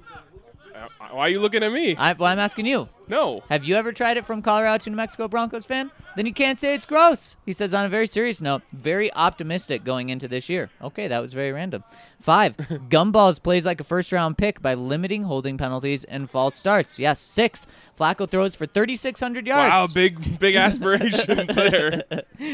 Why 1.11 1.27
are 1.27 1.29
you 1.29 1.39
looking 1.39 1.63
at 1.63 1.71
me? 1.71 1.95
I, 1.95 2.13
well, 2.13 2.31
I'm 2.31 2.39
asking 2.39 2.65
you. 2.65 2.89
No. 3.07 3.43
Have 3.49 3.63
you 3.63 3.75
ever 3.75 3.93
tried 3.93 4.17
it 4.17 4.25
from 4.25 4.41
Colorado 4.41 4.83
to 4.83 4.89
New 4.89 4.95
Mexico 4.95 5.27
Broncos 5.27 5.65
fan? 5.65 5.91
Then 6.15 6.25
you 6.25 6.33
can't 6.33 6.59
say 6.59 6.73
it's 6.73 6.85
gross. 6.85 7.37
He 7.45 7.53
says 7.53 7.73
on 7.73 7.85
a 7.85 7.89
very 7.89 8.07
serious 8.07 8.41
note, 8.41 8.63
very 8.73 9.13
optimistic 9.13 9.83
going 9.83 10.09
into 10.09 10.27
this 10.27 10.49
year. 10.49 10.69
Okay, 10.81 11.07
that 11.07 11.21
was 11.21 11.33
very 11.33 11.51
random. 11.51 11.83
Five, 12.19 12.57
Gumballs 12.89 13.41
plays 13.41 13.65
like 13.65 13.79
a 13.79 13.83
first 13.83 14.11
round 14.11 14.37
pick 14.37 14.61
by 14.61 14.73
limiting 14.73 15.23
holding 15.23 15.57
penalties 15.57 16.03
and 16.03 16.29
false 16.29 16.55
starts. 16.55 16.99
Yes. 16.99 17.19
Six, 17.19 17.67
Flacco 17.97 18.29
throws 18.29 18.55
for 18.55 18.65
3,600 18.65 19.47
yards. 19.47 19.69
Wow, 19.71 19.87
big 19.93 20.39
big 20.39 20.55
aspirations 20.55 21.47
there. 21.55 22.03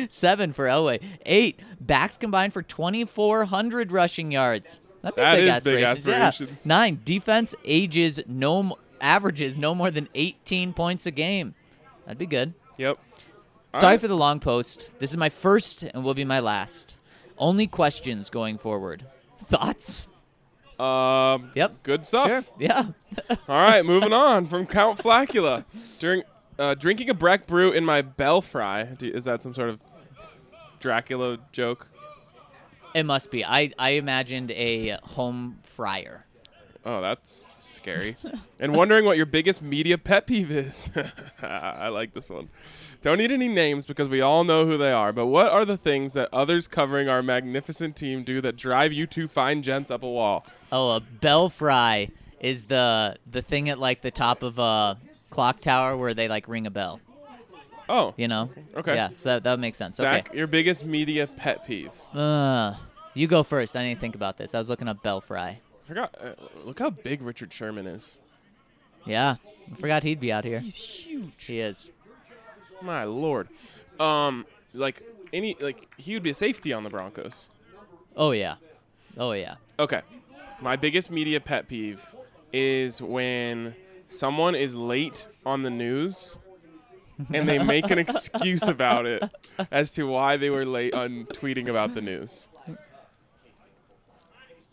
Seven 0.10 0.54
for 0.54 0.66
Elway. 0.68 1.02
Eight, 1.26 1.60
backs 1.80 2.18
combined 2.18 2.54
for 2.54 2.62
2,400 2.62 3.92
rushing 3.92 4.32
yards. 4.32 4.80
That'd 5.02 5.16
be 5.16 5.22
That 5.22 5.36
big, 5.36 5.48
is 5.48 5.64
big 5.64 5.84
aspirations. 5.84 6.66
yeah. 6.66 6.70
Nine, 6.70 7.02
defense 7.04 7.56
ages 7.66 8.20
no 8.28 8.78
averages 9.00 9.58
no 9.58 9.74
more 9.74 9.90
than 9.92 10.08
18 10.16 10.74
points 10.74 11.06
a 11.08 11.12
game. 11.12 11.56
That'd 12.06 12.18
be 12.20 12.26
good. 12.28 12.54
Yep. 12.78 13.00
Sorry 13.76 13.94
right. 13.94 14.02
for 14.02 14.08
the 14.08 14.16
long 14.18 14.40
post. 14.40 15.00
This 15.00 15.12
is 15.12 15.18
my 15.18 15.30
first 15.30 15.84
and 15.84 16.04
will 16.04 16.14
be 16.14 16.26
my 16.26 16.40
last. 16.40 16.98
Only 17.38 17.68
questions 17.68 18.30
going 18.30 18.58
forward. 18.58 19.04
Thoughts? 19.40 20.08
Um, 20.80 21.52
Yep. 21.56 21.84
Good 21.84 22.06
stuff. 22.06 22.28
Sure. 22.28 22.44
Yeah. 22.60 22.88
All 23.30 23.38
right, 23.48 23.86
moving 23.86 24.14
on 24.14 24.46
from 24.46 24.66
Count 24.66 24.98
Flacula. 25.00 25.64
During 26.00 26.24
uh, 26.60 26.76
drinking 26.76 27.10
a 27.10 27.14
Breck 27.14 27.48
brew 27.48 27.72
in 27.72 27.86
my 27.86 28.02
Belfry. 28.02 28.86
Do, 28.98 29.08
is 29.08 29.26
that 29.26 29.42
some 29.42 29.54
sort 29.54 29.70
of 29.70 29.80
Dracula 30.80 31.38
joke? 31.52 31.88
It 32.94 33.04
must 33.04 33.32
be. 33.32 33.44
I, 33.46 33.72
I 33.78 33.92
imagined 33.92 34.52
a 34.52 34.98
home 35.04 35.60
fryer. 35.64 36.26
Oh, 36.84 37.00
that's 37.00 37.48
scary. 37.58 38.18
and 38.60 38.74
wondering 38.76 39.06
what 39.06 39.16
your 39.16 39.28
biggest 39.28 39.62
media 39.62 39.98
pet 40.00 40.26
peeve 40.26 40.50
is. 40.52 40.92
I 41.42 41.90
like 41.90 42.14
this 42.14 42.30
one. 42.30 42.50
Don't 43.04 43.20
need 43.20 43.32
any 43.32 43.48
names 43.48 43.86
because 43.86 44.10
we 44.10 44.22
all 44.22 44.44
know 44.44 44.66
who 44.66 44.78
they 44.78 44.92
are, 44.92 45.14
but 45.14 45.28
what 45.28 45.52
are 45.52 45.64
the 45.64 45.78
things 45.78 46.14
that 46.14 46.30
others 46.34 46.68
covering 46.68 47.08
our 47.08 47.22
magnificent 47.22 47.96
team 47.96 48.24
do 48.24 48.42
that 48.42 48.56
drive 48.56 48.94
you 48.94 49.06
two 49.06 49.28
fine 49.28 49.62
gents 49.62 49.92
up 49.92 50.02
a 50.02 50.10
wall? 50.10 50.46
Oh, 50.72 50.92
a 50.92 51.00
bell 51.00 51.50
fry 51.50 52.10
is 52.40 52.66
the 52.66 53.16
the 53.30 53.42
thing 53.44 53.70
at 53.70 53.78
like 53.78 54.02
the 54.02 54.12
top 54.12 54.42
of 54.42 54.58
a 54.58 54.98
clock 55.30 55.62
tower 55.62 55.96
where 55.96 56.16
they 56.16 56.28
like 56.28 56.48
ring 56.48 56.66
a 56.66 56.72
bell. 56.72 57.00
Oh, 57.92 58.14
You 58.16 58.28
know? 58.30 58.50
Okay. 58.76 58.96
Yeah, 58.96 59.10
so 59.14 59.30
that, 59.30 59.44
that 59.44 59.52
would 59.52 59.60
make 59.60 59.76
sense. 59.76 59.98
Zach, 59.98 60.34
your 60.34 60.48
biggest 60.48 60.86
media 60.86 61.28
pet 61.28 61.68
peeve. 61.68 61.92
Uh, 62.14 62.76
you 63.14 63.28
go 63.28 63.44
first. 63.44 63.76
I 63.76 63.84
didn't 63.84 64.00
think 64.00 64.16
about 64.16 64.38
this. 64.38 64.56
I 64.56 64.60
was 64.60 64.70
looking 64.70 64.88
up 64.88 65.04
bell 65.04 65.20
fry. 65.20 65.60
I 65.84 65.88
forgot. 65.88 66.16
Uh, 66.20 66.34
look 66.64 66.80
how 66.80 66.90
big 66.90 67.22
Richard 67.22 67.52
Sherman 67.52 67.86
is. 67.88 68.20
Yeah, 69.06 69.36
I 69.70 69.76
forgot 69.76 70.04
he'd 70.04 70.22
be 70.22 70.32
out 70.32 70.46
here. 70.46 70.60
He's 70.60 70.78
huge. 70.78 71.46
He 71.46 71.60
is. 71.60 71.92
My 72.82 73.04
lord. 73.04 73.50
Um, 74.00 74.46
like 74.74 75.04
any 75.34 75.58
like 75.60 75.88
he 75.98 76.14
would 76.14 76.24
be 76.24 76.30
a 76.30 76.36
safety 76.36 76.72
on 76.72 76.84
the 76.84 76.90
Broncos. 76.90 77.50
Oh 78.16 78.32
yeah. 78.32 78.56
Oh 79.18 79.34
yeah. 79.34 79.56
Okay. 79.80 80.02
My 80.62 80.76
biggest 80.78 81.12
media 81.12 81.40
pet 81.40 81.68
peeve 81.68 82.16
is 82.54 83.02
when 83.02 83.76
someone 84.08 84.56
is 84.56 84.76
late 84.76 85.28
on 85.46 85.64
the 85.64 85.70
news 85.70 86.38
and 87.34 87.48
they 87.48 87.60
make 87.60 87.90
an 87.92 87.98
excuse 87.98 88.68
about 88.68 89.06
it 89.06 89.24
as 89.72 89.94
to 89.94 90.04
why 90.04 90.38
they 90.38 90.50
were 90.50 90.66
late 90.66 90.94
on 90.94 91.26
tweeting 91.26 91.68
about 91.68 91.94
the 91.94 92.02
news. 92.02 92.50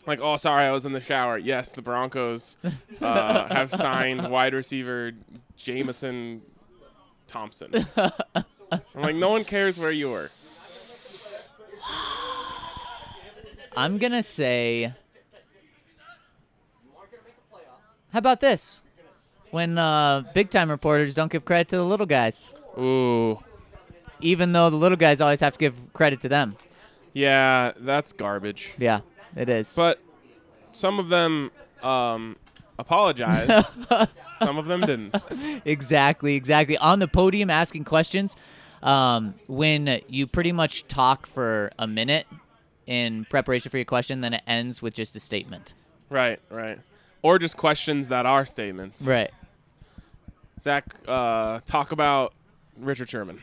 Like, 0.05 0.19
oh, 0.21 0.37
sorry, 0.37 0.65
I 0.65 0.71
was 0.71 0.85
in 0.85 0.93
the 0.93 1.01
shower. 1.01 1.37
Yes, 1.37 1.71
the 1.73 1.81
Broncos 1.81 2.57
uh, 3.01 3.47
have 3.53 3.71
signed 3.71 4.29
wide 4.29 4.53
receiver 4.53 5.11
Jamison 5.55 6.41
Thompson. 7.27 7.85
I'm 7.95 8.43
like, 8.95 9.15
no 9.15 9.29
one 9.29 9.43
cares 9.43 9.77
where 9.77 9.91
you 9.91 10.09
were. 10.09 10.31
I'm 13.77 13.97
gonna 13.97 14.23
say. 14.23 14.93
How 18.11 18.17
about 18.17 18.39
this? 18.39 18.81
When 19.51 19.77
uh, 19.77 20.23
big 20.33 20.49
time 20.49 20.69
reporters 20.69 21.15
don't 21.15 21.31
give 21.31 21.45
credit 21.45 21.69
to 21.69 21.77
the 21.77 21.85
little 21.85 22.05
guys, 22.05 22.53
Ooh. 22.77 23.39
even 24.21 24.51
though 24.51 24.69
the 24.69 24.75
little 24.75 24.97
guys 24.97 25.21
always 25.21 25.39
have 25.39 25.53
to 25.53 25.59
give 25.59 25.75
credit 25.93 26.21
to 26.21 26.29
them. 26.29 26.55
Yeah, 27.13 27.71
that's 27.77 28.13
garbage. 28.13 28.75
Yeah, 28.77 29.01
it 29.35 29.49
is. 29.49 29.75
But 29.75 29.99
some 30.71 30.99
of 30.99 31.09
them 31.09 31.51
um, 31.81 32.37
apologized. 32.77 33.67
some 34.39 34.57
of 34.57 34.65
them 34.65 34.81
didn't. 34.81 35.15
exactly, 35.65 36.35
exactly. 36.35 36.77
On 36.77 36.99
the 36.99 37.07
podium 37.07 37.49
asking 37.49 37.85
questions, 37.85 38.35
um, 38.83 39.33
when 39.47 40.01
you 40.07 40.27
pretty 40.27 40.51
much 40.51 40.87
talk 40.87 41.25
for 41.25 41.71
a 41.77 41.87
minute 41.87 42.27
in 42.87 43.25
preparation 43.25 43.69
for 43.69 43.77
your 43.77 43.85
question, 43.85 44.21
then 44.21 44.33
it 44.33 44.43
ends 44.47 44.81
with 44.81 44.93
just 44.93 45.15
a 45.15 45.19
statement. 45.19 45.73
Right, 46.09 46.39
right. 46.49 46.79
Or 47.21 47.37
just 47.37 47.57
questions 47.57 48.07
that 48.07 48.25
are 48.25 48.45
statements. 48.45 49.05
Right. 49.07 49.31
Zach, 50.61 50.85
uh, 51.07 51.59
talk 51.65 51.91
about 51.91 52.33
Richard 52.77 53.09
Sherman. 53.09 53.39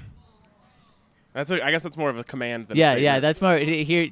That's 1.33 1.51
a, 1.51 1.65
I 1.65 1.71
guess 1.71 1.83
that's 1.83 1.97
more 1.97 2.11
of 2.11 2.19
a 2.19 2.25
command 2.25 2.69
than 2.69 2.77
a 2.77 2.81
Yeah, 2.81 2.87
statement. 2.93 3.05
yeah. 3.05 3.21
That's 3.21 3.43
more 3.43 3.57
here. 3.59 4.09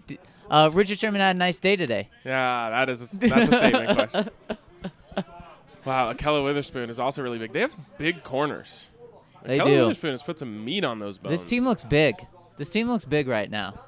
Uh, 0.50 0.70
Richard 0.72 0.98
Sherman 0.98 1.20
had 1.20 1.36
a 1.36 1.38
nice 1.38 1.58
day 1.58 1.74
today. 1.76 2.08
yeah, 2.24 2.70
that 2.70 2.88
is 2.90 3.14
a, 3.14 3.18
that's 3.18 3.50
a 3.52 3.56
statement 3.56 3.94
question. 3.94 4.30
Wow, 5.84 6.10
Ahkello 6.14 6.42
Witherspoon 6.44 6.88
is 6.88 6.98
also 6.98 7.22
really 7.22 7.36
big. 7.38 7.52
They 7.52 7.60
have 7.60 7.76
big 7.98 8.22
corners. 8.22 8.90
They 9.42 9.58
Ahkello 9.58 9.64
do. 9.66 9.80
Witherspoon 9.82 10.10
has 10.12 10.22
put 10.22 10.38
some 10.38 10.64
meat 10.64 10.82
on 10.82 10.98
those 10.98 11.18
bones. 11.18 11.30
This 11.32 11.44
team 11.44 11.64
looks 11.64 11.84
big. 11.84 12.26
This 12.56 12.70
team 12.70 12.88
looks 12.88 13.04
big 13.04 13.28
right 13.28 13.50
now. 13.50 13.78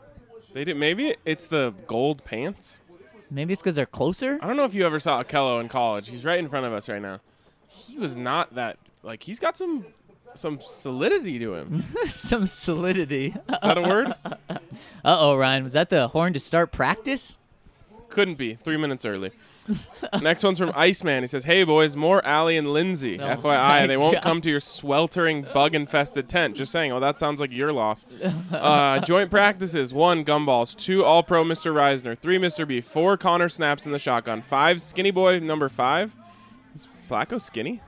They 0.53 0.65
did. 0.65 0.77
Maybe 0.77 1.17
it's 1.25 1.47
the 1.47 1.73
gold 1.87 2.23
pants. 2.23 2.83
Maybe 3.31 3.55
it's 3.55 3.63
because 3.63 3.77
they're 3.77 3.87
closer. 3.87 4.39
I 4.43 4.47
don't 4.47 4.57
know 4.57 4.65
if 4.65 4.75
you 4.75 4.85
ever 4.85 5.01
saw 5.01 5.23
Ahkello 5.23 5.59
in 5.61 5.69
college. 5.71 6.09
He's 6.11 6.25
right 6.27 6.39
in 6.39 6.51
front 6.51 6.67
of 6.67 6.75
us 6.75 6.87
right 6.87 7.01
now. 7.01 7.21
He 7.67 7.99
was 7.99 8.15
not 8.15 8.55
that 8.57 8.77
like 9.07 9.23
he's 9.23 9.39
got 9.41 9.57
some 9.57 9.87
some 10.35 10.61
solidity 10.61 11.39
to 11.39 11.55
him. 11.55 11.85
Some 12.07 12.47
solidity. 12.47 13.29
Is 13.29 13.61
that 13.63 13.79
a 13.79 13.83
word? 13.83 14.15
Uh 15.03 15.17
oh, 15.21 15.37
Ryan. 15.37 15.65
Was 15.65 15.73
that 15.73 15.89
the 15.89 16.09
horn 16.09 16.35
to 16.35 16.41
start 16.41 16.71
practice? 16.71 17.39
Couldn't 18.11 18.35
be. 18.35 18.55
Three 18.55 18.77
minutes 18.77 19.07
early. 19.07 19.31
Next 20.21 20.45
one's 20.45 20.59
from 20.59 20.71
Iceman. 20.75 21.23
He 21.23 21.27
says, 21.27 21.45
"Hey 21.45 21.65
boys, 21.65 21.97
more 21.97 22.25
Allie 22.27 22.57
and 22.59 22.73
Lindsay. 22.73 23.19
Oh 23.19 23.37
FYI, 23.37 23.87
they 23.87 23.97
won't 23.97 24.21
come 24.21 24.41
to 24.43 24.51
your 24.51 24.61
sweltering, 24.61 25.47
bug-infested 25.55 26.29
tent. 26.29 26.57
Just 26.57 26.73
saying. 26.73 26.93
Oh, 26.93 27.01
that 27.01 27.19
sounds 27.19 27.41
like 27.41 27.53
your 27.53 27.73
loss. 27.73 28.07
Uh, 28.53 28.99
joint 29.01 29.31
practices: 29.31 29.95
one 29.95 30.25
gumballs, 30.25 30.77
two 30.77 31.05
All-Pro 31.05 31.45
Mr. 31.45 31.73
Risner, 31.73 32.17
three 32.19 32.39
Mr. 32.39 32.67
B, 32.67 32.81
four 32.81 33.17
Connor 33.17 33.49
snaps 33.49 33.87
in 33.87 33.93
the 33.93 33.99
shotgun, 33.99 34.43
five 34.43 34.81
Skinny 34.83 35.11
Boy 35.11 35.39
number 35.39 35.69
five. 35.69 36.17
Is 36.75 36.89
Flacco 37.09 37.41
skinny? 37.41 37.81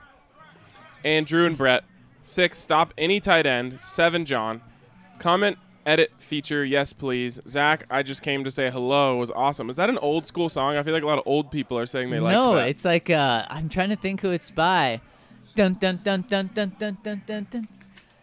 And 1.04 1.26
Drew 1.26 1.46
and 1.46 1.56
Brett. 1.56 1.84
Six 2.22 2.58
stop 2.58 2.92
any 2.98 3.20
tight 3.20 3.46
end. 3.46 3.78
Seven 3.80 4.24
John. 4.24 4.60
Comment 5.18 5.56
edit 5.86 6.12
feature 6.18 6.66
yes 6.66 6.92
please 6.92 7.40
zach 7.48 7.82
i 7.90 8.02
just 8.02 8.20
came 8.20 8.44
to 8.44 8.50
say 8.50 8.70
hello 8.70 9.16
It 9.16 9.20
was 9.20 9.30
awesome 9.30 9.70
is 9.70 9.76
that 9.76 9.88
an 9.88 9.96
old 9.98 10.26
school 10.26 10.50
song 10.50 10.76
i 10.76 10.82
feel 10.82 10.92
like 10.92 11.02
a 11.02 11.06
lot 11.06 11.16
of 11.16 11.24
old 11.24 11.50
people 11.50 11.78
are 11.78 11.86
saying 11.86 12.10
they 12.10 12.20
like 12.20 12.34
no, 12.34 12.56
it's 12.56 12.84
like 12.84 13.08
uh, 13.08 13.46
I'm 13.48 13.70
trying 13.70 13.88
to 13.88 13.96
think 13.96 14.20
who 14.20 14.30
it's 14.30 14.50
by. 14.50 15.00
Dun 15.54 15.74
dun 15.74 16.00
dun 16.04 16.26
dun 16.28 16.50
dun 16.52 16.76
dun 16.78 16.98
dun 17.02 17.22
dun 17.26 17.46
dun. 17.50 17.68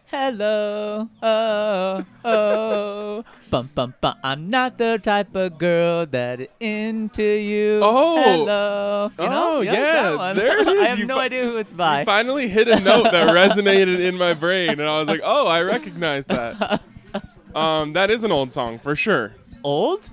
Hello, 0.07 1.09
oh, 1.23 2.05
oh, 2.23 3.23
bum 3.49 3.69
bum 3.73 3.93
bum. 3.99 4.15
I'm 4.23 4.47
not 4.49 4.77
the 4.77 4.99
type 5.01 5.35
of 5.35 5.57
girl 5.57 6.05
that 6.05 6.47
into 6.59 7.23
you. 7.23 7.79
Oh. 7.83 8.21
hello. 8.23 9.11
You 9.17 9.29
know? 9.29 9.57
Oh, 9.57 9.61
yeah, 9.61 10.33
there 10.33 10.59
it 10.59 10.67
is. 10.67 10.79
I 10.81 10.85
have 10.87 10.99
You 10.99 11.05
no 11.05 11.15
fi- 11.15 11.25
idea 11.25 11.43
who 11.45 11.57
it's 11.57 11.73
by. 11.73 12.01
I 12.01 12.05
finally 12.05 12.47
hit 12.47 12.67
a 12.67 12.79
note 12.79 13.11
that 13.11 13.29
resonated 13.35 13.99
in 13.99 14.15
my 14.17 14.33
brain 14.35 14.69
and 14.69 14.83
i 14.83 14.99
was 14.99 15.07
like 15.07 15.21
oh 15.23 15.47
i 15.47 15.61
recognize 15.61 16.25
that 16.25 16.81
um 17.55 17.93
that 17.93 18.09
is 18.11 18.23
an 18.23 18.31
old 18.31 18.51
song 18.51 18.77
for 18.79 18.95
sure 18.95 19.33
Old? 19.63 20.07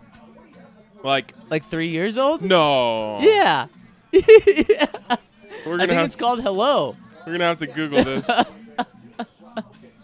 like 1.05 1.35
Like 1.51 1.67
three 1.67 1.89
years 1.89 2.17
old? 2.17 2.41
no 2.43 3.19
Yeah. 3.21 3.67
we're 4.13 4.21
gonna 4.23 5.83
I 5.83 5.87
think 5.87 5.91
have 5.93 6.07
it's 6.07 6.17
called 6.17 6.41
Hello 6.43 6.97
we're 7.27 7.33
gonna 7.33 7.45
have 7.45 7.59
to 7.59 7.67
google 7.67 8.03
this 8.03 8.29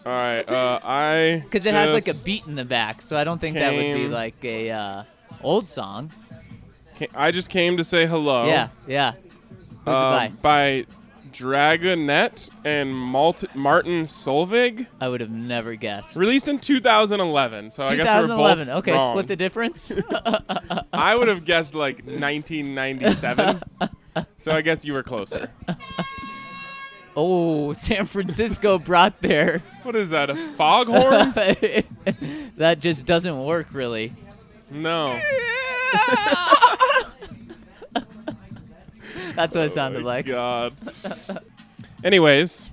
all 0.09 0.15
right 0.15 0.49
uh 0.49 0.79
i 0.83 1.41
because 1.43 1.65
it 1.65 1.73
has 1.73 1.93
like 1.93 2.07
a 2.13 2.17
beat 2.25 2.45
in 2.47 2.55
the 2.55 2.65
back, 2.65 3.01
so 3.01 3.15
I 3.17 3.23
don't 3.23 3.39
think 3.39 3.55
that 3.55 3.73
would 3.73 3.79
be 3.81 3.93
came- 3.93 4.11
like 4.11 4.43
a 4.43 4.71
uh, 4.71 5.03
old 5.43 5.69
song. 5.69 6.11
ca- 6.97 7.07
i 7.15 7.31
just 7.31 7.49
came 7.49 7.77
to 7.77 7.83
say 7.83 8.05
hello 8.07 8.45
Yeah, 8.47 8.69
yeah. 8.87 9.13
Uh, 9.87 10.27
it 10.29 10.41
by? 10.41 10.85
by 10.85 10.85
Dragonette 11.31 12.49
and 12.65 12.91
Malt- 12.93 13.55
Martin 13.55 14.03
Solveig. 14.05 14.87
I 14.99 15.07
would 15.07 15.21
have 15.21 15.29
never 15.29 15.75
guessed. 15.75 16.15
Released 16.17 16.47
in 16.47 16.57
2011, 16.59 17.69
so 17.69 17.83
I 17.83 17.95
guess 17.95 17.97
we're 18.07 18.27
2011. 18.27 18.67
both 18.67 18.75
Okay, 18.79 18.91
wrong. 18.93 19.11
split 19.13 19.27
the 19.27 19.35
difference. 19.35 19.91
I 20.93 21.15
would 21.15 21.27
have 21.27 21.45
guessed 21.45 21.75
like 21.75 21.97
1997, 21.99 23.61
so 24.37 24.51
I 24.51 24.61
guess 24.61 24.83
you 24.85 24.93
were 24.93 25.03
closer. 25.03 25.51
oh, 27.19 27.73
San 27.73 28.05
Francisco 28.05 28.79
brought 28.79 29.21
there. 29.21 29.61
What 29.83 29.95
is 29.95 30.11
that? 30.11 30.29
A 30.29 30.35
foghorn? 30.35 31.31
that 32.57 32.77
just 32.79 33.05
doesn't 33.07 33.43
work 33.43 33.67
really. 33.73 34.11
no. 34.69 35.19
That's 39.35 39.55
what 39.55 39.65
it 39.65 39.71
sounded 39.73 40.03
Oh 40.03 40.05
like. 40.05 40.25
God. 40.27 40.73
Anyways, 42.03 42.69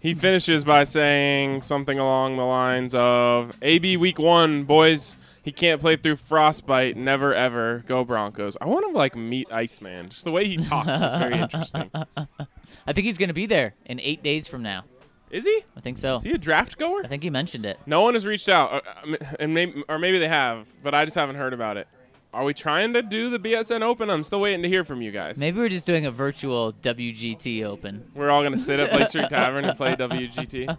he 0.00 0.14
finishes 0.14 0.64
by 0.64 0.84
saying 0.84 1.62
something 1.62 1.98
along 1.98 2.36
the 2.36 2.44
lines 2.44 2.94
of 2.94 3.56
AB 3.62 3.96
week 3.96 4.18
one, 4.18 4.64
boys. 4.64 5.16
He 5.42 5.50
can't 5.50 5.80
play 5.80 5.96
through 5.96 6.16
frostbite. 6.16 6.96
Never 6.96 7.34
ever. 7.34 7.82
Go 7.86 8.04
Broncos. 8.04 8.56
I 8.60 8.66
want 8.66 8.86
to 8.86 8.96
like 8.96 9.16
meet 9.16 9.52
Iceman. 9.52 10.08
Just 10.08 10.24
the 10.24 10.30
way 10.30 10.46
he 10.46 10.56
talks 10.56 11.00
is 11.00 11.14
very 11.14 11.38
interesting. 11.38 11.90
I 12.86 12.92
think 12.92 13.04
he's 13.04 13.18
going 13.18 13.28
to 13.28 13.34
be 13.34 13.46
there 13.46 13.74
in 13.86 13.98
eight 14.00 14.22
days 14.22 14.46
from 14.46 14.62
now. 14.62 14.84
Is 15.30 15.44
he? 15.44 15.64
I 15.76 15.80
think 15.80 15.98
so. 15.98 16.16
Is 16.16 16.22
he 16.22 16.32
a 16.32 16.38
draft 16.38 16.78
goer? 16.78 17.02
I 17.04 17.08
think 17.08 17.22
he 17.22 17.30
mentioned 17.30 17.64
it. 17.66 17.78
No 17.86 18.02
one 18.02 18.14
has 18.14 18.26
reached 18.26 18.50
out, 18.50 18.86
uh, 18.86 19.16
and 19.40 19.54
maybe, 19.54 19.82
or 19.88 19.98
maybe 19.98 20.18
they 20.18 20.28
have, 20.28 20.68
but 20.82 20.94
I 20.94 21.06
just 21.06 21.16
haven't 21.16 21.36
heard 21.36 21.54
about 21.54 21.78
it. 21.78 21.88
Are 22.34 22.44
we 22.44 22.52
trying 22.54 22.92
to 22.92 23.02
do 23.02 23.30
the 23.30 23.38
BSN 23.38 23.80
Open? 23.80 24.10
I'm 24.10 24.24
still 24.24 24.40
waiting 24.40 24.62
to 24.62 24.68
hear 24.68 24.84
from 24.84 25.00
you 25.02 25.10
guys. 25.10 25.38
Maybe 25.38 25.58
we're 25.58 25.70
just 25.70 25.86
doing 25.86 26.04
a 26.06 26.10
virtual 26.10 26.74
WGT 26.74 27.64
Open. 27.64 28.10
We're 28.14 28.30
all 28.30 28.42
gonna 28.42 28.58
sit 28.58 28.78
at 28.78 28.90
Blake 28.90 29.08
Street 29.08 29.28
Tavern 29.30 29.64
and 29.64 29.76
play 29.76 29.96
WGT. 29.96 30.76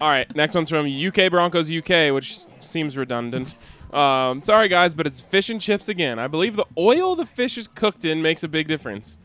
All 0.00 0.08
right, 0.08 0.34
next 0.34 0.54
one's 0.54 0.70
from 0.70 0.86
UK 0.86 1.30
Broncos 1.30 1.70
UK, 1.70 2.12
which 2.14 2.36
seems 2.60 2.96
redundant. 2.96 3.58
Um, 3.92 4.40
sorry 4.40 4.68
guys, 4.68 4.94
but 4.94 5.06
it's 5.06 5.20
fish 5.20 5.50
and 5.50 5.60
chips 5.60 5.88
again. 5.88 6.18
I 6.18 6.28
believe 6.28 6.56
the 6.56 6.66
oil 6.78 7.16
the 7.16 7.26
fish 7.26 7.58
is 7.58 7.66
cooked 7.68 8.04
in 8.04 8.22
makes 8.22 8.42
a 8.42 8.48
big 8.48 8.68
difference. 8.68 9.16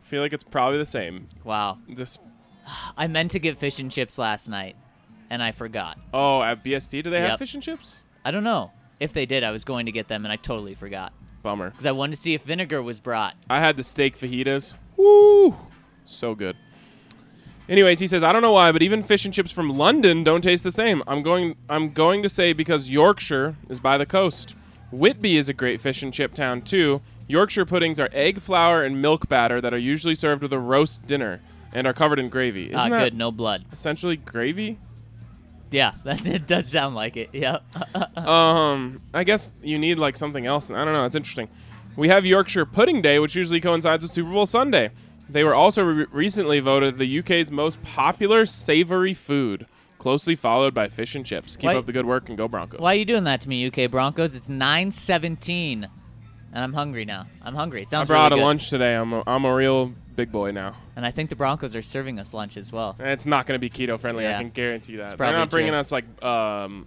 I 0.00 0.04
feel 0.04 0.22
like 0.22 0.32
it's 0.32 0.44
probably 0.44 0.78
the 0.78 0.86
same. 0.86 1.28
Wow. 1.44 1.78
Just 1.94 2.20
I 2.96 3.06
meant 3.06 3.30
to 3.32 3.38
get 3.38 3.58
fish 3.58 3.78
and 3.78 3.90
chips 3.90 4.18
last 4.18 4.48
night, 4.48 4.76
and 5.30 5.42
I 5.42 5.52
forgot. 5.52 5.98
oh, 6.14 6.42
at 6.42 6.64
BST, 6.64 7.02
do 7.02 7.10
they 7.10 7.20
have 7.20 7.38
fish 7.38 7.54
and 7.54 7.62
chips? 7.62 8.04
I 8.24 8.30
don't 8.30 8.44
know. 8.44 8.72
If 8.98 9.12
they 9.12 9.26
did, 9.26 9.44
I 9.44 9.50
was 9.50 9.64
going 9.64 9.86
to 9.86 9.92
get 9.92 10.08
them, 10.08 10.24
and 10.24 10.32
I 10.32 10.36
totally 10.36 10.74
forgot. 10.74 11.12
Bummer. 11.42 11.70
Because 11.70 11.86
I 11.86 11.92
wanted 11.92 12.16
to 12.16 12.22
see 12.22 12.34
if 12.34 12.42
vinegar 12.42 12.82
was 12.82 12.98
brought. 12.98 13.34
I 13.50 13.60
had 13.60 13.76
the 13.76 13.82
steak 13.84 14.18
fajitas. 14.18 14.74
Woo! 14.96 15.54
So 16.04 16.34
good. 16.34 16.56
Anyways, 17.68 17.98
he 17.98 18.06
says, 18.06 18.22
I 18.22 18.32
don't 18.32 18.42
know 18.42 18.52
why, 18.52 18.70
but 18.70 18.82
even 18.82 19.02
fish 19.02 19.24
and 19.24 19.34
chips 19.34 19.50
from 19.50 19.70
London 19.76 20.22
don't 20.22 20.42
taste 20.42 20.62
the 20.62 20.70
same. 20.70 21.02
I'm 21.06 21.22
going 21.22 21.56
I'm 21.68 21.90
going 21.90 22.22
to 22.22 22.28
say 22.28 22.52
because 22.52 22.90
Yorkshire 22.90 23.56
is 23.68 23.80
by 23.80 23.98
the 23.98 24.06
coast. 24.06 24.54
Whitby 24.92 25.36
is 25.36 25.48
a 25.48 25.52
great 25.52 25.80
fish 25.80 26.02
and 26.02 26.14
chip 26.14 26.32
town 26.32 26.62
too. 26.62 27.00
Yorkshire 27.26 27.64
puddings 27.66 27.98
are 27.98 28.08
egg 28.12 28.38
flour 28.40 28.84
and 28.84 29.02
milk 29.02 29.28
batter 29.28 29.60
that 29.60 29.74
are 29.74 29.78
usually 29.78 30.14
served 30.14 30.42
with 30.42 30.52
a 30.52 30.58
roast 30.60 31.04
dinner 31.06 31.40
and 31.72 31.86
are 31.86 31.92
covered 31.92 32.20
in 32.20 32.28
gravy. 32.28 32.66
Isn't 32.66 32.76
Ah, 32.78 32.88
that 32.88 32.98
good. 33.04 33.14
No 33.14 33.32
blood. 33.32 33.64
essentially 33.72 34.16
gravy? 34.16 34.78
Yeah, 35.72 35.92
that 36.04 36.24
it 36.24 36.46
does 36.46 36.68
sound 36.70 36.94
like 36.94 37.16
it. 37.16 37.30
Yep. 37.32 37.64
Um, 38.16 39.00
I 39.12 39.24
guess 39.24 39.52
you 39.62 39.78
need 39.78 39.98
like 39.98 40.16
something 40.16 40.46
else. 40.46 40.70
I 40.70 40.84
don't 40.84 40.94
know. 40.94 41.04
It's 41.04 41.16
interesting. 41.16 41.48
We 41.96 42.08
have 42.08 42.24
Yorkshire 42.24 42.66
Pudding 42.66 43.02
Day, 43.02 43.18
which 43.18 43.34
usually 43.34 43.60
coincides 43.60 44.02
with 44.04 44.10
Super 44.12 44.30
Bowl 44.30 44.46
Sunday. 44.46 44.90
They 45.28 45.42
were 45.44 45.54
also 45.54 45.82
re- 45.82 46.06
recently 46.12 46.60
voted 46.60 46.98
the 46.98 47.18
UK's 47.18 47.50
most 47.50 47.82
popular 47.82 48.46
savory 48.46 49.14
food, 49.14 49.66
closely 49.98 50.36
followed 50.36 50.72
by 50.74 50.88
fish 50.88 51.14
and 51.14 51.26
chips. 51.26 51.56
Keep 51.56 51.64
Why- 51.68 51.76
up 51.76 51.86
the 51.86 51.92
good 51.92 52.06
work 52.06 52.28
and 52.28 52.38
go 52.38 52.46
Broncos. 52.48 52.80
Why 52.80 52.94
are 52.94 52.98
you 52.98 53.04
doing 53.04 53.24
that 53.24 53.40
to 53.42 53.48
me, 53.48 53.66
UK 53.66 53.90
Broncos? 53.90 54.36
It's 54.36 54.48
9:17, 54.48 55.84
and 56.52 56.64
I'm 56.64 56.72
hungry 56.72 57.04
now. 57.04 57.26
I'm 57.42 57.54
hungry. 57.54 57.82
It 57.82 57.88
I 57.88 57.90
sounds 57.90 58.08
brought 58.08 58.30
really 58.30 58.40
a 58.40 58.42
good. 58.42 58.46
lunch 58.46 58.70
today. 58.70 58.94
I'm 58.94 59.12
a, 59.12 59.22
I'm 59.26 59.44
a 59.44 59.54
real 59.54 59.92
big 60.14 60.30
boy 60.32 60.50
now. 60.52 60.74
and 60.96 61.04
I 61.04 61.10
think 61.10 61.28
the 61.28 61.36
Broncos 61.36 61.76
are 61.76 61.82
serving 61.82 62.18
us 62.18 62.32
lunch 62.32 62.56
as 62.56 62.72
well. 62.72 62.96
And 62.98 63.08
it's 63.10 63.26
not 63.26 63.46
going 63.46 63.58
to 63.58 63.58
be 63.58 63.68
keto 63.68 63.98
friendly. 64.00 64.24
Yeah. 64.24 64.38
I 64.38 64.42
can 64.42 64.50
guarantee 64.50 64.96
that. 64.96 65.08
They're 65.08 65.16
probably 65.18 65.36
not 65.38 65.50
bringing 65.50 65.72
true. 65.72 65.80
us 65.80 65.92
like 65.92 66.22
um, 66.24 66.86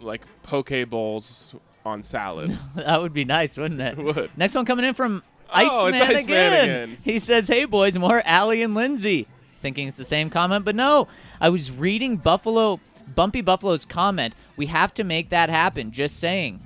like 0.00 0.22
poke 0.42 0.72
bowls 0.90 1.54
on 1.86 2.02
salad. 2.02 2.50
that 2.74 3.00
would 3.00 3.12
be 3.14 3.24
nice, 3.24 3.56
wouldn't 3.56 3.80
it? 3.80 3.98
It 3.98 4.02
would. 4.16 4.30
Next 4.36 4.54
one 4.54 4.64
coming 4.66 4.84
in 4.84 4.94
from 4.94 5.22
Oh, 5.54 5.86
it's 5.86 5.96
Iceman, 5.96 6.02
Iceman 6.02 6.24
again. 6.24 6.64
again. 6.64 6.96
He 7.02 7.18
says, 7.18 7.48
"Hey 7.48 7.64
boys, 7.64 7.98
more 7.98 8.22
Allie 8.24 8.62
and 8.62 8.74
Lindsay." 8.74 9.26
Thinking 9.52 9.88
it's 9.88 9.96
the 9.96 10.04
same 10.04 10.30
comment, 10.30 10.64
but 10.64 10.76
no. 10.76 11.08
I 11.40 11.48
was 11.48 11.72
reading 11.72 12.16
Buffalo, 12.16 12.78
Bumpy 13.14 13.40
Buffalo's 13.40 13.84
comment. 13.84 14.34
We 14.56 14.66
have 14.66 14.94
to 14.94 15.04
make 15.04 15.30
that 15.30 15.50
happen. 15.50 15.90
Just 15.90 16.18
saying. 16.18 16.62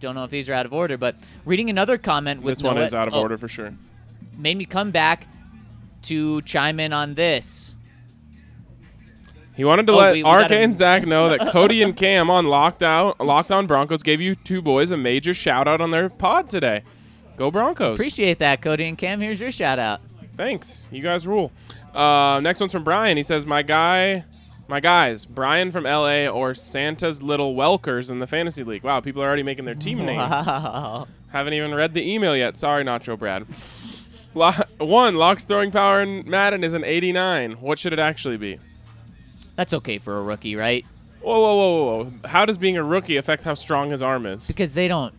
Don't 0.00 0.14
know 0.14 0.24
if 0.24 0.30
these 0.30 0.48
are 0.48 0.52
out 0.54 0.66
of 0.66 0.72
order, 0.72 0.96
but 0.96 1.16
reading 1.44 1.70
another 1.70 1.98
comment 1.98 2.42
with 2.42 2.58
this 2.58 2.62
one 2.62 2.78
is 2.78 2.94
out 2.94 3.08
of 3.08 3.14
oh, 3.14 3.20
order 3.20 3.36
for 3.36 3.48
sure. 3.48 3.74
Made 4.36 4.56
me 4.56 4.64
come 4.64 4.90
back 4.92 5.26
to 6.02 6.40
chime 6.42 6.78
in 6.78 6.92
on 6.92 7.14
this. 7.14 7.74
He 9.56 9.64
wanted 9.64 9.88
to 9.88 9.92
Oh, 9.92 9.96
let 9.96 10.12
we- 10.12 10.22
we 10.22 10.30
and 10.30 10.72
Zach 10.72 11.04
know 11.04 11.28
that 11.30 11.48
Cody 11.52 11.82
and 11.82 11.96
Cam 11.96 12.30
on 12.30 12.44
Locked 12.44 12.82
Out, 12.84 13.18
Locked 13.20 13.50
On 13.50 13.66
Broncos 13.66 14.04
gave 14.04 14.20
you 14.20 14.36
two 14.36 14.62
boys 14.62 14.92
a 14.92 14.96
major 14.96 15.34
shout 15.34 15.66
out 15.66 15.80
on 15.80 15.90
their 15.90 16.08
pod 16.08 16.48
today. 16.48 16.84
Go 17.38 17.50
Broncos! 17.52 17.94
Appreciate 17.94 18.40
that, 18.40 18.60
Cody 18.60 18.86
and 18.88 18.98
Cam. 18.98 19.20
Here's 19.20 19.40
your 19.40 19.52
shout 19.52 19.78
out. 19.78 20.00
Thanks, 20.36 20.88
you 20.90 21.00
guys 21.00 21.26
rule. 21.26 21.52
Uh, 21.94 22.40
next 22.42 22.58
one's 22.60 22.72
from 22.72 22.82
Brian. 22.84 23.16
He 23.16 23.22
says, 23.22 23.46
"My 23.46 23.62
guy, 23.62 24.24
my 24.66 24.80
guys, 24.80 25.24
Brian 25.24 25.70
from 25.70 25.84
LA 25.84 26.26
or 26.26 26.54
Santa's 26.54 27.22
little 27.22 27.54
Welkers 27.54 28.10
in 28.10 28.18
the 28.18 28.26
fantasy 28.26 28.64
league." 28.64 28.82
Wow, 28.82 29.00
people 29.00 29.22
are 29.22 29.26
already 29.26 29.44
making 29.44 29.64
their 29.66 29.76
team 29.76 30.04
names. 30.04 30.18
Wow. 30.18 31.06
Haven't 31.30 31.52
even 31.52 31.74
read 31.74 31.94
the 31.94 32.12
email 32.12 32.36
yet. 32.36 32.56
Sorry, 32.56 32.82
Nacho 32.84 33.16
Brad. 33.18 33.46
Lo- 34.34 34.52
one, 34.84 35.14
Lock's 35.14 35.44
throwing 35.44 35.70
power 35.70 36.02
in 36.02 36.28
Madden 36.28 36.64
is 36.64 36.72
an 36.74 36.84
89. 36.84 37.52
What 37.52 37.78
should 37.78 37.92
it 37.92 37.98
actually 37.98 38.36
be? 38.36 38.58
That's 39.54 39.72
okay 39.74 39.98
for 39.98 40.18
a 40.18 40.22
rookie, 40.22 40.56
right? 40.56 40.84
Whoa, 41.20 41.38
whoa, 41.40 41.54
whoa, 41.56 41.84
whoa, 41.84 42.04
whoa. 42.04 42.28
How 42.28 42.44
does 42.46 42.58
being 42.58 42.76
a 42.76 42.82
rookie 42.82 43.16
affect 43.16 43.42
how 43.44 43.54
strong 43.54 43.90
his 43.90 44.02
arm 44.02 44.26
is? 44.26 44.46
Because 44.46 44.74
they 44.74 44.88
don't. 44.88 45.12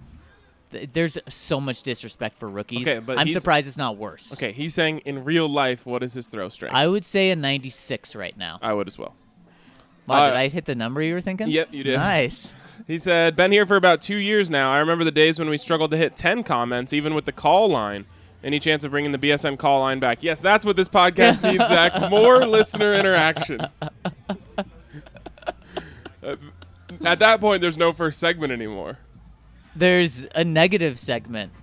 Th- 0.72 0.90
There's 0.94 1.18
so 1.28 1.60
much 1.60 1.84
disrespect 1.84 2.38
for 2.38 2.48
rookies. 2.50 2.88
Okay, 2.88 3.00
but 3.00 3.18
I'm 3.18 3.30
surprised 3.30 3.68
it's 3.68 3.78
not 3.78 3.98
worse. 3.98 4.34
Okay, 4.34 4.52
he's 4.52 4.74
saying 4.74 5.00
in 5.00 5.24
real 5.24 5.48
life, 5.48 5.86
what 5.86 6.04
is 6.04 6.14
his 6.14 6.28
throw 6.28 6.50
strength? 6.50 6.76
I 6.76 6.88
would 6.88 7.06
say 7.06 7.32
a 7.32 7.36
96 7.36 8.16
right 8.16 8.38
now. 8.38 8.60
I 8.62 8.74
would 8.74 8.88
as 8.88 8.98
well. 8.98 9.16
Wow, 10.08 10.24
uh, 10.24 10.30
did 10.30 10.38
I 10.38 10.48
hit 10.48 10.66
the 10.66 10.76
number 10.76 11.02
you 11.02 11.14
were 11.14 11.22
thinking? 11.22 11.48
Yep, 11.48 11.70
you 11.74 11.84
did. 11.84 11.98
Nice. 11.98 12.54
He 12.88 12.98
said, 12.98 13.36
been 13.36 13.52
here 13.52 13.68
for 13.68 13.76
about 13.76 14.02
two 14.02 14.16
years 14.16 14.50
now. 14.50 14.72
I 14.74 14.80
remember 14.80 15.04
the 15.04 15.12
days 15.12 15.38
when 15.38 15.48
we 15.48 15.58
struggled 15.58 15.92
to 15.92 15.98
hit 15.98 16.16
10 16.16 16.42
comments, 16.42 16.92
even 16.92 17.14
with 17.14 17.26
the 17.26 17.32
call 17.32 17.70
line. 17.70 18.06
Any 18.44 18.58
chance 18.58 18.84
of 18.84 18.90
bringing 18.90 19.12
the 19.12 19.20
BSN 19.20 19.60
call 19.60 19.82
line 19.82 20.00
back? 20.00 20.24
Yes, 20.24 20.42
that's 20.42 20.66
what 20.66 20.76
this 20.76 20.88
podcast 20.88 21.44
needs, 21.44 21.68
Zach. 21.68 22.10
More 22.10 22.48
listener 22.48 22.96
interaction. 22.96 23.62
At 26.24 27.20
that 27.20 27.40
point, 27.40 27.62
there's 27.62 27.78
no 27.78 27.94
first 27.94 28.20
segment 28.20 28.52
anymore. 28.52 28.98
There's 29.80 30.26
a 30.36 30.44
negative 30.44 31.00
segment. 31.00 31.54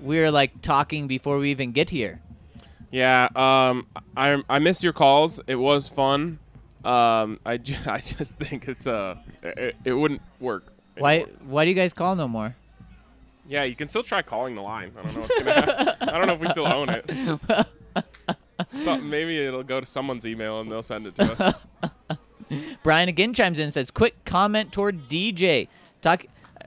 We're 0.00 0.30
like 0.30 0.62
talking 0.62 1.06
before 1.06 1.36
we 1.38 1.50
even 1.50 1.72
get 1.72 1.90
here. 1.90 2.20
Yeah, 2.90 3.28
um, 3.36 3.86
I 4.16 4.42
I 4.48 4.58
miss 4.60 4.82
your 4.82 4.94
calls. 4.94 5.40
It 5.46 5.56
was 5.56 5.88
fun. 5.88 6.38
Um, 6.84 7.40
I, 7.44 7.56
ju- 7.58 7.76
I 7.86 7.98
just 7.98 8.36
think 8.36 8.66
it's 8.68 8.86
uh, 8.86 9.16
it, 9.42 9.76
it 9.84 9.92
wouldn't 9.92 10.22
work. 10.40 10.72
Why? 10.96 11.14
anymore. 11.16 11.34
Why 11.46 11.64
do 11.64 11.70
you 11.70 11.76
guys 11.76 11.92
call 11.92 12.16
no 12.16 12.28
more? 12.28 12.56
Yeah, 13.46 13.64
you 13.64 13.74
can 13.74 13.90
still 13.90 14.02
try 14.02 14.22
calling 14.22 14.54
the 14.54 14.62
line. 14.62 14.92
I 14.98 15.02
don't 15.02 15.14
know 15.14 15.20
what's 15.20 15.38
gonna 15.38 15.52
happen. 15.52 15.88
I 16.08 16.18
don't 16.18 16.26
know 16.26 16.34
if 16.34 16.40
we 16.40 16.48
still 16.48 16.66
own 16.66 16.88
it. 16.90 17.10
So, 18.68 18.98
maybe 18.98 19.36
it'll 19.44 19.64
go 19.64 19.80
to 19.80 19.84
someone's 19.86 20.24
email 20.26 20.60
and 20.60 20.70
they'll 20.70 20.82
send 20.82 21.08
it 21.08 21.16
to 21.16 21.54
us. 22.48 22.60
Brian 22.84 23.08
again 23.08 23.34
chimes 23.34 23.58
in 23.58 23.64
and 23.64 23.72
says, 23.72 23.90
"Quick 23.90 24.24
comment 24.24 24.72
toward 24.72 25.08
DJ. 25.08 25.66
Talk. 26.00 26.24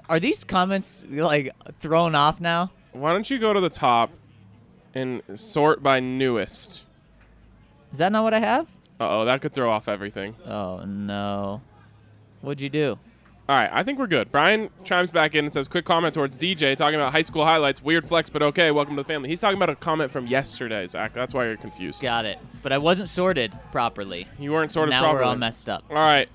Are 0.10 0.20
these 0.20 0.43
comments 0.43 1.05
like 1.10 1.51
thrown 1.80 2.16
off 2.16 2.39
now? 2.39 2.72
Why 2.93 3.12
don't 3.14 3.30
you 3.30 3.39
go 3.39 3.53
to 3.53 3.60
the 3.60 3.70
top 3.70 4.12
and 4.93 5.22
sort 5.36 5.84
by 5.84 5.99
newest? 5.99 6.86
Is 7.91 7.99
that 7.99 8.12
not 8.12 8.24
what 8.24 8.34
I 8.34 8.39
have? 8.39 8.68
Uh 8.99 9.20
oh, 9.20 9.26
that 9.26 9.41
could 9.41 9.53
throw 9.53 9.70
off 9.70 9.88
everything. 9.88 10.36
Oh 10.45 10.84
no. 10.86 11.62
What'd 12.41 12.62
you 12.62 12.70
do? 12.70 12.97
All 13.49 13.55
right, 13.55 13.70
I 13.72 13.84
think 13.84 13.97
we're 13.97 14.08
good. 14.08 14.30
Brian 14.30 14.70
chimes 14.84 15.10
back 15.10 15.34
in 15.34 15.45
and 15.45 15.53
says, 15.53 15.70
"Quick 15.70 15.86
comment 15.86 16.14
towards 16.14 16.38
DJ 16.38 16.76
talking 16.76 16.95
about 16.95 17.14
high 17.14 17.22
school 17.22 17.45
highlights. 17.45 17.82
Weird 17.82 18.03
flex, 18.03 18.30
but 18.30 18.41
okay. 18.43 18.72
Welcome 18.72 18.97
to 18.97 19.03
the 19.03 19.08
family." 19.08 19.30
He's 19.30 19.39
talking 19.39 19.55
about 19.55 19.70
a 19.70 19.76
comment 19.76 20.12
from 20.12 20.28
yesterday, 20.28 20.86
Zach. 20.88 21.14
That's 21.14 21.34
why 21.34 21.45
you're 21.45 21.55
confused. 21.55 22.01
Got 22.01 22.26
it. 22.26 22.39
But 22.62 22.74
I 22.74 22.78
wasn't 22.78 23.08
sorted 23.08 23.58
properly. 23.72 24.28
You 24.38 24.51
weren't 24.51 24.72
sorted 24.72 24.89
now 24.91 25.01
properly. 25.01 25.22
we're 25.22 25.30
all 25.30 25.36
messed 25.38 25.70
up. 25.70 25.86
All 25.89 25.95
right. 25.95 26.28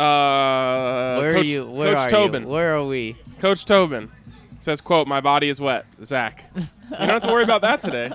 Uh, 0.00 1.18
Where 1.18 1.32
Coach, 1.34 1.40
are 1.44 1.48
you? 1.48 1.66
Where 1.66 1.94
Coach 1.94 2.06
are 2.06 2.10
Tobin. 2.10 2.42
you? 2.44 2.48
Where 2.48 2.74
are 2.76 2.84
we? 2.86 3.16
Coach 3.38 3.64
Tobin 3.64 4.10
says, 4.58 4.80
"quote 4.80 5.06
My 5.06 5.20
body 5.20 5.48
is 5.48 5.60
wet, 5.60 5.86
Zach. 6.04 6.44
You 6.56 6.62
don't 6.96 7.08
have 7.08 7.22
to 7.22 7.28
worry 7.28 7.44
about 7.44 7.60
that 7.62 7.80
today, 7.80 8.10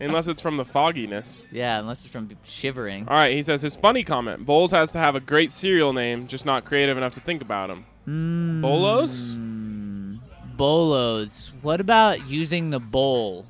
unless 0.00 0.26
it's 0.28 0.40
from 0.40 0.56
the 0.56 0.64
fogginess." 0.64 1.44
Yeah, 1.52 1.78
unless 1.78 2.04
it's 2.04 2.12
from 2.12 2.28
shivering. 2.44 3.06
All 3.08 3.16
right. 3.16 3.34
He 3.34 3.42
says 3.42 3.62
his 3.62 3.76
funny 3.76 4.02
comment: 4.04 4.44
Bowles 4.44 4.72
has 4.72 4.92
to 4.92 4.98
have 4.98 5.14
a 5.14 5.20
great 5.20 5.52
cereal 5.52 5.92
name, 5.92 6.26
just 6.26 6.44
not 6.44 6.64
creative 6.64 6.96
enough 6.96 7.14
to 7.14 7.20
think 7.20 7.40
about 7.42 7.70
him. 7.70 7.84
Mm, 8.06 8.62
Bolos? 8.62 9.36
Bolos. 10.56 11.52
What 11.62 11.80
about 11.80 12.28
using 12.28 12.70
the 12.70 12.80
bowl? 12.80 13.46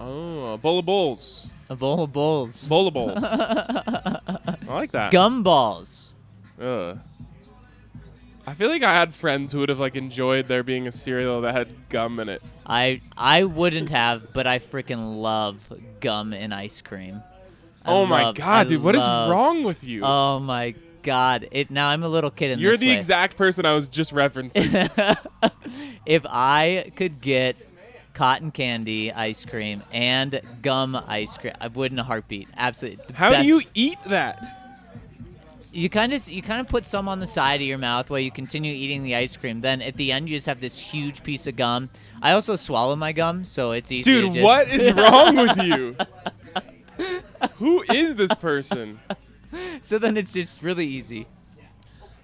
Oh, 0.00 0.52
a 0.54 0.58
bowl 0.58 0.78
of 0.80 0.84
bowls. 0.86 1.48
A 1.70 1.76
bowl 1.76 2.02
of 2.04 2.12
bowls. 2.12 2.68
Bowl 2.68 2.88
of 2.88 2.94
bowls. 2.94 3.22
I 3.24 4.20
like 4.68 4.90
that. 4.92 5.12
Gumballs. 5.12 6.07
Ugh. 6.60 6.98
I 8.46 8.54
feel 8.54 8.68
like 8.70 8.82
I 8.82 8.94
had 8.94 9.14
friends 9.14 9.52
who 9.52 9.58
would 9.60 9.68
have 9.68 9.78
like 9.78 9.94
enjoyed 9.94 10.46
there 10.46 10.62
being 10.62 10.86
a 10.86 10.92
cereal 10.92 11.42
that 11.42 11.54
had 11.54 11.68
gum 11.90 12.18
in 12.18 12.28
it. 12.30 12.42
I 12.66 13.00
I 13.16 13.44
wouldn't 13.44 13.90
have, 13.90 14.32
but 14.32 14.46
I 14.46 14.58
freaking 14.58 15.20
love 15.20 15.70
gum 16.00 16.32
and 16.32 16.54
ice 16.54 16.80
cream. 16.80 17.22
I 17.84 17.90
oh 17.92 18.06
my 18.06 18.22
love- 18.24 18.36
god, 18.36 18.66
I 18.66 18.68
dude, 18.68 18.82
what 18.82 18.94
is 18.94 19.02
love- 19.02 19.30
wrong 19.30 19.64
with 19.64 19.84
you? 19.84 20.02
Oh 20.02 20.38
my 20.38 20.74
god! 21.02 21.46
It 21.52 21.70
now 21.70 21.88
I'm 21.90 22.02
a 22.02 22.08
little 22.08 22.30
kid 22.30 22.52
in 22.52 22.58
You're 22.58 22.72
this 22.72 22.80
the 22.80 22.88
way. 22.88 22.94
exact 22.96 23.36
person 23.36 23.66
I 23.66 23.74
was 23.74 23.86
just 23.86 24.14
referencing. 24.14 24.88
if 26.06 26.24
I 26.26 26.90
could 26.96 27.20
get 27.20 27.56
cotton 28.14 28.50
candy 28.50 29.12
ice 29.12 29.44
cream 29.44 29.82
and 29.92 30.40
gum 30.62 30.98
ice 31.06 31.36
cream, 31.36 31.52
I 31.60 31.68
would 31.68 31.92
in 31.92 31.98
a 31.98 32.02
heartbeat. 32.04 32.48
Absolutely. 32.56 33.14
How 33.14 33.30
best. 33.30 33.42
do 33.42 33.46
you 33.48 33.60
eat 33.74 33.98
that? 34.06 34.57
You 35.78 35.88
kind 35.88 36.12
of 36.12 36.28
you 36.28 36.42
kind 36.42 36.60
of 36.60 36.66
put 36.68 36.86
some 36.86 37.08
on 37.08 37.20
the 37.20 37.26
side 37.26 37.60
of 37.60 37.66
your 37.66 37.78
mouth 37.78 38.10
while 38.10 38.18
you 38.18 38.32
continue 38.32 38.72
eating 38.72 39.04
the 39.04 39.14
ice 39.14 39.36
cream. 39.36 39.60
Then 39.60 39.80
at 39.80 39.96
the 39.96 40.10
end 40.10 40.28
you 40.28 40.36
just 40.36 40.46
have 40.46 40.60
this 40.60 40.76
huge 40.76 41.22
piece 41.22 41.46
of 41.46 41.54
gum. 41.54 41.88
I 42.20 42.32
also 42.32 42.56
swallow 42.56 42.96
my 42.96 43.12
gum, 43.12 43.44
so 43.44 43.70
it's 43.70 43.92
easy. 43.92 44.02
to 44.12 44.20
Dude, 44.22 44.32
just- 44.34 44.44
what 44.44 44.68
is 44.74 44.92
wrong 44.96 45.36
with 45.36 45.56
you? 45.58 45.96
Who 47.58 47.84
is 47.92 48.16
this 48.16 48.34
person? 48.34 48.98
so 49.80 49.98
then 50.00 50.16
it's 50.16 50.32
just 50.32 50.64
really 50.64 50.86
easy. 50.86 51.26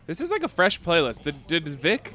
This 0.07 0.21
is 0.21 0.33
like 0.33 0.43
a 0.43 0.49
fresh 0.49 0.81
playlist. 0.81 1.23
Did, 1.23 1.47
did 1.47 1.69
Vic 1.69 2.13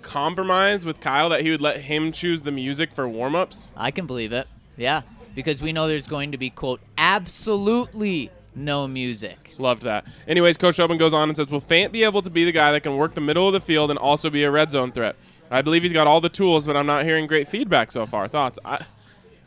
compromise 0.00 0.86
with 0.86 1.00
Kyle 1.00 1.28
that 1.28 1.42
he 1.42 1.50
would 1.50 1.60
let 1.60 1.82
him 1.82 2.12
choose 2.12 2.40
the 2.40 2.50
music 2.50 2.94
for 2.94 3.06
warm 3.06 3.36
ups? 3.36 3.72
I 3.76 3.90
can 3.90 4.06
believe 4.06 4.32
it. 4.32 4.48
Yeah, 4.78 5.02
because 5.34 5.60
we 5.60 5.72
know 5.72 5.86
there's 5.86 6.06
going 6.06 6.32
to 6.32 6.38
be 6.38 6.48
quote 6.48 6.80
absolutely 6.96 8.30
no 8.64 8.86
music. 8.86 9.54
Loved 9.58 9.82
that. 9.82 10.06
Anyways, 10.28 10.56
Coach 10.56 10.76
Tobin 10.76 10.98
goes 10.98 11.14
on 11.14 11.28
and 11.28 11.36
says, 11.36 11.48
Will 11.48 11.60
Fant 11.60 11.92
be 11.92 12.04
able 12.04 12.22
to 12.22 12.30
be 12.30 12.44
the 12.44 12.52
guy 12.52 12.72
that 12.72 12.82
can 12.82 12.96
work 12.96 13.14
the 13.14 13.20
middle 13.20 13.46
of 13.46 13.52
the 13.52 13.60
field 13.60 13.90
and 13.90 13.98
also 13.98 14.30
be 14.30 14.44
a 14.44 14.50
red 14.50 14.70
zone 14.70 14.92
threat? 14.92 15.16
I 15.50 15.62
believe 15.62 15.82
he's 15.82 15.92
got 15.92 16.06
all 16.06 16.20
the 16.20 16.28
tools, 16.28 16.66
but 16.66 16.76
I'm 16.76 16.86
not 16.86 17.04
hearing 17.04 17.26
great 17.26 17.48
feedback 17.48 17.90
so 17.90 18.06
far. 18.06 18.28
Thoughts? 18.28 18.58
I, 18.64 18.84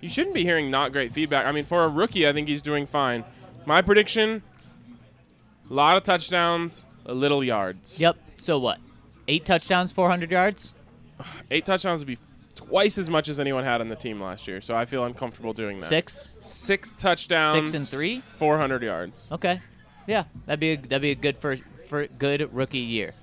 you 0.01 0.09
shouldn't 0.09 0.36
be 0.36 0.43
hearing 0.43 0.70
not 0.70 0.91
great 0.91 1.14
feedback. 1.14 1.45
I 1.45 1.51
mean, 1.51 1.64
for 1.64 1.84
a 1.84 1.89
rookie, 1.89 2.28
I 2.28 2.34
think 2.34 2.47
he's 2.47 2.61
doing 2.61 2.86
fine. 2.86 3.24
My 3.66 3.82
prediction 3.82 4.43
a 5.70 5.74
lot 5.74 5.97
of 5.97 6.03
touchdowns, 6.03 6.88
a 7.05 7.14
little 7.14 7.43
yards. 7.43 7.99
Yep. 7.99 8.18
So 8.38 8.59
what? 8.59 8.80
Eight 9.28 9.45
touchdowns, 9.45 9.91
400 9.91 10.30
yards. 10.30 10.74
Eight 11.49 11.66
touchdowns 11.66 12.01
would 12.01 12.07
be 12.07 12.18
twice 12.56 12.97
as 12.97 13.10
much 13.10 13.30
as 13.30 13.39
anyone 13.39 13.64
had 13.64 13.82
on 13.82 13.89
the 13.89 13.95
team 13.95 14.22
last 14.22 14.47
year, 14.47 14.62
so 14.62 14.76
I 14.76 14.86
feel 14.86 15.04
uncomfortable 15.06 15.54
doing 15.54 15.78
that. 15.78 15.86
Six. 15.88 16.32
Six 16.39 16.91
touchdowns. 16.93 17.72
Six 17.72 17.74
and 17.82 17.88
three? 17.89 18.20
400 18.20 18.84
yards. 18.84 19.32
Okay. 19.32 19.60
Yeah, 20.08 20.26
that'd 20.45 20.60
be 20.60 20.72
a, 20.72 20.78
that'd 20.78 21.01
be 21.01 21.12
a 21.12 21.16
good 21.16 21.38
first 21.38 21.64
for 21.88 22.08
good 22.08 22.54
rookie 22.54 22.80
year. 22.80 23.14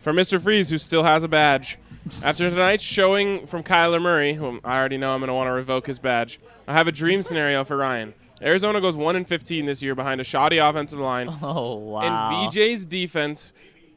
For 0.00 0.12
Mr. 0.12 0.40
Freeze, 0.40 0.68
who 0.70 0.78
still 0.78 1.02
has 1.02 1.24
a 1.24 1.28
badge. 1.28 1.78
After 2.22 2.50
tonight's 2.50 2.82
showing 2.82 3.46
from 3.46 3.62
Kyler 3.62 4.02
Murray, 4.02 4.34
whom 4.34 4.60
I 4.64 4.76
already 4.78 4.98
know 4.98 5.12
I'm 5.14 5.20
going 5.20 5.28
to 5.28 5.34
want 5.34 5.46
to 5.48 5.52
revoke 5.52 5.86
his 5.86 5.98
badge, 5.98 6.38
I 6.68 6.74
have 6.74 6.86
a 6.88 6.92
dream 6.92 7.22
scenario 7.22 7.64
for 7.64 7.76
Ryan. 7.78 8.12
Arizona 8.42 8.80
goes 8.82 8.94
1 8.96 9.16
and 9.16 9.26
15 9.26 9.64
this 9.64 9.82
year 9.82 9.94
behind 9.94 10.20
a 10.20 10.24
shoddy 10.24 10.58
offensive 10.58 10.98
line, 10.98 11.28
Oh 11.40 11.76
wow. 11.76 12.00
and 12.42 12.52
VJ's 12.52 12.84
defense 12.84 13.54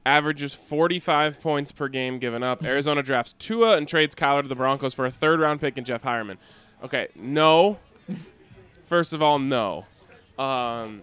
averages 0.08 0.54
45 0.54 1.42
points 1.42 1.72
per 1.74 1.90
game 1.90 2.18
given 2.18 2.42
up. 2.42 2.64
Arizona 2.64 3.04
drafts 3.04 3.34
Tua 3.34 3.76
and 3.76 3.88
trades 3.88 4.16
Kyler 4.16 4.42
to 4.42 4.48
the 4.48 4.56
Broncos 4.56 4.94
for 4.94 5.06
a 5.06 5.12
third 5.12 5.40
round 5.40 5.60
pick 5.60 5.78
and 5.78 5.86
Jeff 5.86 6.04
Heuerman. 6.04 6.38
Okay, 6.84 7.10
no. 7.16 7.78
First 8.86 9.14
of 9.14 9.22
all, 9.22 9.38
no. 9.38 9.86
Um, 10.40 11.02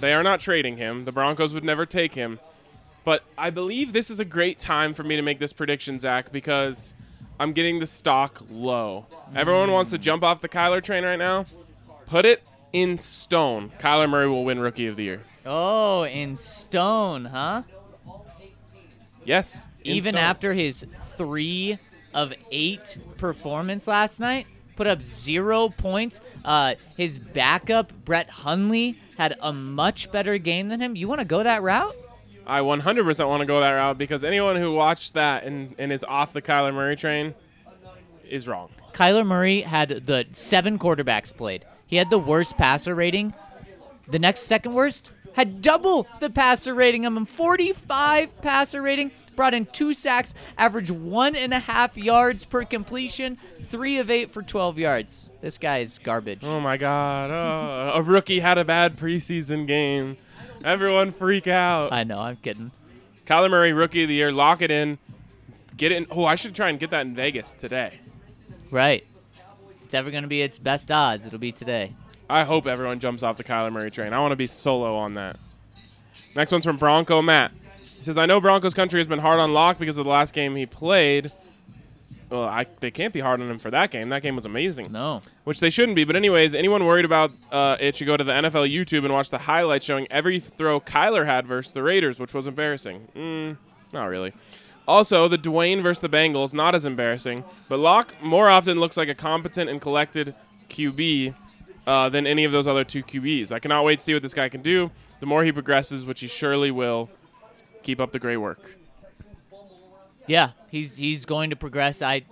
they 0.00 0.14
are 0.14 0.22
not 0.22 0.40
trading 0.40 0.78
him. 0.78 1.04
The 1.04 1.12
Broncos 1.12 1.52
would 1.52 1.64
never 1.64 1.84
take 1.84 2.14
him. 2.14 2.40
But 3.04 3.22
I 3.36 3.50
believe 3.50 3.92
this 3.92 4.10
is 4.10 4.20
a 4.20 4.24
great 4.24 4.58
time 4.58 4.94
for 4.94 5.02
me 5.04 5.16
to 5.16 5.22
make 5.22 5.38
this 5.38 5.52
prediction, 5.52 5.98
Zach, 5.98 6.32
because 6.32 6.94
I'm 7.38 7.52
getting 7.52 7.78
the 7.78 7.86
stock 7.86 8.42
low. 8.50 9.06
Everyone 9.34 9.70
wants 9.70 9.90
to 9.90 9.98
jump 9.98 10.24
off 10.24 10.40
the 10.40 10.48
Kyler 10.48 10.82
train 10.82 11.04
right 11.04 11.18
now. 11.18 11.44
Put 12.06 12.24
it 12.24 12.42
in 12.72 12.96
stone. 12.98 13.70
Kyler 13.78 14.08
Murray 14.08 14.28
will 14.28 14.44
win 14.44 14.58
Rookie 14.58 14.86
of 14.86 14.96
the 14.96 15.04
Year. 15.04 15.20
oh, 15.44 16.04
in 16.04 16.36
stone, 16.36 17.26
huh? 17.26 17.62
Yes. 19.26 19.66
Even 19.82 20.12
stone. 20.12 20.22
after 20.22 20.52
his 20.54 20.86
three 21.16 21.78
of 22.14 22.32
eight 22.50 22.96
performance 23.18 23.86
last 23.86 24.20
night, 24.20 24.46
put 24.76 24.86
up 24.86 25.02
zero 25.02 25.68
points. 25.68 26.20
Uh, 26.44 26.74
his 26.96 27.18
backup 27.18 27.92
Brett 28.04 28.30
Hundley 28.30 28.98
had 29.18 29.34
a 29.42 29.52
much 29.52 30.10
better 30.12 30.38
game 30.38 30.68
than 30.68 30.80
him. 30.80 30.96
You 30.96 31.08
want 31.08 31.20
to 31.20 31.26
go 31.26 31.42
that 31.42 31.62
route? 31.62 31.94
I 32.46 32.60
100% 32.60 33.28
want 33.28 33.40
to 33.40 33.46
go 33.46 33.60
that 33.60 33.72
route 33.72 33.98
because 33.98 34.22
anyone 34.22 34.56
who 34.56 34.72
watched 34.72 35.14
that 35.14 35.44
and, 35.44 35.74
and 35.78 35.92
is 35.92 36.04
off 36.04 36.32
the 36.32 36.42
Kyler 36.42 36.72
Murray 36.72 36.94
train 36.94 37.34
is 38.28 38.46
wrong. 38.46 38.70
Kyler 38.92 39.26
Murray 39.26 39.62
had 39.62 39.88
the 39.88 40.26
seven 40.32 40.78
quarterbacks 40.78 41.36
played. 41.36 41.64
He 41.86 41.96
had 41.96 42.10
the 42.10 42.18
worst 42.18 42.56
passer 42.56 42.94
rating. 42.94 43.34
The 44.08 44.18
next 44.20 44.42
second 44.42 44.74
worst 44.74 45.10
had 45.36 45.60
double 45.60 46.08
the 46.18 46.30
passer 46.30 46.74
rating. 46.74 47.04
I'm 47.04 47.24
45 47.24 48.40
passer 48.40 48.82
rating. 48.82 49.12
Brought 49.36 49.52
in 49.52 49.66
two 49.66 49.92
sacks, 49.92 50.32
average 50.56 50.90
one 50.90 51.36
and 51.36 51.52
a 51.52 51.58
half 51.58 51.98
yards 51.98 52.46
per 52.46 52.64
completion, 52.64 53.36
three 53.36 53.98
of 53.98 54.10
eight 54.10 54.30
for 54.30 54.40
12 54.40 54.78
yards. 54.78 55.30
This 55.42 55.58
guy 55.58 55.80
is 55.80 55.98
garbage. 55.98 56.42
Oh 56.42 56.58
my 56.58 56.78
God. 56.78 57.30
Oh, 57.30 57.98
a 57.98 58.02
rookie 58.02 58.40
had 58.40 58.56
a 58.56 58.64
bad 58.64 58.96
preseason 58.96 59.66
game. 59.66 60.16
Everyone 60.64 61.12
freak 61.12 61.46
out. 61.46 61.92
I 61.92 62.04
know, 62.04 62.18
I'm 62.18 62.36
kidding. 62.36 62.70
Kyler 63.26 63.50
Murray, 63.50 63.74
Rookie 63.74 64.04
of 64.04 64.08
the 64.08 64.14
Year. 64.14 64.32
Lock 64.32 64.62
it 64.62 64.70
in. 64.70 64.96
Get 65.76 65.92
it 65.92 65.96
in. 65.96 66.06
Oh, 66.10 66.24
I 66.24 66.36
should 66.36 66.54
try 66.54 66.70
and 66.70 66.80
get 66.80 66.90
that 66.92 67.04
in 67.04 67.14
Vegas 67.14 67.52
today. 67.52 67.92
Right. 68.70 69.04
It's 69.84 69.92
ever 69.92 70.10
going 70.10 70.22
to 70.22 70.28
be 70.28 70.40
its 70.40 70.58
best 70.58 70.90
odds, 70.90 71.26
it'll 71.26 71.38
be 71.38 71.52
today. 71.52 71.92
I 72.28 72.44
hope 72.44 72.66
everyone 72.66 72.98
jumps 72.98 73.22
off 73.22 73.36
the 73.36 73.44
Kyler 73.44 73.72
Murray 73.72 73.90
train. 73.90 74.12
I 74.12 74.18
want 74.20 74.32
to 74.32 74.36
be 74.36 74.46
solo 74.46 74.96
on 74.96 75.14
that. 75.14 75.38
Next 76.34 76.52
one's 76.52 76.64
from 76.64 76.76
Bronco 76.76 77.22
Matt. 77.22 77.52
He 77.96 78.02
says, 78.02 78.18
I 78.18 78.26
know 78.26 78.40
Broncos 78.40 78.74
country 78.74 79.00
has 79.00 79.06
been 79.06 79.18
hard 79.18 79.40
on 79.40 79.52
Lock 79.52 79.78
because 79.78 79.96
of 79.96 80.04
the 80.04 80.10
last 80.10 80.34
game 80.34 80.54
he 80.54 80.66
played. 80.66 81.32
Well, 82.28 82.42
I, 82.42 82.66
they 82.80 82.90
can't 82.90 83.14
be 83.14 83.20
hard 83.20 83.40
on 83.40 83.48
him 83.48 83.58
for 83.58 83.70
that 83.70 83.92
game. 83.92 84.08
That 84.08 84.22
game 84.22 84.34
was 84.34 84.44
amazing. 84.44 84.90
No. 84.90 85.22
Which 85.44 85.60
they 85.60 85.70
shouldn't 85.70 85.94
be. 85.94 86.02
But, 86.04 86.16
anyways, 86.16 86.54
anyone 86.54 86.84
worried 86.84 87.04
about 87.04 87.30
uh, 87.52 87.76
it 87.78 87.94
should 87.94 88.06
go 88.06 88.16
to 88.16 88.24
the 88.24 88.32
NFL 88.32 88.70
YouTube 88.70 89.04
and 89.04 89.12
watch 89.14 89.30
the 89.30 89.38
highlights 89.38 89.86
showing 89.86 90.08
every 90.10 90.40
throw 90.40 90.80
Kyler 90.80 91.24
had 91.24 91.46
versus 91.46 91.72
the 91.72 91.84
Raiders, 91.84 92.18
which 92.18 92.34
was 92.34 92.48
embarrassing. 92.48 93.08
Mm, 93.14 93.56
not 93.92 94.06
really. 94.06 94.32
Also, 94.88 95.28
the 95.28 95.38
Dwayne 95.38 95.82
versus 95.82 96.00
the 96.00 96.08
Bengals, 96.08 96.52
not 96.52 96.74
as 96.74 96.84
embarrassing. 96.84 97.44
But 97.68 97.78
Lock 97.78 98.14
more 98.20 98.48
often 98.48 98.78
looks 98.78 98.96
like 98.96 99.08
a 99.08 99.14
competent 99.14 99.70
and 99.70 99.80
collected 99.80 100.34
QB 100.68 101.34
uh, 101.86 102.08
than 102.08 102.26
any 102.26 102.44
of 102.44 102.52
those 102.52 102.66
other 102.66 102.84
two 102.84 103.02
QBs. 103.02 103.52
I 103.52 103.58
cannot 103.58 103.84
wait 103.84 103.98
to 103.98 104.04
see 104.04 104.12
what 104.12 104.22
this 104.22 104.34
guy 104.34 104.48
can 104.48 104.62
do. 104.62 104.90
The 105.20 105.26
more 105.26 105.44
he 105.44 105.52
progresses, 105.52 106.04
which 106.04 106.20
he 106.20 106.26
surely 106.26 106.70
will, 106.70 107.08
keep 107.82 108.00
up 108.00 108.12
the 108.12 108.18
great 108.18 108.36
work. 108.38 108.76
Yeah, 110.26 110.50
he's 110.70 110.96
he's 110.96 111.24
going 111.24 111.50
to 111.50 111.56
progress. 111.56 112.02
I 112.02 112.22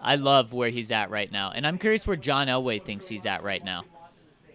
I 0.00 0.16
love 0.16 0.52
where 0.52 0.70
he's 0.70 0.92
at 0.92 1.10
right 1.10 1.30
now. 1.30 1.50
And 1.50 1.66
I'm 1.66 1.78
curious 1.78 2.06
where 2.06 2.16
John 2.16 2.46
Elway 2.46 2.82
thinks 2.82 3.08
he's 3.08 3.26
at 3.26 3.42
right 3.42 3.64
now. 3.64 3.84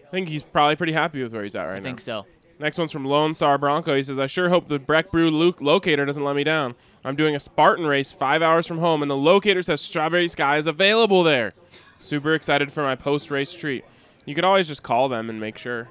I 0.06 0.10
think 0.10 0.28
he's 0.28 0.42
probably 0.42 0.76
pretty 0.76 0.92
happy 0.92 1.22
with 1.22 1.32
where 1.32 1.42
he's 1.42 1.54
at 1.54 1.64
right 1.64 1.76
I 1.76 1.78
now. 1.78 1.80
I 1.80 1.82
think 1.82 2.00
so. 2.00 2.26
Next 2.58 2.78
one's 2.78 2.92
from 2.92 3.04
Lone 3.04 3.34
Star 3.34 3.58
Bronco. 3.58 3.94
He 3.94 4.02
says, 4.02 4.18
I 4.18 4.26
sure 4.26 4.48
hope 4.48 4.68
the 4.68 4.78
Breck 4.78 5.10
Brew 5.10 5.30
Luke 5.30 5.60
locator 5.60 6.04
doesn't 6.06 6.22
let 6.22 6.36
me 6.36 6.44
down. 6.44 6.74
I'm 7.04 7.16
doing 7.16 7.34
a 7.34 7.40
Spartan 7.40 7.86
race 7.86 8.12
five 8.12 8.40
hours 8.40 8.66
from 8.66 8.78
home, 8.78 9.02
and 9.02 9.10
the 9.10 9.16
locator 9.16 9.62
says 9.62 9.80
Strawberry 9.80 10.28
Sky 10.28 10.58
is 10.58 10.66
available 10.66 11.22
there. 11.22 11.54
Super 11.98 12.34
excited 12.34 12.70
for 12.72 12.82
my 12.82 12.94
post 12.94 13.30
race 13.30 13.52
treat. 13.52 13.84
You 14.24 14.34
could 14.34 14.44
always 14.44 14.68
just 14.68 14.82
call 14.82 15.08
them 15.08 15.28
and 15.30 15.40
make 15.40 15.58
sure. 15.58 15.88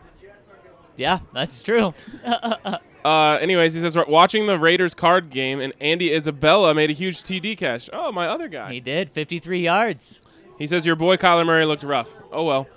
Yeah, 0.98 1.20
that's 1.34 1.62
true. 1.64 1.94
Uh, 3.04 3.40
anyways, 3.42 3.74
he 3.74 3.82
says, 3.82 3.96
"We're 3.96 4.06
watching 4.06 4.46
the 4.46 4.60
Raiders 4.60 4.94
card 4.94 5.32
game, 5.32 5.60
and 5.60 5.74
Andy 5.82 6.14
Isabella 6.14 6.76
made 6.76 6.92
a 6.92 6.94
huge 6.94 7.18
TD 7.24 7.58
catch. 7.58 7.90
Oh, 7.92 8.12
my 8.12 8.28
other 8.28 8.48
guy. 8.48 8.72
He 8.72 8.80
did 8.80 9.10
53 9.10 9.60
yards. 9.60 10.22
He 10.60 10.68
says, 10.68 10.86
Your 10.86 10.96
boy 10.96 11.18
Kyler 11.18 11.44
Murray 11.44 11.66
looked 11.66 11.82
rough. 11.82 12.16
Oh, 12.32 12.46
well. 12.46 12.68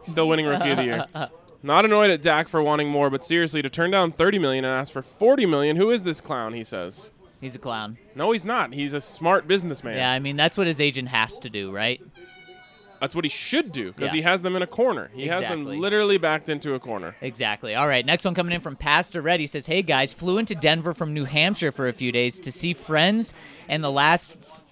He's 0.00 0.12
still 0.12 0.26
winning 0.26 0.46
Rookie 0.46 0.70
of 0.70 0.78
the 0.78 0.84
Year. 0.84 1.06
Not 1.62 1.84
annoyed 1.84 2.10
at 2.10 2.22
Dak 2.22 2.48
for 2.48 2.62
wanting 2.62 2.88
more, 2.88 3.10
but 3.10 3.24
seriously, 3.24 3.60
to 3.62 3.68
turn 3.68 3.90
down 3.90 4.12
30 4.12 4.38
million 4.38 4.64
and 4.64 4.78
ask 4.78 4.90
for 4.92 5.02
40 5.02 5.46
million, 5.46 5.76
who 5.76 5.90
is 5.90 6.02
this 6.02 6.20
clown? 6.20 6.54
He 6.54 6.64
says. 6.64 7.10
He's 7.40 7.54
a 7.54 7.58
clown. 7.58 7.98
No, 8.14 8.32
he's 8.32 8.44
not. 8.44 8.72
He's 8.72 8.94
a 8.94 9.00
smart 9.02 9.46
businessman. 9.46 9.98
Yeah, 9.98 10.10
I 10.10 10.18
mean 10.18 10.36
that's 10.36 10.56
what 10.56 10.66
his 10.66 10.80
agent 10.80 11.08
has 11.08 11.38
to 11.40 11.50
do, 11.50 11.70
right? 11.70 12.00
That's 13.04 13.14
what 13.14 13.24
he 13.26 13.28
should 13.28 13.70
do 13.70 13.92
because 13.92 14.12
Yeah. 14.12 14.16
he 14.16 14.22
has 14.22 14.40
them 14.40 14.56
in 14.56 14.62
a 14.62 14.66
corner. 14.66 15.10
He 15.14 15.26
has 15.26 15.42
them 15.42 15.66
literally 15.66 16.16
backed 16.16 16.48
into 16.48 16.72
a 16.72 16.80
corner. 16.80 17.14
Exactly. 17.20 17.74
All 17.74 17.86
right, 17.86 18.04
next 18.06 18.24
one 18.24 18.32
coming 18.32 18.54
in 18.54 18.60
from 18.62 18.76
Pastor 18.76 19.20
Red. 19.20 19.40
He 19.40 19.46
says, 19.46 19.66
"Hey 19.66 19.82
guys, 19.82 20.14
flew 20.14 20.38
into 20.38 20.54
Denver 20.54 20.94
from 20.94 21.12
New 21.12 21.24
Hampshire 21.26 21.70
for 21.70 21.86
a 21.86 21.92
few 21.92 22.10
days 22.12 22.40
to 22.40 22.50
see 22.50 22.72
friends, 22.72 23.34
and 23.68 23.84
the 23.84 23.90
last 23.92 24.38
f- 24.40 24.64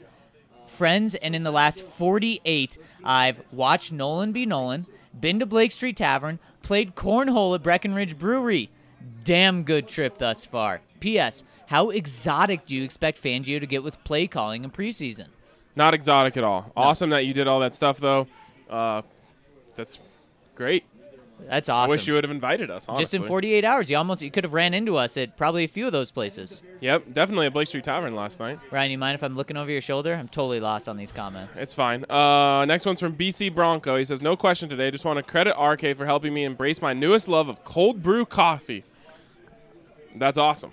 friends, 0.66 1.14
and 1.14 1.37
in 1.37 1.43
the 1.43 1.51
last 1.53 1.85
48, 1.85 2.78
I've 3.05 3.43
watched 3.53 3.93
Nolan 3.93 4.33
be 4.33 4.47
Nolan, 4.47 4.87
been 5.20 5.39
to 5.41 5.47
Blake 5.47 5.72
Street 5.72 5.97
Tavern, 5.99 6.39
played 6.62 6.95
cornhole 6.95 7.55
at 7.55 7.62
Breckenridge 7.62 8.18
Brewery. 8.18 8.70
Damn 9.24 9.62
good 9.64 9.87
trip 9.89 10.16
thus 10.18 10.47
far. 10.47 10.80
P.S. 11.01 11.45
How 11.66 11.91
exotic 11.91 12.66
do 12.66 12.74
you 12.76 12.83
expect 12.85 13.22
Fangio 13.22 13.59
to 13.61 13.66
get 13.66 13.83
with 13.83 14.03
play 14.05 14.26
calling 14.26 14.64
in 14.64 14.70
preseason? 14.70 15.28
Not 15.74 15.94
exotic 15.94 16.36
at 16.36 16.44
all. 16.44 16.70
Awesome 16.76 17.10
that 17.10 17.24
you 17.24 17.32
did 17.32 17.46
all 17.46 17.60
that 17.60 17.74
stuff, 17.74 17.98
though. 17.98 18.26
Uh, 18.68 19.02
that's 19.76 19.98
great. 20.54 20.84
That's 21.48 21.68
awesome. 21.68 21.90
I 21.90 21.94
wish 21.94 22.06
you 22.06 22.14
would 22.14 22.24
have 22.24 22.30
invited 22.30 22.70
us. 22.70 22.88
Honestly. 22.88 23.02
Just 23.02 23.14
in 23.14 23.22
48 23.24 23.64
hours, 23.64 23.90
you 23.90 23.96
almost 23.96 24.22
you 24.22 24.30
could 24.30 24.44
have 24.44 24.52
ran 24.52 24.74
into 24.74 24.96
us 24.96 25.16
at 25.16 25.36
probably 25.36 25.64
a 25.64 25.68
few 25.68 25.86
of 25.86 25.92
those 25.92 26.10
places. 26.10 26.62
Yep, 26.80 27.12
definitely 27.12 27.46
at 27.46 27.52
Blake 27.52 27.68
Street 27.68 27.84
Tavern 27.84 28.14
last 28.14 28.38
night. 28.40 28.58
Ryan, 28.70 28.90
you 28.92 28.98
mind 28.98 29.14
if 29.14 29.22
I'm 29.22 29.36
looking 29.36 29.56
over 29.56 29.70
your 29.70 29.80
shoulder? 29.80 30.14
I'm 30.14 30.28
totally 30.28 30.60
lost 30.60 30.88
on 30.88 30.96
these 30.96 31.12
comments. 31.12 31.56
It's 31.56 31.74
fine. 31.74 32.04
Uh, 32.08 32.64
next 32.66 32.86
one's 32.86 33.00
from 33.00 33.16
BC 33.16 33.54
Bronco. 33.54 33.96
He 33.96 34.04
says, 34.04 34.22
"No 34.22 34.36
question 34.36 34.68
today. 34.68 34.90
Just 34.90 35.04
want 35.04 35.16
to 35.18 35.22
credit 35.22 35.56
RK 35.60 35.96
for 35.96 36.06
helping 36.06 36.32
me 36.32 36.44
embrace 36.44 36.80
my 36.80 36.92
newest 36.92 37.28
love 37.28 37.48
of 37.48 37.64
cold 37.64 38.02
brew 38.02 38.24
coffee. 38.24 38.84
That's 40.14 40.38
awesome. 40.38 40.72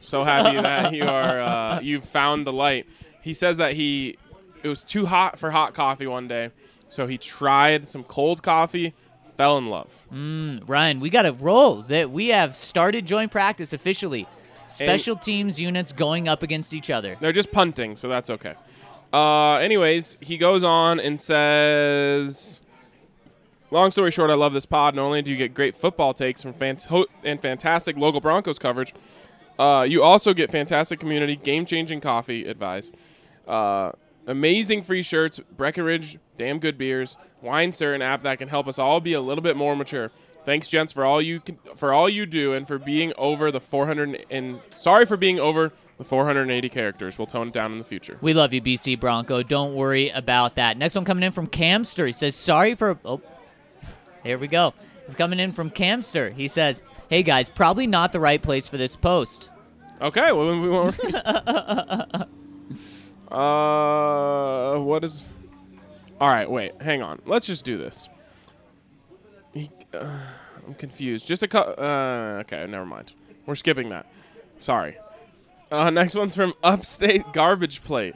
So 0.00 0.24
happy 0.24 0.60
that 0.60 0.94
you 0.94 1.04
are 1.04 1.40
uh, 1.40 1.80
you 1.80 2.00
found 2.00 2.46
the 2.46 2.52
light." 2.52 2.86
He 3.22 3.34
says 3.34 3.56
that 3.56 3.74
he 3.74 4.18
it 4.66 4.68
was 4.68 4.84
too 4.84 5.06
hot 5.06 5.38
for 5.38 5.50
hot 5.50 5.72
coffee 5.74 6.06
one 6.06 6.26
day, 6.28 6.50
so 6.88 7.06
he 7.06 7.16
tried 7.18 7.86
some 7.86 8.02
cold 8.04 8.42
coffee. 8.42 8.94
fell 9.36 9.58
in 9.58 9.66
love. 9.66 9.92
Mm, 10.12 10.62
Ryan, 10.66 10.98
we 11.00 11.10
got 11.10 11.22
to 11.22 11.32
roll. 11.32 11.82
That 11.82 12.10
we 12.10 12.28
have 12.28 12.56
started 12.56 13.06
joint 13.06 13.30
practice 13.30 13.72
officially. 13.72 14.26
Special 14.68 15.14
teams 15.14 15.60
units 15.60 15.92
going 15.92 16.26
up 16.26 16.42
against 16.42 16.74
each 16.74 16.90
other. 16.90 17.16
They're 17.20 17.32
just 17.32 17.52
punting, 17.52 17.96
so 17.96 18.08
that's 18.08 18.30
okay. 18.30 18.54
Uh, 19.12 19.54
anyways, 19.58 20.16
he 20.20 20.36
goes 20.38 20.64
on 20.64 20.98
and 20.98 21.20
says, 21.20 22.60
"Long 23.70 23.90
story 23.92 24.10
short, 24.10 24.30
I 24.30 24.34
love 24.34 24.52
this 24.52 24.66
pod. 24.66 24.94
Not 24.96 25.02
only 25.02 25.22
do 25.22 25.30
you 25.30 25.36
get 25.36 25.54
great 25.54 25.76
football 25.76 26.12
takes 26.12 26.42
from 26.42 26.52
fant- 26.54 26.86
ho- 26.86 27.06
and 27.22 27.40
fantastic 27.40 27.96
local 27.96 28.20
Broncos 28.20 28.58
coverage, 28.58 28.92
uh, 29.58 29.86
you 29.88 30.02
also 30.02 30.34
get 30.34 30.50
fantastic 30.50 30.98
community, 30.98 31.36
game-changing 31.36 32.00
coffee 32.00 32.44
advice, 32.46 32.90
uh, 33.46 33.92
amazing 34.26 34.82
free 34.82 35.02
shirts, 35.02 35.40
Breckenridge, 35.56 36.18
damn 36.36 36.58
good 36.58 36.76
beers, 36.78 37.16
Wine 37.42 37.72
Sir, 37.72 37.94
an 37.94 38.02
app 38.02 38.22
that 38.22 38.38
can 38.38 38.48
help 38.48 38.66
us 38.68 38.78
all 38.78 39.00
be 39.00 39.12
a 39.12 39.20
little 39.20 39.42
bit 39.42 39.56
more 39.56 39.76
mature." 39.76 40.10
Thanks, 40.46 40.68
gents, 40.68 40.92
for 40.92 41.04
all 41.04 41.20
you 41.20 41.40
can, 41.40 41.58
for 41.74 41.92
all 41.92 42.08
you 42.08 42.24
do, 42.24 42.54
and 42.54 42.68
for 42.68 42.78
being 42.78 43.12
over 43.18 43.50
the 43.50 43.60
400 43.60 44.26
and 44.30 44.60
sorry 44.74 45.04
for 45.04 45.16
being 45.16 45.40
over 45.40 45.72
the 45.98 46.04
480 46.04 46.68
characters. 46.68 47.18
We'll 47.18 47.26
tone 47.26 47.48
it 47.48 47.52
down 47.52 47.72
in 47.72 47.78
the 47.78 47.84
future. 47.84 48.16
We 48.20 48.32
love 48.32 48.52
you, 48.52 48.62
BC 48.62 49.00
Bronco. 49.00 49.42
Don't 49.42 49.74
worry 49.74 50.10
about 50.10 50.54
that. 50.54 50.78
Next 50.78 50.94
one 50.94 51.04
coming 51.04 51.24
in 51.24 51.32
from 51.32 51.48
Camster. 51.48 52.06
He 52.06 52.12
says, 52.12 52.36
"Sorry 52.36 52.76
for." 52.76 52.96
Oh, 53.04 53.20
here 54.22 54.38
we 54.38 54.46
go. 54.46 54.72
Coming 55.16 55.40
in 55.40 55.50
from 55.50 55.68
Camster. 55.68 56.30
He 56.30 56.46
says, 56.46 56.80
"Hey 57.08 57.24
guys, 57.24 57.50
probably 57.50 57.88
not 57.88 58.12
the 58.12 58.20
right 58.20 58.40
place 58.40 58.68
for 58.68 58.76
this 58.76 58.94
post." 58.94 59.50
Okay, 60.00 60.30
well, 60.30 60.60
we 60.60 60.68
won't. 60.68 60.96
uh, 63.30 64.78
what 64.78 65.04
is? 65.04 65.30
All 66.20 66.28
right, 66.28 66.50
wait, 66.50 66.80
hang 66.80 67.02
on. 67.02 67.20
Let's 67.26 67.46
just 67.46 67.64
do 67.64 67.76
this. 67.76 68.08
He, 69.52 69.70
uh, 69.92 70.18
I'm 70.66 70.74
confused. 70.74 71.26
Just 71.26 71.42
a 71.42 71.48
cu- 71.48 71.58
uh, 71.58 72.38
okay, 72.42 72.66
never 72.66 72.86
mind. 72.86 73.12
We're 73.44 73.54
skipping 73.54 73.90
that. 73.90 74.06
Sorry. 74.58 74.96
Uh, 75.70 75.90
next 75.90 76.14
one's 76.14 76.34
from 76.34 76.54
Upstate 76.62 77.32
Garbage 77.32 77.82
Plate. 77.82 78.14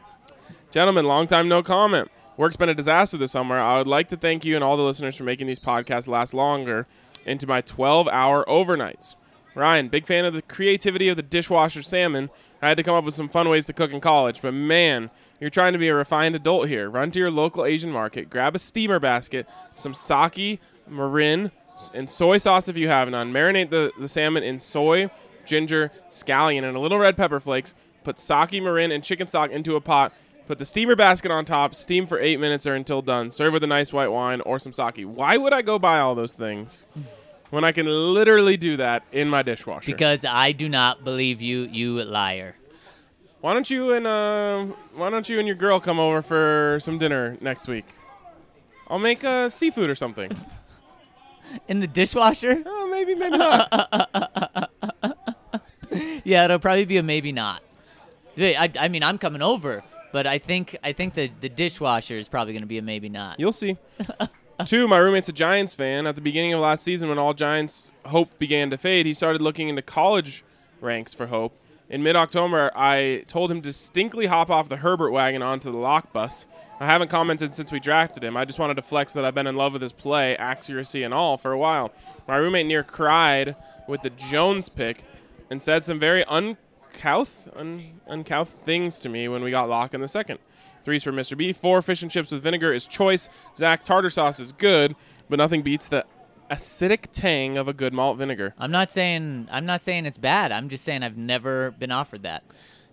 Gentlemen, 0.70 1.04
long 1.04 1.26
time 1.26 1.48
no 1.48 1.62
comment. 1.62 2.11
Work's 2.36 2.56
been 2.56 2.68
a 2.68 2.74
disaster 2.74 3.18
this 3.18 3.32
summer. 3.32 3.58
I 3.58 3.78
would 3.78 3.86
like 3.86 4.08
to 4.08 4.16
thank 4.16 4.44
you 4.44 4.54
and 4.54 4.64
all 4.64 4.76
the 4.76 4.82
listeners 4.82 5.16
for 5.16 5.24
making 5.24 5.46
these 5.46 5.58
podcasts 5.58 6.08
last 6.08 6.32
longer 6.32 6.86
into 7.26 7.46
my 7.46 7.61
12 7.61 8.08
hour 8.08 8.44
overnights. 8.46 9.16
Ryan, 9.54 9.88
big 9.88 10.06
fan 10.06 10.24
of 10.24 10.32
the 10.32 10.42
creativity 10.42 11.08
of 11.08 11.16
the 11.16 11.22
dishwasher 11.22 11.82
salmon. 11.82 12.30
I 12.62 12.68
had 12.68 12.76
to 12.76 12.82
come 12.82 12.94
up 12.94 13.04
with 13.04 13.14
some 13.14 13.28
fun 13.28 13.48
ways 13.48 13.64
to 13.66 13.72
cook 13.72 13.92
in 13.92 14.00
college, 14.00 14.42
but 14.42 14.52
man, 14.52 15.11
you're 15.40 15.50
trying 15.50 15.72
to 15.72 15.78
be 15.78 15.88
a 15.88 15.94
refined 15.94 16.34
adult 16.34 16.68
here. 16.68 16.90
Run 16.90 17.11
to 17.12 17.18
your 17.18 17.30
local 17.30 17.64
Asian 17.64 17.90
market, 17.90 18.28
grab 18.28 18.54
a 18.54 18.58
steamer 18.58 19.00
basket, 19.00 19.48
some 19.74 19.94
sake, 19.94 20.61
mirin, 20.90 21.50
and 21.94 22.11
soy 22.11 22.36
sauce 22.36 22.68
if 22.68 22.76
you 22.76 22.88
have 22.88 23.08
none. 23.08 23.32
Marinate 23.32 23.70
the, 23.70 23.92
the 23.98 24.08
salmon 24.08 24.42
in 24.42 24.58
soy, 24.58 25.11
ginger, 25.46 25.90
scallion, 26.11 26.64
and 26.64 26.76
a 26.76 26.80
little 26.80 26.98
red 26.98 27.16
pepper 27.16 27.40
flakes. 27.40 27.74
Put 28.04 28.18
sake, 28.18 28.50
mirin, 28.50 28.92
and 28.94 29.02
chicken 29.02 29.26
stock 29.26 29.50
into 29.50 29.76
a 29.76 29.80
pot. 29.80 30.12
Put 30.46 30.58
the 30.58 30.64
steamer 30.64 30.96
basket 30.96 31.30
on 31.30 31.44
top. 31.44 31.74
Steam 31.74 32.06
for 32.06 32.18
eight 32.18 32.40
minutes 32.40 32.66
or 32.66 32.74
until 32.74 33.02
done. 33.02 33.30
Serve 33.30 33.52
with 33.52 33.62
a 33.62 33.68
nice 33.68 33.92
white 33.92 34.08
wine 34.08 34.40
or 34.42 34.58
some 34.58 34.72
sake. 34.72 35.00
Why 35.04 35.36
would 35.36 35.52
I 35.52 35.62
go 35.62 35.78
buy 35.78 36.00
all 36.00 36.14
those 36.14 36.34
things 36.34 36.86
when 37.51 37.64
I 37.64 37.72
can 37.72 37.86
literally 37.86 38.57
do 38.57 38.76
that 38.78 39.05
in 39.12 39.28
my 39.28 39.42
dishwasher? 39.42 39.86
Because 39.86 40.24
I 40.24 40.53
do 40.53 40.68
not 40.68 41.05
believe 41.05 41.42
you, 41.42 41.62
you 41.62 42.03
liar. 42.05 42.55
why 43.40 43.55
don't 43.55 43.68
you 43.68 43.92
and 43.92 44.07
uh, 44.07 44.64
why 44.94 45.11
don't 45.11 45.28
you 45.28 45.38
and 45.38 45.46
your 45.46 45.57
girl 45.57 45.80
come 45.80 45.98
over 45.98 46.22
for 46.22 46.78
some 46.80 46.98
dinner 46.98 47.36
next 47.40 47.68
week? 47.68 47.86
I'll 48.88 48.98
make 48.98 49.22
uh, 49.22 49.48
seafood 49.48 49.88
or 49.90 49.94
something. 49.94 50.30
In 51.68 51.80
the 51.80 51.86
dishwasher? 51.86 52.62
oh, 52.64 52.88
maybe, 52.90 53.14
maybe 53.14 53.36
not. 53.36 54.70
Yeah, 56.24 56.44
it'll 56.44 56.59
probably 56.59 56.84
be 56.84 56.96
a 56.98 57.03
maybe 57.03 57.32
not. 57.32 57.62
I, 58.38 58.70
I 58.78 58.88
mean, 58.88 59.03
I'm 59.03 59.18
coming 59.18 59.42
over, 59.42 59.82
but 60.12 60.26
I 60.26 60.38
think 60.38 60.76
I 60.84 60.92
think 60.92 61.14
the, 61.14 61.30
the 61.40 61.48
dishwasher 61.48 62.16
is 62.16 62.28
probably 62.28 62.53
going 62.53 62.62
to 62.62 62.68
be 62.68 62.78
a 62.78 62.82
maybe 62.82 63.09
not. 63.09 63.40
You'll 63.40 63.53
see. 63.53 63.76
Two, 64.66 64.88
my 64.88 64.98
roommate's 64.98 65.28
a 65.28 65.32
Giants 65.32 65.74
fan. 65.74 66.06
At 66.06 66.16
the 66.16 66.20
beginning 66.20 66.52
of 66.52 66.61
last 66.61 66.82
season, 66.82 67.08
when 67.08 67.18
all 67.18 67.34
Giants' 67.34 67.90
hope 68.06 68.38
began 68.38 68.70
to 68.70 68.76
fade, 68.76 69.06
he 69.06 69.14
started 69.14 69.40
looking 69.40 69.68
into 69.68 69.82
college 69.82 70.44
ranks 70.80 71.14
for 71.14 71.26
hope. 71.26 71.56
In 71.88 72.02
mid 72.02 72.14
October, 72.14 72.70
I 72.74 73.24
told 73.26 73.50
him 73.50 73.61
to 73.62 73.68
distinctly 73.68 74.26
hop 74.26 74.50
off 74.50 74.68
the 74.68 74.76
Herbert 74.76 75.11
wagon 75.11 75.42
onto 75.42 75.70
the 75.70 75.78
lock 75.78 76.12
bus. 76.12 76.46
I 76.78 76.86
haven't 76.86 77.08
commented 77.08 77.54
since 77.54 77.72
we 77.72 77.80
drafted 77.80 78.24
him. 78.24 78.36
I 78.36 78.44
just 78.44 78.58
wanted 78.58 78.74
to 78.74 78.82
flex 78.82 79.12
that 79.14 79.24
I've 79.24 79.34
been 79.34 79.46
in 79.46 79.56
love 79.56 79.72
with 79.72 79.82
his 79.82 79.92
play, 79.92 80.36
accuracy, 80.36 81.02
and 81.02 81.12
all 81.12 81.36
for 81.36 81.52
a 81.52 81.58
while. 81.58 81.92
My 82.28 82.36
roommate 82.36 82.66
near 82.66 82.82
cried 82.82 83.56
with 83.88 84.02
the 84.02 84.11
Jones 84.11 84.68
pick 84.68 85.04
and 85.50 85.62
said 85.62 85.84
some 85.84 85.98
very 85.98 86.24
uncouth, 86.24 87.48
un, 87.56 88.00
uncouth 88.08 88.48
things 88.48 88.98
to 89.00 89.08
me 89.08 89.28
when 89.28 89.42
we 89.42 89.50
got 89.50 89.68
Lock 89.68 89.92
in 89.94 90.00
the 90.00 90.08
second. 90.08 90.38
Three's 90.84 91.02
for 91.04 91.12
Mr. 91.12 91.36
B. 91.36 91.52
Four 91.52 91.82
fish 91.82 92.02
and 92.02 92.10
chips 92.10 92.30
with 92.32 92.42
vinegar 92.42 92.72
is 92.72 92.86
choice. 92.86 93.28
Zach, 93.56 93.84
tartar 93.84 94.10
sauce 94.10 94.40
is 94.40 94.52
good, 94.52 94.96
but 95.28 95.36
nothing 95.36 95.62
beats 95.62 95.88
the 95.88 96.04
acidic 96.50 97.06
tang 97.12 97.56
of 97.58 97.68
a 97.68 97.72
good 97.72 97.92
malt 97.92 98.18
vinegar. 98.18 98.54
I'm 98.58 98.70
not 98.72 98.90
saying 98.90 99.48
I'm 99.50 99.66
not 99.66 99.82
saying 99.82 100.06
it's 100.06 100.18
bad. 100.18 100.52
I'm 100.52 100.68
just 100.68 100.84
saying 100.84 101.02
I've 101.02 101.16
never 101.16 101.70
been 101.72 101.92
offered 101.92 102.22
that. 102.24 102.42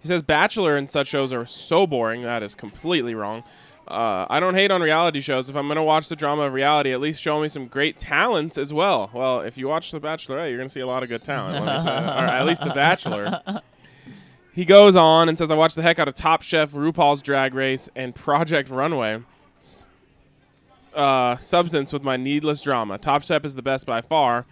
He 0.01 0.07
says 0.07 0.21
Bachelor 0.21 0.77
and 0.77 0.89
such 0.89 1.07
shows 1.07 1.33
are 1.33 1.45
so 1.45 1.88
boring. 1.88 2.21
That 2.21 2.43
is 2.43 2.53
completely 2.55 3.15
wrong. 3.15 3.43
Uh, 3.88 4.25
I 4.29 4.41
don't 4.41 4.53
hate 4.53 4.69
on 4.69 4.81
reality 4.81 5.21
shows. 5.21 5.49
If 5.49 5.55
I'm 5.55 5.67
going 5.67 5.77
to 5.77 5.83
watch 5.83 6.09
the 6.09 6.15
drama 6.15 6.41
of 6.43 6.53
reality, 6.53 6.91
at 6.91 6.99
least 6.99 7.21
show 7.21 7.39
me 7.39 7.47
some 7.47 7.67
great 7.67 7.97
talents 7.97 8.57
as 8.57 8.73
well. 8.73 9.09
Well, 9.13 9.39
if 9.39 9.57
you 9.57 9.69
watch 9.69 9.91
The 9.91 10.01
Bachelorette, 10.01 10.49
you're 10.49 10.57
going 10.57 10.67
to 10.67 10.73
see 10.73 10.81
a 10.81 10.88
lot 10.88 11.03
of 11.03 11.09
good 11.09 11.23
talent. 11.23 11.65
let 11.65 11.77
me 11.77 11.83
tell 11.89 12.01
you. 12.03 12.07
Or 12.09 12.27
at 12.27 12.45
least 12.45 12.65
The 12.65 12.73
Bachelor. 12.73 13.41
He 14.58 14.66
goes 14.66 14.95
on 14.95 15.30
and 15.30 15.38
says, 15.38 15.51
I 15.51 15.55
watched 15.55 15.76
the 15.76 15.84
heck 15.84 15.99
out 15.99 16.08
of 16.08 16.16
Top 16.16 16.41
Chef, 16.41 16.72
RuPaul's 16.72 17.22
Drag 17.22 17.53
Race, 17.53 17.91
and 17.95 18.16
Project 18.16 18.72
Runway. 18.72 19.22
S- 19.60 19.91
Uh, 20.95 21.38
substance 21.38 21.93
with 21.93 22.01
my 22.01 22.18
needless 22.18 22.64
drama. 22.64 22.97
Top 22.97 23.22
Chef 23.22 23.45
is 23.45 23.55
the 23.55 23.62
best 23.62 23.86
by 23.86 24.01
far, 24.01 24.47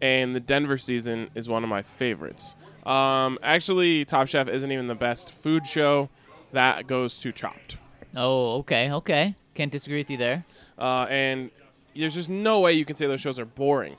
and 0.00 0.32
the 0.32 0.38
Denver 0.38 0.78
season 0.78 1.28
is 1.34 1.48
one 1.48 1.64
of 1.64 1.68
my 1.68 1.82
favorites. 1.82 2.54
Um, 2.86 3.36
actually, 3.42 4.04
Top 4.04 4.28
Chef 4.28 4.46
isn't 4.46 4.70
even 4.70 4.86
the 4.86 4.94
best 4.94 5.34
food 5.34 5.66
show. 5.66 6.08
That 6.52 6.86
goes 6.86 7.18
to 7.18 7.32
Chopped. 7.32 7.78
Oh, 8.14 8.58
okay, 8.58 8.92
okay. 8.92 9.34
Can't 9.54 9.72
disagree 9.72 9.98
with 9.98 10.08
you 10.12 10.18
there. 10.18 10.44
Uh, 10.78 11.06
and 11.10 11.50
there's 11.96 12.14
just 12.14 12.30
no 12.30 12.60
way 12.60 12.74
you 12.74 12.84
can 12.84 12.94
say 12.94 13.08
those 13.08 13.20
shows 13.20 13.40
are 13.40 13.44
boring. 13.44 13.96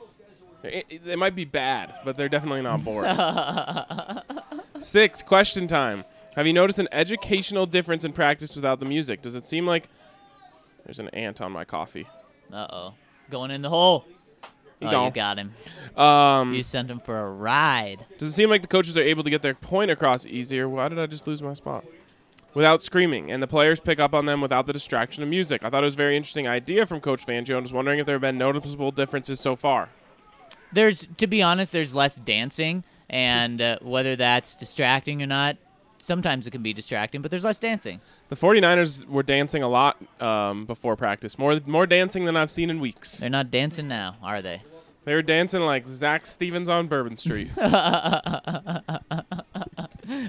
It- 0.64 0.86
it- 0.90 1.04
they 1.06 1.18
might 1.18 1.36
be 1.36 1.44
bad, 1.44 1.94
but 2.06 2.16
they're 2.16 2.30
definitely 2.30 2.62
not 2.62 2.82
boring. 2.86 3.14
Six, 4.80 5.22
question 5.22 5.68
time. 5.68 6.04
Have 6.36 6.48
you 6.48 6.54
noticed 6.54 6.80
an 6.80 6.88
educational 6.92 7.66
difference 7.66 8.06
in 8.06 8.14
practice 8.14 8.56
without 8.56 8.80
the 8.80 8.86
music? 8.86 9.22
Does 9.22 9.36
it 9.36 9.46
seem 9.46 9.66
like 9.66 9.90
there's 10.86 11.00
an 11.00 11.10
ant 11.10 11.42
on 11.42 11.52
my 11.52 11.66
coffee? 11.66 12.08
Uh 12.52 12.68
oh, 12.70 12.94
going 13.30 13.52
in 13.52 13.62
the 13.62 13.70
hole. 13.70 14.06
You 14.80 14.88
oh, 14.88 15.06
you 15.08 15.12
got 15.12 15.38
him. 15.38 15.54
Um, 15.98 16.54
You 16.54 16.64
sent 16.64 16.90
him 16.90 17.02
for 17.02 17.20
a 17.20 17.30
ride. 17.30 18.06
Does 18.18 18.30
it 18.30 18.32
seem 18.32 18.50
like 18.50 18.62
the 18.62 18.68
coaches 18.68 18.98
are 18.98 19.02
able 19.02 19.24
to 19.24 19.30
get 19.30 19.42
their 19.42 19.54
point 19.54 19.92
across 19.92 20.26
easier? 20.26 20.70
Why 20.70 20.88
did 20.88 20.98
I 20.98 21.06
just 21.06 21.28
lose 21.28 21.42
my 21.42 21.54
spot? 21.54 21.84
Without 22.54 22.82
screaming, 22.82 23.30
and 23.32 23.44
the 23.44 23.48
players 23.48 23.80
pick 23.80 24.00
up 24.00 24.14
on 24.14 24.26
them 24.26 24.40
without 24.42 24.66
the 24.66 24.74
distraction 24.74 25.22
of 25.22 25.30
music. 25.30 25.64
I 25.64 25.70
thought 25.70 25.84
it 25.84 25.86
was 25.86 25.94
a 25.96 25.98
very 25.98 26.16
interesting 26.16 26.48
idea 26.48 26.86
from 26.86 27.02
Coach 27.02 27.26
Fangio, 27.26 27.56
and 27.56 27.62
was 27.62 27.74
wondering 27.74 28.00
if 28.00 28.06
there 28.06 28.16
have 28.16 28.22
been 28.22 28.38
noticeable 28.38 28.92
differences 28.92 29.40
so 29.40 29.56
far. 29.56 29.90
There's, 30.72 31.08
to 31.18 31.28
be 31.28 31.44
honest, 31.44 31.72
there's 31.74 31.94
less 31.94 32.16
dancing, 32.18 32.84
and 33.10 33.62
uh, 33.62 33.78
whether 33.82 34.16
that's 34.16 34.56
distracting 34.56 35.22
or 35.22 35.28
not, 35.28 35.58
sometimes 35.98 36.48
it 36.48 36.52
can 36.52 36.62
be 36.62 36.74
distracting. 36.74 37.22
But 37.22 37.32
there's 37.32 37.46
less 37.46 37.60
dancing. 37.60 38.02
The 38.30 38.36
49ers 38.36 39.06
were 39.08 39.24
dancing 39.24 39.64
a 39.64 39.68
lot 39.68 39.98
um, 40.22 40.66
before 40.66 40.96
practice, 40.96 41.38
more 41.38 41.60
more 41.66 41.86
dancing 41.86 42.26
than 42.26 42.38
I've 42.38 42.52
seen 42.52 42.70
in 42.70 42.80
weeks. 42.80 43.20
They're 43.20 43.30
not 43.30 43.52
dancing 43.52 43.88
now, 43.88 44.16
are 44.22 44.42
they? 44.42 44.62
They 45.06 45.16
were 45.16 45.22
dancing 45.22 45.62
like 45.62 45.88
Zach 45.88 46.26
Stevens 46.26 46.70
on 46.70 46.88
Bourbon 46.88 47.18
Street. 47.18 47.50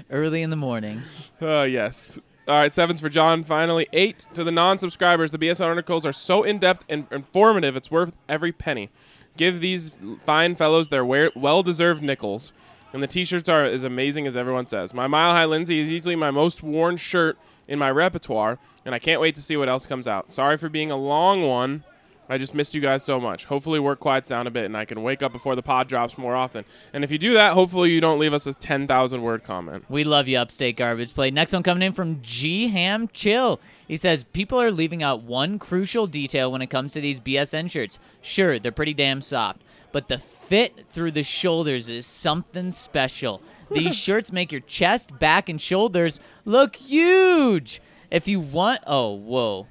Early 0.09 0.41
in 0.41 0.49
the 0.49 0.55
morning. 0.55 1.01
Uh, 1.41 1.63
yes. 1.63 2.19
All 2.47 2.55
right, 2.55 2.73
sevens 2.73 2.99
for 2.99 3.09
John. 3.09 3.43
Finally, 3.43 3.87
eight 3.93 4.25
to 4.33 4.43
the 4.43 4.51
non-subscribers. 4.51 5.31
The 5.31 5.37
BSN 5.37 5.65
articles 5.65 6.05
are 6.05 6.11
so 6.11 6.43
in-depth 6.43 6.85
and 6.89 7.05
informative; 7.11 7.75
it's 7.75 7.91
worth 7.91 8.13
every 8.27 8.51
penny. 8.51 8.89
Give 9.37 9.61
these 9.61 9.91
fine 10.25 10.55
fellows 10.55 10.89
their 10.89 11.05
well-deserved 11.05 12.01
nickels. 12.01 12.51
And 12.93 13.01
the 13.01 13.07
T-shirts 13.07 13.47
are 13.47 13.63
as 13.63 13.83
amazing 13.83 14.27
as 14.27 14.35
everyone 14.35 14.67
says. 14.67 14.93
My 14.93 15.07
Mile 15.07 15.31
High 15.31 15.45
Lindsay 15.45 15.79
is 15.79 15.89
easily 15.89 16.15
my 16.15 16.31
most 16.31 16.61
worn 16.61 16.97
shirt 16.97 17.37
in 17.67 17.79
my 17.79 17.89
repertoire, 17.89 18.59
and 18.85 18.93
I 18.93 18.99
can't 18.99 19.21
wait 19.21 19.35
to 19.35 19.41
see 19.41 19.55
what 19.55 19.69
else 19.69 19.85
comes 19.85 20.07
out. 20.07 20.31
Sorry 20.31 20.57
for 20.57 20.67
being 20.67 20.91
a 20.91 20.97
long 20.97 21.47
one. 21.47 21.83
I 22.31 22.37
just 22.37 22.55
missed 22.55 22.73
you 22.73 22.79
guys 22.79 23.03
so 23.03 23.19
much. 23.19 23.43
Hopefully, 23.43 23.77
work 23.77 23.99
quiets 23.99 24.29
down 24.29 24.47
a 24.47 24.51
bit 24.51 24.63
and 24.63 24.77
I 24.77 24.85
can 24.85 25.03
wake 25.03 25.21
up 25.21 25.33
before 25.33 25.53
the 25.53 25.61
pod 25.61 25.89
drops 25.89 26.17
more 26.17 26.33
often. 26.33 26.63
And 26.93 27.03
if 27.03 27.11
you 27.11 27.17
do 27.17 27.33
that, 27.33 27.53
hopefully, 27.53 27.91
you 27.91 27.99
don't 27.99 28.19
leave 28.19 28.31
us 28.31 28.47
a 28.47 28.53
10,000 28.53 29.21
word 29.21 29.43
comment. 29.43 29.83
We 29.89 30.05
love 30.05 30.29
you, 30.29 30.37
Upstate 30.37 30.77
Garbage 30.77 31.13
Play. 31.13 31.29
Next 31.29 31.51
one 31.51 31.61
coming 31.61 31.83
in 31.83 31.91
from 31.91 32.21
G 32.21 32.69
Ham 32.69 33.09
Chill. 33.11 33.59
He 33.85 33.97
says 33.97 34.23
people 34.23 34.61
are 34.61 34.71
leaving 34.71 35.03
out 35.03 35.23
one 35.23 35.59
crucial 35.59 36.07
detail 36.07 36.49
when 36.53 36.61
it 36.61 36.67
comes 36.67 36.93
to 36.93 37.01
these 37.01 37.19
BSN 37.19 37.69
shirts. 37.69 37.99
Sure, 38.21 38.59
they're 38.59 38.71
pretty 38.71 38.93
damn 38.93 39.21
soft, 39.21 39.61
but 39.91 40.07
the 40.07 40.17
fit 40.19 40.85
through 40.89 41.11
the 41.11 41.23
shoulders 41.23 41.89
is 41.89 42.05
something 42.05 42.71
special. 42.71 43.41
These 43.71 43.95
shirts 43.95 44.31
make 44.31 44.51
your 44.51 44.61
chest, 44.61 45.17
back, 45.19 45.47
and 45.49 45.59
shoulders 45.61 46.19
look 46.45 46.75
huge. 46.75 47.81
If 48.09 48.27
you 48.27 48.39
want, 48.41 48.81
oh 48.85 49.11
whoa, 49.13 49.67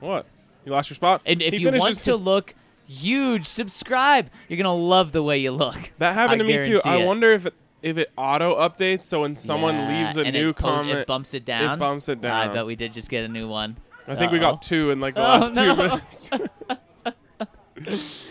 What? 0.00 0.26
You 0.64 0.72
lost 0.72 0.90
your 0.90 0.94
spot? 0.96 1.22
and 1.26 1.40
if 1.42 1.54
He 1.54 1.60
you 1.60 1.70
want 1.70 1.96
to 1.96 2.16
look 2.16 2.54
huge, 2.86 3.44
subscribe. 3.46 4.30
You're 4.48 4.56
gonna 4.56 4.74
love 4.74 5.12
the 5.12 5.22
way 5.22 5.38
you 5.38 5.50
look. 5.52 5.92
That 5.98 6.14
happened 6.14 6.42
I 6.42 6.44
to 6.46 6.48
me 6.50 6.62
too. 6.62 6.80
guarantee 6.80 6.88
I 6.90 6.96
it. 6.98 7.06
wonder 7.06 7.30
if 7.32 7.46
it, 7.46 7.54
if 7.82 7.98
it 7.98 8.10
auto 8.16 8.56
updates, 8.56 9.04
so 9.04 9.20
when 9.20 9.36
someone 9.36 9.74
Yeah, 9.76 10.04
leaves 10.04 10.16
a 10.16 10.30
new 10.30 10.50
it, 10.50 10.56
comment, 10.56 10.98
it 10.98 11.06
bumps 11.06 11.34
it 11.34 11.44
down. 11.44 11.74
It 11.74 11.78
bumps 11.78 12.08
it 12.08 12.20
down. 12.20 12.34
I 12.50 12.52
bet 12.52 12.64
we 12.66 12.76
did 12.76 12.92
just 12.94 13.08
get 13.10 13.24
a 13.24 13.28
new 13.28 13.48
one. 13.48 13.76
I 14.06 14.14
think 14.14 14.32
we 14.32 14.38
Uh-oh. 14.38 14.52
got 14.52 14.62
two 14.62 14.90
in 14.90 15.00
like 15.00 15.14
the 15.14 15.20
Oh, 15.20 15.38
last 15.40 15.54
no. 15.54 15.74
two 15.74 15.82
minutes. 15.82 16.30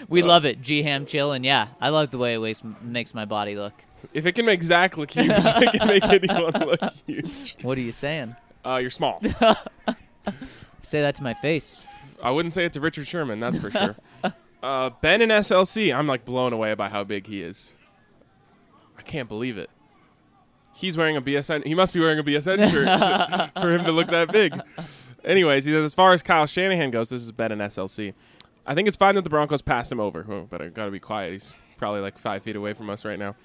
We 0.10 0.24
love 0.24 0.46
it, 0.46 0.62
G 0.62 0.84
Ham 0.84 1.06
Chill, 1.06 1.32
and 1.32 1.44
yeah, 1.46 1.68
I 1.82 1.90
love 1.90 2.12
the 2.12 2.18
way 2.18 2.36
it 2.36 2.40
makes, 2.40 2.64
makes 2.82 3.14
my 3.14 3.26
body 3.26 3.56
look. 3.56 3.74
if 4.14 4.26
it 4.26 4.34
can 4.34 4.46
make 4.46 4.64
Zach 4.64 4.98
look 4.98 5.12
huge, 5.12 5.28
it 5.32 5.80
can 5.80 5.88
make 5.88 6.04
anyone 6.04 6.54
look 6.54 6.94
huge. 7.06 7.58
What 7.62 7.78
are 7.78 7.82
you 7.82 7.92
saying? 7.92 8.36
Uh, 8.66 8.78
you're 8.78 8.90
small. 8.90 9.22
Say 10.84 11.02
that 11.02 11.16
to 11.16 11.24
my 11.24 11.34
face. 11.34 11.86
I 12.24 12.32
wouldn't 12.32 12.54
say 12.54 12.66
it 12.66 12.74
to 12.74 12.80
Richard 12.82 13.08
Sherman, 13.08 13.40
that's 13.40 13.58
for 13.58 13.72
sure. 13.72 13.96
Uh, 14.64 14.90
ben 15.02 15.22
in 15.22 15.30
SLC, 15.30 15.96
I'm 15.96 16.08
like 16.08 16.26
blown 16.26 16.52
away 16.52 16.74
by 16.74 16.90
how 16.90 17.04
big 17.04 17.28
he 17.28 17.44
is. 17.44 17.76
I 18.98 19.04
can't 19.04 19.30
believe 19.30 19.60
it. 19.60 19.70
He's 20.76 20.98
wearing 20.98 21.16
a 21.16 21.22
BSN. 21.22 21.66
He 21.68 21.76
must 21.76 21.94
be 21.94 22.00
wearing 22.00 22.18
a 22.18 22.24
BSN 22.24 22.70
shirt 22.72 22.86
to- 22.88 23.52
for 23.62 23.72
him 23.76 23.86
to 23.86 23.92
look 23.92 24.08
that 24.08 24.32
big. 24.32 24.60
Anyways, 25.24 25.66
he 25.66 25.72
says 25.72 25.86
as 25.86 25.94
far 25.94 26.12
as 26.12 26.24
Kyle 26.24 26.48
Shanahan 26.48 26.90
goes, 26.90 27.10
this 27.10 27.22
is 27.22 27.32
Ben 27.32 27.52
in 27.52 27.60
SLC. 27.60 28.16
I 28.68 28.76
think 28.76 28.88
it's 28.88 28.98
fine 28.98 29.16
that 29.16 29.24
the 29.24 29.30
Broncos 29.30 29.62
pass 29.62 29.92
him 29.92 30.00
over. 30.00 30.26
Oh, 30.30 30.48
but 30.50 30.62
I 30.62 30.68
gotta 30.68 30.92
be 30.92 31.00
quiet. 31.00 31.32
He's 31.32 31.54
probably 31.78 32.02
like 32.02 32.18
five 32.18 32.44
feet 32.44 32.56
away 32.56 32.74
from 32.74 32.90
us 32.90 33.06
right 33.06 33.18
now. 33.18 33.36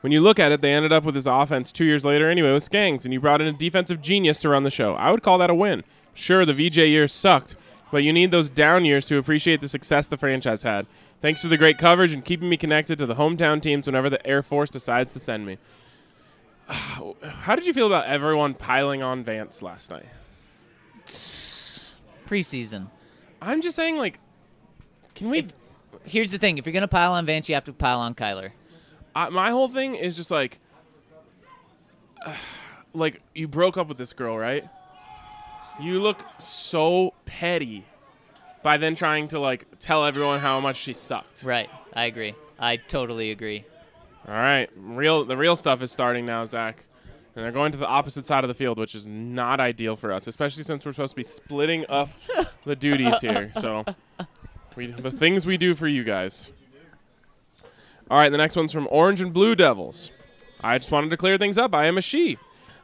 When 0.00 0.12
you 0.12 0.20
look 0.20 0.38
at 0.38 0.52
it, 0.52 0.60
they 0.60 0.74
ended 0.74 0.92
up 0.92 1.04
with 1.04 1.14
his 1.14 1.26
offense 1.26 1.72
two 1.72 1.84
years 1.84 2.04
later 2.04 2.28
anyway 2.28 2.52
with 2.52 2.68
Skangs, 2.68 3.04
and 3.04 3.14
you 3.14 3.20
brought 3.20 3.40
in 3.40 3.46
a 3.46 3.52
defensive 3.52 4.02
genius 4.02 4.40
to 4.40 4.50
run 4.50 4.64
the 4.64 4.70
show. 4.70 4.94
I 4.94 5.10
would 5.10 5.22
call 5.22 5.38
that 5.38 5.48
a 5.48 5.54
win. 5.54 5.84
Sure, 6.12 6.44
the 6.44 6.52
VJ 6.52 6.78
years 6.78 7.12
sucked, 7.12 7.56
but 7.90 8.02
you 8.02 8.12
need 8.12 8.30
those 8.30 8.50
down 8.50 8.84
years 8.84 9.06
to 9.06 9.16
appreciate 9.16 9.60
the 9.62 9.68
success 9.68 10.06
the 10.06 10.18
franchise 10.18 10.62
had. 10.62 10.86
Thanks 11.22 11.40
for 11.40 11.48
the 11.48 11.56
great 11.56 11.78
coverage 11.78 12.12
and 12.12 12.22
keeping 12.22 12.50
me 12.50 12.58
connected 12.58 12.98
to 12.98 13.06
the 13.06 13.14
hometown 13.14 13.62
teams 13.62 13.86
whenever 13.86 14.10
the 14.10 14.24
Air 14.26 14.42
Force 14.42 14.68
decides 14.68 15.14
to 15.14 15.20
send 15.20 15.46
me. 15.46 15.56
How 16.68 17.56
did 17.56 17.66
you 17.66 17.72
feel 17.72 17.86
about 17.86 18.06
everyone 18.06 18.52
piling 18.52 19.02
on 19.02 19.24
Vance 19.24 19.62
last 19.62 19.90
night? 19.90 20.06
Preseason. 21.06 22.88
I'm 23.40 23.62
just 23.62 23.76
saying, 23.76 23.96
like, 23.96 24.20
can 25.14 25.30
we? 25.30 25.38
If- 25.40 25.52
Here's 26.06 26.32
the 26.32 26.38
thing: 26.38 26.58
if 26.58 26.66
you're 26.66 26.72
gonna 26.74 26.86
pile 26.88 27.12
on 27.12 27.24
Vance, 27.24 27.48
you 27.48 27.54
have 27.54 27.64
to 27.64 27.72
pile 27.72 28.00
on 28.00 28.14
Kyler. 28.14 28.50
I, 29.16 29.30
my 29.30 29.50
whole 29.50 29.68
thing 29.68 29.94
is 29.94 30.16
just 30.16 30.30
like, 30.30 30.58
like 32.94 33.22
you 33.34 33.48
broke 33.48 33.76
up 33.76 33.88
with 33.88 33.98
this 33.98 34.12
girl, 34.12 34.36
right? 34.36 34.64
You 35.80 36.00
look 36.00 36.24
so 36.38 37.14
petty 37.24 37.84
by 38.62 38.76
then 38.76 38.94
trying 38.94 39.28
to 39.28 39.38
like 39.40 39.66
tell 39.78 40.04
everyone 40.04 40.40
how 40.40 40.60
much 40.60 40.76
she 40.76 40.94
sucked. 40.94 41.42
Right. 41.44 41.68
I 41.94 42.04
agree. 42.06 42.34
I 42.58 42.76
totally 42.76 43.30
agree. 43.30 43.64
All 44.26 44.34
right, 44.34 44.70
real 44.76 45.24
the 45.24 45.36
real 45.36 45.54
stuff 45.54 45.82
is 45.82 45.92
starting 45.92 46.24
now, 46.24 46.44
Zach, 46.46 46.82
and 47.36 47.44
they're 47.44 47.52
going 47.52 47.72
to 47.72 47.78
the 47.78 47.86
opposite 47.86 48.24
side 48.24 48.42
of 48.42 48.48
the 48.48 48.54
field, 48.54 48.78
which 48.78 48.94
is 48.94 49.06
not 49.06 49.60
ideal 49.60 49.96
for 49.96 50.12
us, 50.12 50.26
especially 50.26 50.62
since 50.62 50.86
we're 50.86 50.92
supposed 50.92 51.10
to 51.12 51.16
be 51.16 51.22
splitting 51.24 51.84
up 51.90 52.08
the 52.64 52.74
duties 52.74 53.20
here. 53.20 53.50
So, 53.52 53.84
we 54.76 54.86
the 54.86 55.10
things 55.10 55.46
we 55.46 55.56
do 55.56 55.74
for 55.74 55.88
you 55.88 56.04
guys. 56.04 56.50
All 58.10 58.18
right, 58.18 58.30
the 58.30 58.38
next 58.38 58.56
one's 58.56 58.72
from 58.72 58.86
Orange 58.90 59.20
and 59.20 59.32
Blue 59.32 59.54
Devils. 59.54 60.12
I 60.60 60.78
just 60.78 60.90
wanted 60.90 61.10
to 61.10 61.16
clear 61.16 61.38
things 61.38 61.58
up. 61.58 61.74
I 61.74 61.86
am 61.86 61.98
a 61.98 62.02
she. 62.02 62.38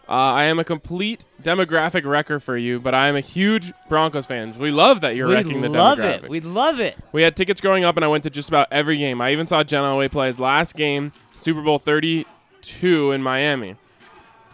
Uh, 0.09 0.12
I 0.12 0.45
am 0.45 0.59
a 0.59 0.64
complete 0.64 1.24
demographic 1.41 2.05
wrecker 2.05 2.41
for 2.41 2.57
you, 2.57 2.80
but 2.80 2.95
I 2.95 3.07
am 3.07 3.14
a 3.14 3.20
huge 3.20 3.72
Broncos 3.88 4.26
fan. 4.26 4.59
We 4.59 4.72
love 4.72 5.03
that 5.03 5.14
you're 5.14 5.28
we 5.28 5.34
wrecking 5.34 5.61
the 5.61 5.68
love 5.68 5.99
demographic. 5.99 6.24
it. 6.24 6.28
We 6.30 6.41
love 6.41 6.80
it. 6.80 6.97
We 7.12 7.22
had 7.22 7.36
tickets 7.36 7.61
growing 7.61 7.84
up, 7.84 7.97
and 7.97 8.05
I 8.05 8.09
went 8.09 8.24
to 8.24 8.30
just 8.30 8.49
about 8.49 8.66
every 8.72 8.97
game. 8.97 9.20
I 9.20 9.30
even 9.30 9.47
saw 9.47 9.62
John 9.62 9.84
Elway 9.84 10.11
play 10.11 10.26
his 10.26 10.41
last 10.41 10.74
game, 10.74 11.12
Super 11.36 11.62
Bowl 11.62 11.78
32 11.78 13.12
in 13.12 13.22
Miami. 13.22 13.76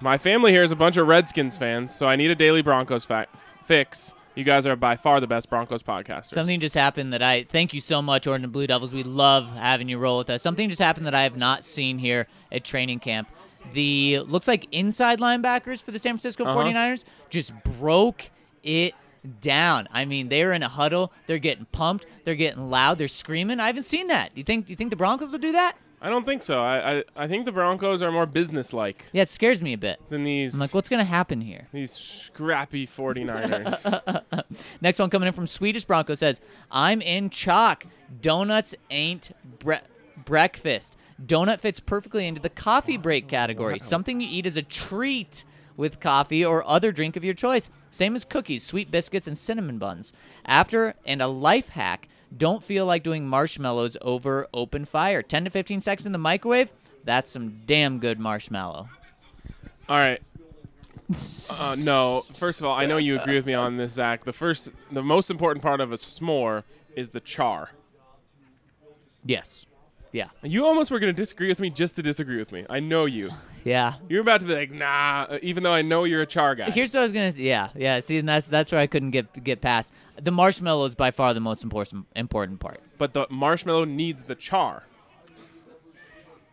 My 0.03 0.19
family 0.19 0.53
here 0.53 0.63
is 0.63 0.73
a 0.73 0.77
bunch 0.77 0.99
of 0.99 1.07
Redskins 1.07 1.57
fans, 1.57 1.95
so 1.95 2.07
I 2.07 2.17
need 2.17 2.31
a 2.31 2.35
daily 2.35 2.61
Broncos 2.61 3.07
fa- 3.07 3.29
fix. 3.63 4.13
You 4.37 4.45
guys 4.45 4.67
are 4.67 4.77
by 4.77 4.97
far 4.97 5.19
the 5.19 5.27
best 5.27 5.49
Broncos 5.49 5.83
podcasters. 5.83 6.35
Something 6.35 6.61
just 6.61 6.75
happened 6.75 7.15
that 7.15 7.23
I 7.23 7.45
thank 7.45 7.73
you 7.73 7.81
so 7.81 8.03
much, 8.03 8.27
Orange 8.27 8.45
and 8.45 8.53
Blue 8.53 8.67
Devils. 8.67 8.93
We 8.93 9.03
love 9.03 9.51
having 9.57 9.89
you 9.89 9.97
roll 9.99 10.19
with 10.19 10.29
us. 10.29 10.43
Something 10.43 10.69
just 10.69 10.81
happened 10.83 11.07
that 11.07 11.15
I 11.15 11.23
have 11.23 11.39
not 11.39 11.65
seen 11.65 11.99
here 11.99 12.27
at 12.53 12.63
training 12.63 13.01
camp. 13.01 13.29
The 13.73 14.21
looks 14.21 14.47
like 14.47 14.69
inside 14.73 15.21
linebackers 15.21 15.83
for 15.83 15.91
the 15.91 15.99
San 15.99 16.13
Francisco 16.13 16.45
Uh-huh. 16.45 16.55
49ers 16.65 17.05
just 17.31 17.53
broke 17.79 18.31
it 18.63 18.95
down. 19.41 19.89
I 19.91 20.05
mean, 20.05 20.29
they're 20.29 20.53
in 20.53 20.63
a 20.63 20.69
huddle, 20.69 21.13
they're 21.27 21.39
getting 21.39 21.65
pumped, 21.73 22.05
they're 22.25 22.35
getting 22.35 22.69
loud, 22.71 22.99
they're 22.99 23.09
screaming. 23.09 23.59
I 23.59 23.67
haven't 23.69 23.85
seen 23.85 24.09
that. 24.09 24.31
You 24.35 24.45
think 24.45 24.69
you 24.69 24.77
think 24.77 24.91
the 24.91 24.97
Broncos 24.97 25.33
will 25.33 25.39
do 25.39 25.53
that? 25.53 25.77
I 26.01 26.11
don't 26.11 26.27
think 26.27 26.43
so. 26.43 26.61
I, 26.61 26.99
I, 26.99 27.05
I 27.17 27.27
think 27.27 27.47
the 27.47 27.53
Broncos 27.53 28.03
are 28.03 28.13
more 28.13 28.27
businesslike 28.27 29.07
Yeah, 29.13 29.23
it 29.23 29.31
scares 29.31 29.63
me 29.63 29.73
a 29.73 29.79
bit. 29.79 29.99
than 30.11 30.25
these 30.25 30.55
I'm 30.55 30.61
like, 30.61 30.75
what's 30.75 30.89
going 30.89 30.99
to 31.01 31.05
happen 31.11 31.41
here? 31.41 31.67
these 31.73 31.91
scrappy 31.91 32.87
49ers. 32.87 34.23
Next 34.81 34.99
one 34.99 35.11
coming 35.11 35.27
in 35.27 35.33
from 35.33 35.47
Swedish 35.47 35.85
Bronco 35.85 36.15
says, 36.15 36.41
I'm 36.71 37.01
in 37.01 37.31
chalk. 37.31 37.87
Donuts 38.21 38.75
ain't 38.91 39.31
bre- 39.59 39.75
breakfast. 40.25 40.97
Donut 41.25 41.61
fits 41.61 41.81
perfectly 41.81 42.27
into 42.27 42.41
the 42.43 42.51
coffee 42.51 42.99
break 42.99 43.27
category. 43.27 43.79
Something 43.79 44.21
you 44.21 44.29
eat 44.31 44.47
as 44.47 44.57
a 44.59 44.63
treat 44.63 45.45
with 45.77 45.99
coffee 46.01 46.45
or 46.45 46.67
other 46.67 46.93
drink 46.93 47.17
of 47.17 47.25
your 47.25 47.35
choice. 47.35 47.71
Same 47.91 48.15
as 48.15 48.25
cookies, 48.25 48.63
sweet 48.63 48.91
biscuits, 48.91 49.27
and 49.27 49.37
cinnamon 49.37 49.79
buns. 49.79 50.13
After, 50.45 50.95
and 51.07 51.23
a 51.23 51.27
life 51.27 51.71
hack, 51.71 52.09
don't 52.37 52.63
feel 52.63 52.87
like 52.87 53.03
doing 53.03 53.27
marshmallows 53.27 53.97
over 54.03 54.47
open 54.55 54.85
fire. 54.85 55.23
10 55.23 55.45
to 55.45 55.51
15 55.51 55.81
seconds 55.81 56.07
in 56.07 56.13
the 56.13 56.19
microwave, 56.19 56.73
that's 57.05 57.31
some 57.31 57.63
damn 57.67 57.99
good 57.99 58.19
marshmallow. 58.19 58.89
All 59.89 59.99
right. 59.99 60.21
Uh, 61.09 61.77
no, 61.85 62.21
first 62.35 62.61
of 62.61 62.67
all, 62.67 62.75
I 62.75 62.87
know 62.87 62.97
you 62.97 63.21
agree 63.21 63.37
with 63.37 63.47
me 63.47 63.55
on 63.55 63.77
this, 63.77 63.93
Zach. 63.93 64.25
The 64.25 64.33
first, 64.33 64.73
the 64.91 65.05
most 65.05 65.31
important 65.31 65.63
part 65.63 65.81
of 65.81 65.93
a 65.93 65.95
s'more 65.95 66.65
is 66.97 67.11
the 67.11 67.21
char. 67.21 67.71
Yes. 69.25 69.67
Yeah. 70.11 70.31
You 70.43 70.67
almost 70.67 70.91
were 70.91 70.99
going 70.99 71.15
to 71.15 71.17
disagree 71.17 71.47
with 71.47 71.61
me 71.61 71.71
just 71.71 71.95
to 71.97 72.03
disagree 72.03 72.39
with 72.39 72.51
me. 72.51 72.67
I 72.69 72.81
know 72.81 73.05
you. 73.05 73.31
Yeah. 73.67 73.95
You're 74.09 74.21
about 74.21 74.43
to 74.43 74.47
be 74.47 74.55
like, 74.55 74.71
nah, 74.71 75.39
even 75.43 75.65
though 75.65 75.73
I 75.73 75.83
know 75.83 76.05
you're 76.05 76.23
a 76.23 76.27
char 76.27 76.55
guy. 76.55 76.71
Here's 76.71 76.95
what 76.95 77.01
I 77.01 77.03
was 77.03 77.11
gonna 77.11 77.33
say. 77.33 77.43
Yeah, 77.43 77.71
yeah. 77.75 77.99
See, 77.99 78.17
and 78.17 78.29
that's 78.29 78.47
that's 78.47 78.71
where 78.71 78.81
I 78.81 78.87
couldn't 78.87 79.11
get 79.11 79.43
get 79.43 79.61
past. 79.61 79.93
The 80.23 80.31
marshmallow 80.31 80.85
is 80.87 80.95
by 80.95 81.11
far 81.11 81.35
the 81.35 81.41
most 81.41 81.63
important 81.63 82.07
important 82.17 82.61
part. 82.61 82.81
but 82.99 83.13
the 83.13 83.27
marshmallow 83.31 83.85
needs 83.85 84.25
the 84.25 84.35
char. 84.35 84.85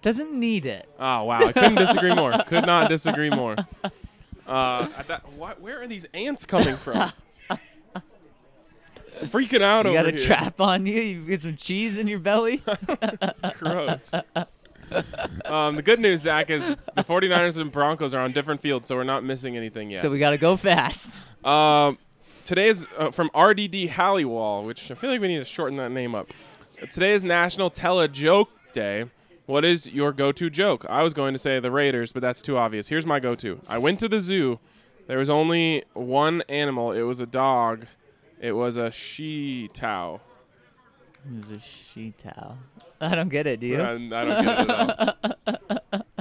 Doesn't 0.02 0.34
need 0.38 0.66
it. 0.66 0.88
Oh 1.00 1.24
wow, 1.24 1.40
I 1.40 1.52
couldn't 1.54 1.76
disagree 1.76 2.14
more. 2.14 2.32
Could 2.48 2.66
not 2.66 2.90
disagree 2.90 3.30
more. 3.30 3.56
Uh, 4.46 4.88
why, 5.38 5.54
where 5.54 5.82
are 5.82 5.88
these 5.88 6.06
ants 6.14 6.46
coming 6.46 6.76
from? 6.76 7.12
Freaking 9.26 9.62
out 9.62 9.86
You 9.86 9.92
over 9.92 10.10
here. 10.10 10.10
You 10.10 10.12
got 10.12 10.22
a 10.22 10.26
trap 10.26 10.60
on 10.60 10.86
you. 10.86 11.00
You 11.00 11.26
get 11.26 11.44
some 11.44 11.56
cheese 11.56 11.98
in 11.98 12.08
your 12.08 12.20
belly. 12.20 12.62
Gross. 13.60 14.14
um, 15.46 15.76
the 15.76 15.82
good 15.84 16.00
news, 16.00 16.22
Zach, 16.22 16.50
is 16.50 16.76
the 16.96 17.04
49ers 17.04 17.60
and 17.60 17.72
Broncos 17.72 18.14
are 18.14 18.20
on 18.22 18.32
different 18.34 18.62
fields, 18.62 18.88
so 18.88 18.96
we're 18.96 19.04
not 19.04 19.24
missing 19.24 19.56
anything 19.56 19.92
yet. 19.92 20.02
So 20.02 20.10
we 20.10 20.20
got 20.20 20.32
to 20.32 20.38
go 20.38 20.58
fast. 20.58 21.24
Um, 21.46 21.98
today 22.46 22.68
is 22.68 22.88
uh, 22.98 23.12
from 23.12 23.28
RDD 23.36 23.90
Halliwall, 23.90 24.66
which 24.66 24.92
I 24.92 24.96
feel 24.96 25.10
like 25.10 25.22
we 25.22 25.28
need 25.28 25.40
to 25.40 25.46
shorten 25.46 25.78
that 25.78 25.92
name 25.92 26.16
up. 26.16 26.30
Today 26.92 27.14
is 27.14 27.24
National 27.24 27.70
Tell 27.70 28.00
a 28.00 28.08
Joke 28.08 28.50
Day. 28.74 29.06
What 29.46 29.66
is 29.66 29.90
your 29.90 30.14
go-to 30.14 30.50
joke? 30.50 30.86
I 30.90 31.04
was 31.04 31.14
going 31.14 31.34
to 31.34 31.38
say 31.38 31.60
the 31.60 31.72
Raiders, 31.72 32.12
but 32.12 32.22
that's 32.22 32.42
too 32.42 32.58
obvious. 32.58 32.88
Here's 32.88 33.06
my 33.06 33.20
go-to. 33.20 33.60
I 33.68 33.78
went 33.78 34.00
to 34.00 34.08
the 34.10 34.20
zoo. 34.20 34.60
There 35.08 35.18
was 35.18 35.30
only 35.30 35.84
one 35.94 36.44
animal. 36.48 36.92
It 36.94 37.02
was 37.02 37.20
a 37.20 37.26
dog. 37.26 37.88
It 38.40 38.54
was 38.54 38.78
a 38.78 38.90
she 38.92 39.70
towel. 39.74 40.22
There's 41.26 41.52
a 41.52 41.60
sheet 41.60 42.18
towel. 42.18 42.58
I 43.02 43.16
don't 43.16 43.30
get 43.30 43.48
it. 43.48 43.60
Do 43.60 43.68
you? 43.68 43.82
I, 43.82 43.92
I 43.92 43.96
don't 43.96 44.10
get 44.10 44.60
it 44.60 44.70
at 44.70 44.80
all. 44.80 46.06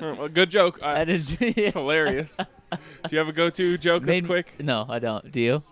Well, 0.00 0.28
good 0.28 0.48
joke. 0.48 0.78
That 0.78 1.08
is 1.08 1.30
hilarious. 1.40 2.38
Do 2.72 2.78
you 3.10 3.18
have 3.18 3.28
a 3.28 3.32
go-to 3.32 3.78
joke 3.78 4.02
that's 4.04 4.20
Made- 4.22 4.26
quick? 4.26 4.54
No, 4.60 4.86
I 4.88 4.98
don't. 4.98 5.30
Do 5.32 5.40
you? 5.40 5.62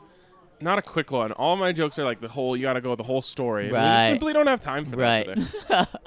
not 0.59 0.79
a 0.79 0.83
quick 0.83 1.11
one. 1.11 1.33
All 1.33 1.55
my 1.57 1.71
jokes 1.71 1.99
are 1.99 2.05
like 2.05 2.19
the 2.23 2.29
whole. 2.29 2.57
You 2.57 2.63
got 2.63 2.73
to 2.75 2.81
go 2.81 2.97
the 2.97 3.03
whole 3.03 3.21
story. 3.21 3.65
and 3.65 3.73
We 3.73 3.79
Right. 3.79 4.09
simply 4.09 4.33
don't 4.33 4.47
have 4.47 4.61
time 4.61 4.87
for 4.87 4.97
that 4.97 5.27
Right. 5.27 5.37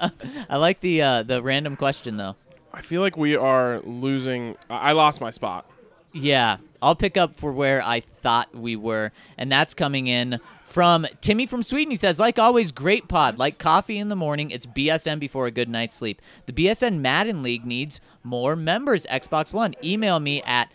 today. 0.00 0.44
I 0.50 0.56
like 0.56 0.80
the 0.80 1.02
uh, 1.02 1.22
the 1.22 1.40
random 1.40 1.76
question 1.76 2.16
though. 2.16 2.34
I 2.74 2.80
feel 2.82 3.00
like 3.00 3.16
we 3.16 3.36
are 3.36 3.80
losing. 3.84 4.56
I 4.68 4.90
I 4.90 4.92
lost 4.92 5.20
my 5.20 5.30
spot. 5.30 5.66
Yeah, 6.12 6.56
I'll 6.82 6.96
pick 6.96 7.16
up 7.16 7.36
for 7.36 7.52
where 7.52 7.80
I 7.80 8.00
thought 8.00 8.52
we 8.52 8.74
were, 8.74 9.12
and 9.38 9.52
that's 9.52 9.72
coming 9.74 10.08
in 10.08 10.40
from 10.64 11.06
Timmy 11.20 11.46
from 11.46 11.62
Sweden. 11.62 11.90
He 11.92 11.96
says, 11.96 12.18
"Like 12.18 12.36
always, 12.40 12.72
great 12.72 13.06
pod. 13.06 13.38
Like 13.38 13.58
coffee 13.58 13.98
in 13.98 14.08
the 14.08 14.16
morning, 14.16 14.50
it's 14.50 14.66
BSN 14.66 15.20
before 15.20 15.46
a 15.46 15.52
good 15.52 15.68
night's 15.68 15.94
sleep. 15.94 16.20
The 16.46 16.52
BSN 16.52 16.98
Madden 17.00 17.44
League 17.44 17.64
needs 17.64 18.00
more 18.24 18.56
members. 18.56 19.06
Xbox 19.06 19.52
One. 19.52 19.74
Email 19.84 20.18
me 20.18 20.42
at." 20.42 20.68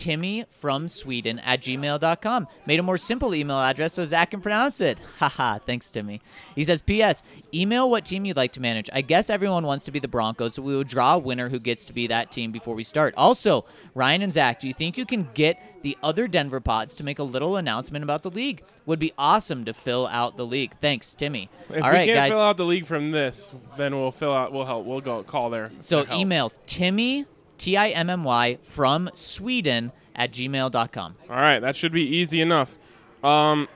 Timmy 0.00 0.46
from 0.48 0.88
Sweden 0.88 1.38
at 1.40 1.60
gmail.com. 1.60 2.46
Made 2.64 2.80
a 2.80 2.82
more 2.82 2.96
simple 2.96 3.34
email 3.34 3.58
address 3.58 3.92
so 3.92 4.04
Zach 4.06 4.30
can 4.30 4.40
pronounce 4.40 4.80
it. 4.80 4.98
Haha, 5.18 5.58
thanks, 5.58 5.90
Timmy. 5.90 6.22
He 6.54 6.64
says, 6.64 6.80
P.S. 6.80 7.22
Email 7.52 7.90
what 7.90 8.06
team 8.06 8.24
you'd 8.24 8.38
like 8.38 8.52
to 8.52 8.62
manage. 8.62 8.88
I 8.94 9.02
guess 9.02 9.28
everyone 9.28 9.66
wants 9.66 9.84
to 9.84 9.90
be 9.90 9.98
the 9.98 10.08
Broncos, 10.08 10.54
so 10.54 10.62
we 10.62 10.74
will 10.74 10.84
draw 10.84 11.16
a 11.16 11.18
winner 11.18 11.50
who 11.50 11.58
gets 11.60 11.84
to 11.84 11.92
be 11.92 12.06
that 12.06 12.32
team 12.32 12.50
before 12.50 12.74
we 12.74 12.82
start. 12.82 13.12
Also, 13.18 13.66
Ryan 13.94 14.22
and 14.22 14.32
Zach, 14.32 14.58
do 14.58 14.68
you 14.68 14.72
think 14.72 14.96
you 14.96 15.04
can 15.04 15.28
get 15.34 15.60
the 15.82 15.98
other 16.02 16.26
Denver 16.26 16.60
pods 16.60 16.96
to 16.96 17.04
make 17.04 17.18
a 17.18 17.22
little 17.22 17.56
announcement 17.58 18.02
about 18.02 18.22
the 18.22 18.30
league? 18.30 18.62
Would 18.86 18.98
be 18.98 19.12
awesome 19.18 19.66
to 19.66 19.74
fill 19.74 20.06
out 20.06 20.38
the 20.38 20.46
league. 20.46 20.72
Thanks, 20.80 21.14
Timmy. 21.14 21.50
If 21.68 21.84
All 21.84 21.90
we 21.90 21.96
right, 21.96 22.06
can't 22.06 22.16
guys. 22.16 22.30
fill 22.30 22.40
out 22.40 22.56
the 22.56 22.64
league 22.64 22.86
from 22.86 23.10
this, 23.10 23.52
then 23.76 23.94
we'll 23.94 24.12
fill 24.12 24.32
out. 24.32 24.50
We'll 24.50 24.64
help. 24.64 24.86
We'll 24.86 25.02
go 25.02 25.22
call 25.22 25.50
there. 25.50 25.70
so 25.78 26.06
email 26.10 26.50
Timmy, 26.66 27.26
T 27.60 27.76
I 27.76 27.90
M 27.90 28.08
M 28.10 28.24
Y, 28.24 28.58
from 28.62 29.10
Sweden 29.12 29.92
at 30.16 30.32
gmail.com. 30.32 31.14
All 31.28 31.36
right, 31.36 31.60
that 31.60 31.76
should 31.76 31.92
be 31.92 32.02
easy 32.02 32.40
enough. 32.40 32.78
Um, 33.22 33.68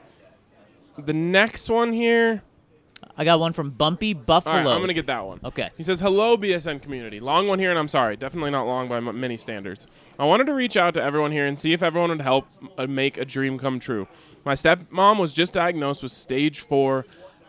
the 0.99 1.13
next 1.13 1.69
one 1.69 1.93
here. 1.93 2.43
I 3.17 3.25
got 3.25 3.39
one 3.39 3.53
from 3.53 3.71
Bumpy 3.71 4.13
Buffalo. 4.13 4.57
All 4.57 4.65
right, 4.65 4.73
I'm 4.75 4.81
gonna 4.81 4.93
get 4.95 5.07
that 5.07 5.25
one. 5.25 5.39
Okay. 5.45 5.71
He 5.77 5.83
says, 5.85 6.01
"Hello, 6.01 6.37
BSN 6.37 6.81
community. 6.81 7.21
Long 7.21 7.47
one 7.47 7.59
here, 7.61 7.71
and 7.71 7.79
I'm 7.79 7.87
sorry, 7.87 8.17
definitely 8.17 8.51
not 8.51 8.67
long 8.67 8.89
by 8.89 8.97
m- 8.97 9.21
many 9.21 9.37
standards. 9.37 9.87
I 10.19 10.25
wanted 10.25 10.47
to 10.47 10.55
reach 10.55 10.77
out 10.77 10.95
to 10.95 11.03
everyone 11.03 11.31
here 11.31 11.47
and 11.47 11.57
see 11.57 11.73
if 11.73 11.83
everyone 11.83 12.11
would 12.11 12.23
help 12.23 12.49
uh, 12.77 12.87
make 12.87 13.17
a 13.19 13.25
dream 13.25 13.59
come 13.59 13.79
true. 13.79 14.09
My 14.45 14.55
stepmom 14.55 15.19
was 15.21 15.33
just 15.33 15.53
diagnosed 15.53 16.03
with 16.03 16.11
stage 16.11 16.59
four 16.61 17.07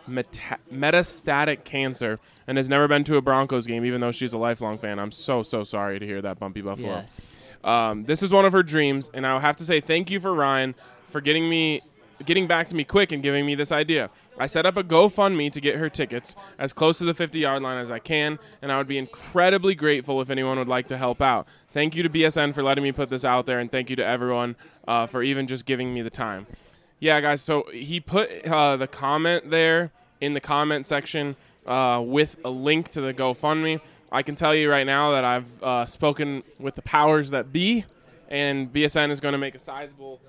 meta- 0.07 0.59
metastatic 0.71 1.63
cancer 1.63 2.19
and 2.47 2.57
has 2.57 2.69
never 2.69 2.87
been 2.87 3.03
to 3.05 3.17
a 3.17 3.21
Broncos 3.21 3.65
game, 3.67 3.85
even 3.85 4.01
though 4.01 4.11
she's 4.11 4.33
a 4.33 4.37
lifelong 4.37 4.77
fan. 4.77 4.99
I'm 4.99 5.11
so 5.11 5.43
so 5.43 5.63
sorry 5.63 5.99
to 5.99 6.05
hear 6.05 6.21
that, 6.21 6.39
Bumpy 6.39 6.61
Buffalo. 6.61 6.89
Yes. 6.89 7.31
Um, 7.63 8.05
this 8.05 8.21
is 8.21 8.31
one 8.31 8.45
of 8.45 8.53
her 8.53 8.63
dreams, 8.63 9.09
and 9.13 9.25
I'll 9.25 9.39
have 9.39 9.55
to 9.57 9.65
say 9.65 9.79
thank 9.79 10.11
you 10.11 10.19
for 10.19 10.33
Ryan 10.33 10.75
for 11.07 11.19
getting 11.19 11.49
me, 11.49 11.81
getting 12.25 12.45
back 12.45 12.67
to 12.67 12.75
me 12.75 12.83
quick 12.83 13.11
and 13.11 13.23
giving 13.23 13.45
me 13.45 13.55
this 13.55 13.71
idea. 13.71 14.09
I 14.37 14.47
set 14.47 14.65
up 14.65 14.75
a 14.75 14.83
GoFundMe 14.83 15.51
to 15.51 15.61
get 15.61 15.77
her 15.77 15.89
tickets 15.89 16.35
as 16.59 16.73
close 16.73 16.97
to 16.97 17.05
the 17.05 17.13
50 17.13 17.39
yard 17.39 17.63
line 17.63 17.79
as 17.79 17.89
I 17.89 17.99
can, 17.99 18.37
and 18.61 18.71
I 18.71 18.77
would 18.77 18.87
be 18.87 18.97
incredibly 18.97 19.75
grateful 19.75 20.21
if 20.21 20.29
anyone 20.29 20.59
would 20.59 20.67
like 20.67 20.87
to 20.87 20.97
help 20.97 21.21
out. 21.21 21.47
Thank 21.71 21.95
you 21.95 22.03
to 22.03 22.09
BSN 22.09 22.53
for 22.53 22.61
letting 22.61 22.83
me 22.83 22.91
put 22.91 23.09
this 23.09 23.25
out 23.25 23.45
there, 23.45 23.59
and 23.59 23.71
thank 23.71 23.89
you 23.89 23.95
to 23.95 24.05
everyone 24.05 24.55
uh, 24.87 25.07
for 25.07 25.23
even 25.23 25.47
just 25.47 25.65
giving 25.65 25.93
me 25.93 26.01
the 26.01 26.09
time. 26.09 26.45
Yeah, 27.05 27.21
guys. 27.21 27.43
So 27.43 27.67
he 27.71 27.99
put 27.99 28.47
uh, 28.47 28.77
the 28.77 28.87
comment 28.87 29.51
there 29.51 29.91
in 30.21 30.33
the 30.33 30.39
comment 30.39 30.87
section 30.87 31.35
uh, 31.67 32.01
with 32.03 32.35
a 32.43 32.49
link 32.49 32.89
to 32.89 33.01
the 33.01 33.13
GoFundMe. 33.13 33.79
I 34.11 34.23
can 34.23 34.33
tell 34.33 34.55
you 34.55 34.71
right 34.71 34.87
now 34.87 35.11
that 35.11 35.23
I've 35.23 35.63
uh, 35.63 35.85
spoken 35.85 36.41
with 36.57 36.73
the 36.73 36.81
powers 36.81 37.29
that 37.29 37.53
be, 37.53 37.85
and 38.27 38.73
BSN 38.73 39.11
is 39.11 39.19
going 39.19 39.33
to 39.33 39.37
make 39.37 39.53
a 39.53 39.59
sizable 39.59 40.19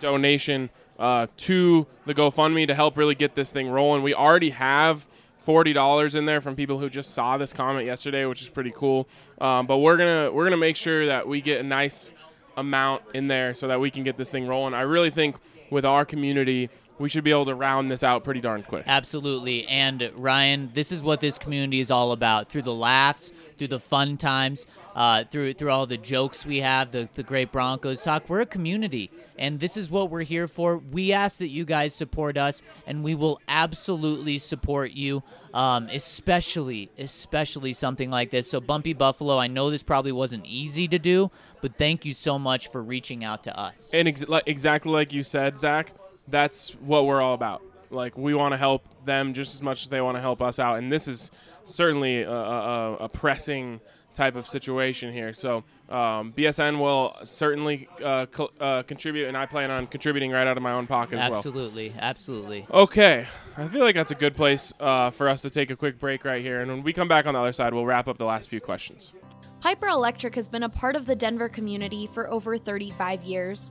donation 0.00 0.68
uh, 0.98 1.28
to 1.38 1.86
the 2.04 2.12
GoFundMe 2.12 2.66
to 2.66 2.74
help 2.74 2.98
really 2.98 3.14
get 3.14 3.34
this 3.34 3.50
thing 3.50 3.70
rolling. 3.70 4.02
We 4.02 4.12
already 4.12 4.50
have 4.50 5.06
forty 5.38 5.72
dollars 5.72 6.14
in 6.14 6.26
there 6.26 6.42
from 6.42 6.54
people 6.54 6.78
who 6.78 6.90
just 6.90 7.14
saw 7.14 7.38
this 7.38 7.54
comment 7.54 7.86
yesterday, 7.86 8.26
which 8.26 8.42
is 8.42 8.50
pretty 8.50 8.74
cool. 8.76 9.08
Um, 9.40 9.66
but 9.66 9.78
we're 9.78 9.96
gonna 9.96 10.30
we're 10.30 10.44
gonna 10.44 10.58
make 10.58 10.76
sure 10.76 11.06
that 11.06 11.26
we 11.26 11.40
get 11.40 11.60
a 11.60 11.66
nice 11.66 12.12
amount 12.58 13.04
in 13.14 13.26
there 13.26 13.54
so 13.54 13.68
that 13.68 13.80
we 13.80 13.90
can 13.90 14.04
get 14.04 14.18
this 14.18 14.30
thing 14.30 14.46
rolling. 14.46 14.74
I 14.74 14.82
really 14.82 15.08
think 15.08 15.36
with 15.70 15.84
our 15.84 16.04
community, 16.04 16.70
we 16.98 17.08
should 17.08 17.24
be 17.24 17.30
able 17.30 17.46
to 17.46 17.54
round 17.54 17.90
this 17.90 18.02
out 18.02 18.24
pretty 18.24 18.40
darn 18.40 18.62
quick. 18.62 18.84
Absolutely. 18.86 19.66
And 19.66 20.10
Ryan, 20.16 20.70
this 20.72 20.92
is 20.92 21.02
what 21.02 21.20
this 21.20 21.38
community 21.38 21.80
is 21.80 21.90
all 21.90 22.12
about. 22.12 22.48
Through 22.48 22.62
the 22.62 22.74
laughs, 22.74 23.32
through 23.58 23.68
the 23.68 23.78
fun 23.78 24.16
times, 24.16 24.66
uh, 24.94 25.24
through 25.24 25.54
through 25.54 25.70
all 25.70 25.86
the 25.86 25.98
jokes 25.98 26.46
we 26.46 26.60
have, 26.60 26.90
the, 26.90 27.08
the 27.14 27.22
great 27.22 27.52
Broncos 27.52 28.02
talk. 28.02 28.28
We're 28.28 28.42
a 28.42 28.46
community. 28.46 29.10
And 29.38 29.60
this 29.60 29.76
is 29.76 29.90
what 29.90 30.10
we're 30.10 30.22
here 30.22 30.48
for. 30.48 30.78
We 30.78 31.12
ask 31.12 31.38
that 31.38 31.48
you 31.48 31.66
guys 31.66 31.94
support 31.94 32.38
us, 32.38 32.62
and 32.86 33.04
we 33.04 33.14
will 33.14 33.38
absolutely 33.48 34.38
support 34.38 34.92
you, 34.92 35.22
um, 35.52 35.88
especially, 35.92 36.90
especially 36.98 37.74
something 37.74 38.10
like 38.10 38.30
this. 38.30 38.48
So, 38.48 38.60
Bumpy 38.60 38.94
Buffalo, 38.94 39.36
I 39.36 39.46
know 39.46 39.68
this 39.68 39.82
probably 39.82 40.12
wasn't 40.12 40.46
easy 40.46 40.88
to 40.88 40.98
do, 40.98 41.30
but 41.60 41.76
thank 41.76 42.06
you 42.06 42.14
so 42.14 42.38
much 42.38 42.70
for 42.70 42.82
reaching 42.82 43.24
out 43.24 43.44
to 43.44 43.58
us. 43.58 43.90
And 43.92 44.08
ex- 44.08 44.24
exactly 44.46 44.92
like 44.92 45.12
you 45.12 45.22
said, 45.22 45.58
Zach, 45.58 45.92
that's 46.28 46.70
what 46.80 47.06
we're 47.06 47.20
all 47.20 47.34
about. 47.34 47.62
Like 47.90 48.16
we 48.18 48.34
want 48.34 48.52
to 48.52 48.58
help 48.58 48.84
them 49.04 49.32
just 49.34 49.54
as 49.54 49.62
much 49.62 49.82
as 49.82 49.88
they 49.88 50.00
want 50.00 50.16
to 50.16 50.20
help 50.20 50.42
us 50.42 50.58
out, 50.58 50.78
and 50.78 50.92
this 50.92 51.08
is 51.08 51.30
certainly 51.64 52.22
a, 52.22 52.30
a, 52.30 52.94
a 52.96 53.08
pressing 53.08 53.80
type 54.16 54.34
of 54.34 54.48
situation 54.48 55.12
here. 55.12 55.32
So 55.32 55.58
um, 55.88 56.32
BSN 56.36 56.78
will 56.78 57.14
certainly 57.22 57.86
uh, 58.02 58.26
co- 58.26 58.50
uh, 58.58 58.82
contribute, 58.82 59.28
and 59.28 59.36
I 59.36 59.46
plan 59.46 59.70
on 59.70 59.86
contributing 59.86 60.30
right 60.32 60.46
out 60.46 60.56
of 60.56 60.62
my 60.62 60.72
own 60.72 60.86
pocket 60.86 61.18
as 61.18 61.30
well. 61.30 61.38
Absolutely. 61.38 61.92
Absolutely. 61.96 62.66
Okay, 62.70 63.26
I 63.56 63.68
feel 63.68 63.82
like 63.82 63.94
that's 63.94 64.10
a 64.10 64.16
good 64.16 64.34
place 64.34 64.72
uh, 64.80 65.10
for 65.10 65.28
us 65.28 65.42
to 65.42 65.50
take 65.50 65.70
a 65.70 65.76
quick 65.76 66.00
break 66.00 66.24
right 66.24 66.42
here, 66.42 66.60
and 66.60 66.70
when 66.70 66.82
we 66.82 66.92
come 66.92 67.08
back 67.08 67.26
on 67.26 67.34
the 67.34 67.40
other 67.40 67.52
side, 67.52 67.72
we'll 67.74 67.86
wrap 67.86 68.08
up 68.08 68.18
the 68.18 68.24
last 68.24 68.48
few 68.48 68.60
questions. 68.60 69.12
Piper 69.60 69.88
Electric 69.88 70.34
has 70.34 70.48
been 70.48 70.62
a 70.62 70.68
part 70.68 70.96
of 70.96 71.06
the 71.06 71.16
Denver 71.16 71.48
community 71.48 72.06
for 72.06 72.30
over 72.30 72.56
35 72.58 73.22
years. 73.22 73.70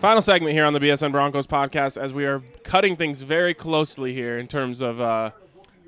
Final 0.00 0.22
segment 0.22 0.54
here 0.54 0.64
on 0.64 0.72
the 0.72 0.80
BSN 0.80 1.12
Broncos 1.12 1.46
podcast 1.46 2.00
as 2.00 2.10
we 2.10 2.24
are 2.24 2.42
cutting 2.62 2.96
things 2.96 3.20
very 3.20 3.52
closely 3.52 4.14
here 4.14 4.38
in 4.38 4.46
terms 4.46 4.80
of 4.80 4.98
uh, 4.98 5.30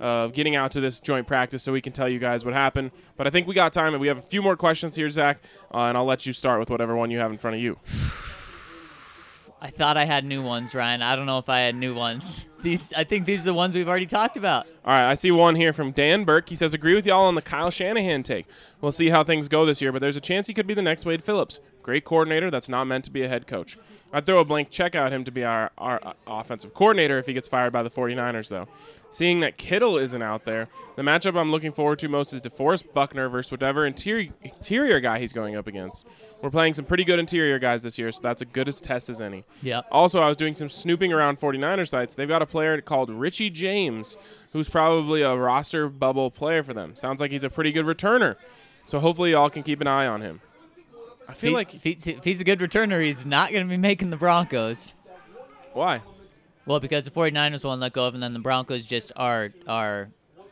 of 0.01 0.35
getting 0.35 0.55
out 0.55 0.73
to 0.73 0.83
this 0.83 1.01
joint 1.01 1.27
practice 1.27 1.63
so 1.63 1.73
we 1.73 1.81
can 1.81 1.95
tell 1.95 2.11
you 2.11 2.19
guys 2.19 2.45
what 2.45 2.53
happened. 2.53 2.91
But 3.17 3.27
I 3.27 3.31
think 3.31 3.47
we 3.47 3.55
got 3.55 3.73
time 3.73 3.95
and 3.95 4.03
we 4.03 4.09
have 4.09 4.19
a 4.19 4.23
few 4.23 4.43
more 4.43 4.55
questions 4.55 4.97
here, 4.97 5.09
Zach, 5.09 5.41
uh, 5.73 5.85
and 5.85 5.97
I'll 5.97 6.05
let 6.05 6.27
you 6.27 6.35
start 6.35 6.61
with 6.61 6.69
whatever 6.69 6.95
one 6.95 7.11
you 7.11 7.21
have 7.21 7.33
in 7.33 7.39
front 7.39 7.57
of 7.57 7.63
you. 7.63 7.79
I 9.63 9.71
thought 9.71 9.97
I 9.97 10.05
had 10.05 10.27
new 10.27 10.43
ones, 10.43 10.75
Ryan. 10.75 11.03
I 11.03 11.17
don't 11.17 11.25
know 11.25 11.39
if 11.39 11.49
I 11.49 11.61
had 11.61 11.75
new 11.75 11.95
ones. 11.95 12.49
These, 12.63 12.93
I 12.93 13.05
think 13.05 13.25
these 13.25 13.43
are 13.43 13.51
the 13.51 13.55
ones 13.55 13.75
we've 13.75 13.89
already 13.89 14.07
talked 14.07 14.37
about. 14.37 14.67
All 14.85 14.93
right, 14.93 15.09
I 15.09 15.15
see 15.15 15.31
one 15.31 15.55
here 15.55 15.73
from 15.73 15.93
Dan 15.93 16.25
Burke. 16.25 16.49
He 16.49 16.57
says, 16.57 16.75
Agree 16.75 16.95
with 16.95 17.07
y'all 17.07 17.25
on 17.25 17.37
the 17.37 17.43
Kyle 17.43 17.71
Shanahan 17.71 18.25
take. 18.25 18.47
We'll 18.81 18.93
see 18.93 19.09
how 19.09 19.25
things 19.25 19.47
go 19.49 19.65
this 19.65 19.81
year, 19.81 19.93
but 19.93 20.01
there's 20.01 20.17
a 20.17 20.21
chance 20.21 20.49
he 20.49 20.53
could 20.55 20.67
be 20.67 20.75
the 20.75 20.83
next 20.83 21.07
Wade 21.07 21.23
Phillips. 21.23 21.61
Great 21.83 22.05
coordinator 22.05 22.51
that's 22.51 22.69
not 22.69 22.85
meant 22.85 23.05
to 23.05 23.11
be 23.11 23.23
a 23.23 23.29
head 23.29 23.47
coach. 23.47 23.77
I'd 24.13 24.27
throw 24.27 24.41
a 24.41 24.45
blank 24.45 24.71
check 24.71 24.95
at 24.95 25.11
him 25.13 25.25
to 25.25 25.31
be 25.33 25.43
our, 25.43 25.71
our 25.79 26.15
offensive 26.27 26.75
coordinator 26.75 27.19
if 27.19 27.27
he 27.27 27.33
gets 27.33 27.49
fired 27.49 27.73
by 27.73 27.83
the 27.83 27.91
49ers, 27.91 28.49
though. 28.49 28.69
Seeing 29.11 29.41
that 29.41 29.59
Kittle 29.59 29.99
isn't 29.99 30.23
out 30.23 30.45
there, 30.45 30.69
the 30.97 31.03
matchup 31.03 31.39
I'm 31.39 31.51
looking 31.51 31.73
forward 31.73 31.99
to 32.01 32.09
most 32.09 32.33
is 32.33 32.41
DeForest 32.41 32.93
Buckner 32.95 33.29
versus 33.29 33.51
whatever 33.51 33.87
interior, 33.87 34.33
interior 34.43 35.01
guy 35.01 35.19
he's 35.19 35.33
going 35.33 35.57
up 35.57 35.67
against. 35.67 36.07
We're 36.41 36.51
playing 36.51 36.75
some 36.75 36.85
pretty 36.85 37.05
good 37.05 37.19
interior 37.19 37.59
guys 37.59 37.83
this 37.83 37.99
year, 37.99 38.11
so 38.13 38.21
that's 38.23 38.43
a 38.43 38.47
good 38.47 38.69
as 38.69 38.81
test 38.81 39.09
as 39.09 39.21
any. 39.21 39.45
Yep. 39.63 39.87
Also, 39.91 40.21
I 40.21 40.29
was 40.29 40.37
doing 40.37 40.55
some 40.55 40.69
snooping 40.69 41.13
around 41.13 41.39
49er 41.39 41.89
sites. 41.89 42.15
They've 42.15 42.29
got 42.29 42.43
a 42.43 42.47
player 42.47 42.81
called 42.81 43.11
Richie 43.11 43.51
James, 43.51 44.17
who's 44.53 44.69
probably 44.69 45.23
a 45.23 45.37
roster 45.37 45.89
bubble 45.89 46.31
player 46.31 46.63
for 46.63 46.75
them. 46.75 46.97
Sounds 46.97 47.21
like 47.21 47.31
he's 47.31 47.45
a 47.45 47.51
pretty 47.51 47.73
good 47.73 47.87
returner. 47.87 48.37
So 48.85 48.99
hopefully, 48.99 49.33
y'all 49.33 49.51
can 49.51 49.63
keep 49.63 49.81
an 49.81 49.87
eye 49.87 50.07
on 50.07 50.21
him. 50.23 50.41
I 51.33 51.35
feel 51.35 51.53
like 51.53 51.75
if, 51.75 51.83
he's, 51.83 52.07
if 52.07 52.23
he's 52.25 52.41
a 52.41 52.45
good 52.45 52.61
returner, 52.61 53.05
he's 53.05 53.25
not 53.27 53.51
going 53.51 53.65
to 53.67 53.69
be 53.71 53.77
making 53.77 54.11
the 54.11 54.17
Broncos. 54.17 54.95
why? 55.73 56.01
Well, 56.67 56.79
because 56.79 57.05
the 57.05 57.11
49ers 57.11 57.65
won't 57.65 57.81
let 57.81 57.93
go 57.93 58.07
of, 58.07 58.15
and 58.15 58.23
then 58.23 58.33
the 58.35 58.39
Broncos 58.39 58.85
just 58.87 59.11
are 59.17 59.51
are 59.67 60.11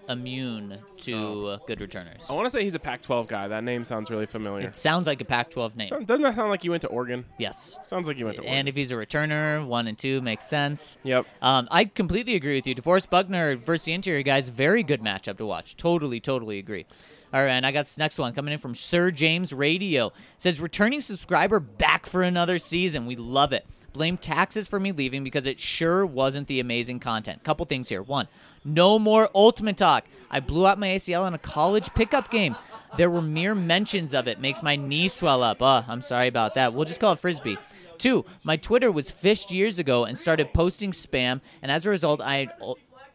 immune 0.09 0.77
to 0.97 1.15
Oh. 1.15 1.59
good 1.69 1.81
returners. 1.81 2.27
I 2.29 2.33
want 2.33 2.47
to 2.47 2.51
say 2.51 2.65
he's 2.65 2.75
a 2.75 2.81
Pac-12 2.81 3.29
guy. 3.29 3.47
That 3.47 3.63
name 3.63 3.85
sounds 3.85 4.11
really 4.11 4.27
familiar. 4.27 4.67
It 4.67 4.77
sounds 4.77 5.07
like 5.07 5.21
a 5.21 5.25
Pac-12 5.25 5.77
name. 5.77 5.89
Doesn't 5.89 6.23
that 6.23 6.35
sound 6.35 6.51
like 6.51 6.65
you 6.65 6.73
went 6.73 6.81
to 6.83 6.89
Oregon? 6.89 7.25
yes. 7.39 7.79
Sounds 7.85 8.09
like 8.09 8.19
you 8.19 8.25
went 8.25 8.39
to 8.39 8.43
Oregon. 8.43 8.59
And 8.59 8.69
if 8.69 8.75
he's 8.75 8.91
a 8.91 8.95
returner, 8.95 9.65
one 9.65 9.87
and 9.87 9.97
two 9.97 10.21
makes 10.21 10.47
sense. 10.47 10.99
yep. 11.05 11.27
Um, 11.43 11.69
I 11.71 11.85
completely 11.85 12.35
agree 12.35 12.57
with 12.57 12.67
you. 12.67 12.75
DeForest 12.75 13.09
Buckner 13.09 13.55
versus 13.57 13.85
the 13.85 13.93
interior 13.93 14.25
guys, 14.25 14.49
very 14.49 14.83
good 14.83 15.01
matchup 15.01 15.37
to 15.37 15.47
watch. 15.47 15.77
Totally, 15.77 16.19
totally 16.19 16.59
agree. 16.59 16.87
All 17.33 17.41
right, 17.41 17.51
and 17.51 17.65
I 17.65 17.71
got 17.71 17.85
this 17.85 17.97
next 17.97 18.19
one 18.19 18.33
coming 18.33 18.53
in 18.53 18.59
from 18.59 18.75
Sir 18.75 19.13
James 19.13 19.53
Radio. 19.53 20.09
It 20.09 20.13
says 20.39 20.61
returning 20.61 21.01
subscriber 21.01 21.61
back 21.61 22.07
for 22.07 22.25
another 22.25 22.59
season. 22.59 23.07
We 23.07 23.15
love 23.15 23.53
it. 23.53 23.65
Blame 23.93 24.17
taxes 24.17 24.67
for 24.67 24.81
me 24.81 24.91
leaving 24.91 25.23
because 25.23 25.47
it 25.47 25.61
sure 25.61 26.05
wasn't 26.05 26.49
the 26.49 26.59
amazing 26.59 26.99
content. 26.99 27.45
Couple 27.45 27.67
things 27.67 27.89
here. 27.89 28.03
One, 28.03 28.27
no 28.65 28.99
more 28.99 29.29
ultimate 29.33 29.77
talk. 29.77 30.07
I 30.29 30.41
blew 30.41 30.67
out 30.67 30.79
my 30.79 30.89
ACL 30.89 31.29
in 31.29 31.35
a 31.35 31.39
college 31.39 31.93
pickup 31.95 32.31
game. 32.31 32.57
There 32.97 33.11
were 33.11 33.23
mere 33.23 33.55
mentions 33.55 34.13
of 34.13 34.27
it. 34.27 34.41
Makes 34.41 34.63
my 34.65 34.75
knee 34.75 35.07
swell 35.07 35.45
up. 35.45 35.63
Uh, 35.63 35.85
I'm 35.87 36.03
sorry 36.03 36.27
about 36.27 36.55
that. 36.55 36.75
We'll 36.75 36.85
just 36.85 37.01
call 37.01 37.13
it 37.13 37.21
frisbee. 37.21 37.59
Two, 37.99 38.25
my 38.43 38.57
Twitter 38.57 38.91
was 38.91 39.11
phished 39.11 39.51
years 39.51 39.79
ago 39.79 40.05
and 40.05 40.17
started 40.17 40.53
posting 40.55 40.91
spam, 40.91 41.41
and 41.61 41.71
as 41.71 41.85
a 41.85 41.91
result, 41.91 42.23
I 42.23 42.49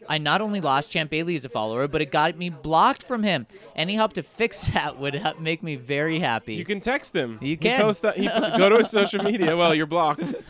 I 0.07 0.17
not 0.17 0.41
only 0.41 0.61
lost 0.61 0.91
Champ 0.91 1.09
Bailey 1.09 1.35
as 1.35 1.45
a 1.45 1.49
follower, 1.49 1.87
but 1.87 2.01
it 2.01 2.11
got 2.11 2.37
me 2.37 2.49
blocked 2.49 3.03
from 3.03 3.23
him. 3.23 3.47
Any 3.75 3.95
help 3.95 4.13
to 4.13 4.23
fix 4.23 4.67
that 4.73 4.97
would 4.99 5.15
ha- 5.15 5.33
make 5.39 5.63
me 5.63 5.75
very 5.75 6.19
happy. 6.19 6.55
You 6.55 6.65
can 6.65 6.81
text 6.81 7.15
him. 7.15 7.39
You 7.41 7.49
He 7.49 7.57
can. 7.57 7.81
posts 7.81 8.01
that. 8.01 8.17
He, 8.17 8.27
go 8.27 8.69
to 8.69 8.77
his 8.77 8.89
social 8.89 9.23
media. 9.23 9.55
Well, 9.57 9.73
you're 9.73 9.85
blocked. 9.85 10.33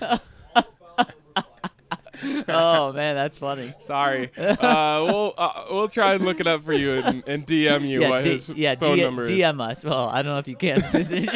oh 2.47 2.93
man, 2.93 3.15
that's 3.15 3.37
funny. 3.37 3.73
Sorry. 3.79 4.31
Uh, 4.37 5.03
we'll 5.05 5.33
uh, 5.37 5.65
we'll 5.69 5.87
try 5.89 6.13
and 6.13 6.23
look 6.23 6.39
it 6.39 6.47
up 6.47 6.63
for 6.63 6.73
you 6.73 6.93
and, 6.93 7.23
and 7.27 7.45
DM 7.45 7.87
you 7.87 8.01
yeah, 8.01 8.09
what 8.09 8.23
D- 8.23 8.31
his 8.31 8.49
yeah, 8.49 8.75
phone 8.75 8.97
D- 8.97 9.03
number 9.03 9.23
is. 9.23 9.29
DM 9.31 9.59
us. 9.61 9.83
Well, 9.83 10.07
I 10.09 10.21
don't 10.21 10.31
know 10.33 10.37
if 10.39 10.47
you 10.47 10.55
can. 10.55 10.81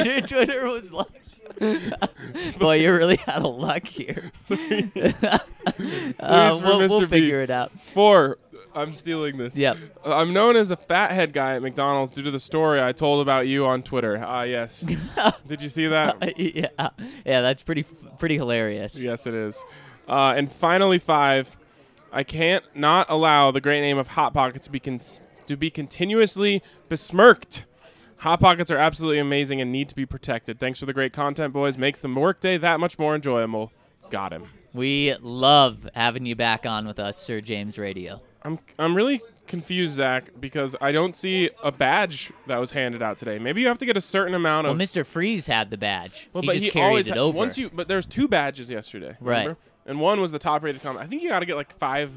Your 0.06 0.22
Twitter 0.22 0.66
was 0.68 0.88
blocked. 0.88 1.18
Boy, 2.60 2.82
you're 2.82 2.98
really 2.98 3.20
out 3.28 3.44
of 3.44 3.56
luck 3.56 3.86
here. 3.86 4.32
uh, 4.50 5.40
we'll, 6.64 6.80
we'll 6.80 7.08
figure 7.08 7.42
it 7.42 7.50
out. 7.50 7.72
Four. 7.80 8.38
I'm 8.76 8.94
stealing 8.94 9.38
this. 9.38 9.58
Yep. 9.58 9.78
Uh, 10.06 10.16
I'm 10.16 10.32
known 10.32 10.56
as 10.56 10.70
a 10.70 10.76
fathead 10.76 11.34
guy 11.34 11.56
at 11.56 11.62
McDonald's 11.62 12.14
due 12.14 12.22
to 12.22 12.32
the 12.32 12.40
story 12.40 12.82
I 12.82 12.92
told 12.92 13.22
about 13.22 13.48
you 13.48 13.66
on 13.66 13.82
Twitter. 13.82 14.22
Ah, 14.24 14.44
yes. 14.44 14.88
Did 15.48 15.62
you 15.62 15.70
see 15.70 15.88
that? 15.88 16.40
yeah, 16.40 16.68
yeah, 17.26 17.42
that's 17.42 17.64
pretty 17.64 17.84
pretty 18.20 18.36
hilarious. 18.36 19.02
Yes, 19.02 19.26
it 19.26 19.34
is. 19.34 19.66
Uh, 20.08 20.34
and 20.36 20.52
finally, 20.52 21.00
five. 21.00 21.56
I 22.12 22.24
can't 22.24 22.64
not 22.76 23.08
allow 23.10 23.52
the 23.52 23.62
great 23.62 23.82
name 23.82 23.98
of 23.98 24.10
Hot 24.10 24.34
Pockets 24.34 24.66
to 24.66 24.72
be 24.72 24.80
con- 24.80 25.00
to 25.48 25.58
be 25.58 25.70
continuously 25.70 26.62
besmirked. 26.90 27.66
Hot 28.20 28.40
Pockets 28.40 28.70
are 28.70 28.78
absolutely 28.78 29.20
amazing 29.20 29.62
and 29.62 29.72
need 29.72 29.88
to 29.90 29.96
be 29.96 30.06
protected. 30.06 30.60
Thanks 30.60 30.80
for 30.80 30.86
the 30.86 30.94
great 30.94 31.14
content, 31.14 31.54
boys. 31.54 31.78
Makes 31.78 32.02
the 32.02 32.10
workday 32.10 32.58
that 32.58 32.80
much 32.80 33.00
more 33.00 33.16
enjoyable. 33.16 33.72
Got 34.10 34.34
him. 34.34 34.48
We 34.74 35.16
love 35.22 35.88
having 35.96 36.26
you 36.26 36.36
back 36.36 36.66
on 36.66 36.86
with 36.86 37.00
us, 37.00 37.18
Sir 37.18 37.42
James 37.42 37.78
Radio. 37.78 38.22
I'm 38.44 38.60
I'm 38.78 38.96
really 38.96 39.22
confused, 39.48 39.94
Zach, 39.96 40.26
because 40.40 40.76
I 40.80 40.92
don't 40.92 41.16
see 41.16 41.50
a 41.64 41.72
badge 41.72 42.32
that 42.48 42.58
was 42.60 42.72
handed 42.72 43.02
out 43.02 43.18
today. 43.18 43.40
Maybe 43.40 43.62
you 43.62 43.68
have 43.68 43.78
to 43.80 43.86
get 43.86 43.98
a 43.98 44.02
certain 44.02 44.36
amount 44.36 44.68
of. 44.68 44.78
Well. 44.78 44.86
Mr. 44.86 45.06
Freeze 45.06 45.48
had 45.48 45.70
the 45.72 45.78
badge. 45.78 46.28
Well, 46.34 46.42
he 46.42 46.48
but 46.48 46.54
just 46.54 46.66
he 46.66 46.72
carried 46.72 46.88
always 46.88 47.08
it 47.10 47.16
ha- 47.16 47.22
over. 47.24 47.38
once 47.38 47.58
you. 47.58 47.70
But 47.74 47.88
there's 47.88 48.06
two 48.06 48.28
badges 48.28 48.70
yesterday, 48.70 49.16
Right. 49.20 49.40
remember? 49.44 49.58
And 49.86 50.00
one 50.00 50.22
was 50.22 50.32
the 50.32 50.40
top 50.40 50.64
rated 50.64 50.82
comment. 50.84 51.04
I 51.04 51.08
think 51.08 51.24
you 51.24 51.30
got 51.30 51.40
to 51.40 51.46
get 51.46 51.56
like 51.56 51.72
five 51.80 52.12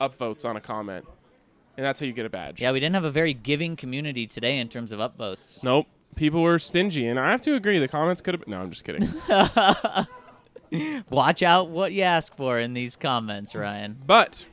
upvotes 0.00 0.44
on 0.44 0.56
a 0.56 0.60
comment, 0.60 1.06
and 1.76 1.84
that's 1.84 2.00
how 2.00 2.06
you 2.06 2.12
get 2.12 2.26
a 2.26 2.30
badge. 2.30 2.60
yeah, 2.62 2.72
we 2.72 2.80
didn't 2.80 2.94
have 2.94 3.04
a 3.04 3.10
very 3.10 3.34
giving 3.34 3.76
community 3.76 4.26
today 4.26 4.58
in 4.58 4.68
terms 4.68 4.92
of 4.92 5.00
upvotes. 5.00 5.62
Nope. 5.62 5.86
People 6.14 6.42
were 6.42 6.58
stingy, 6.58 7.06
and 7.06 7.20
I 7.20 7.30
have 7.30 7.42
to 7.42 7.54
agree. 7.54 7.78
The 7.78 7.88
comments 7.88 8.22
could 8.22 8.34
have. 8.34 8.40
been... 8.40 8.52
No, 8.52 8.62
I'm 8.62 8.70
just 8.70 8.84
kidding. 8.84 9.12
Watch 11.10 11.42
out 11.42 11.68
what 11.68 11.92
you 11.92 12.02
ask 12.02 12.34
for 12.36 12.58
in 12.58 12.72
these 12.74 12.96
comments, 12.96 13.54
Ryan. 13.54 13.98
but 14.06 14.46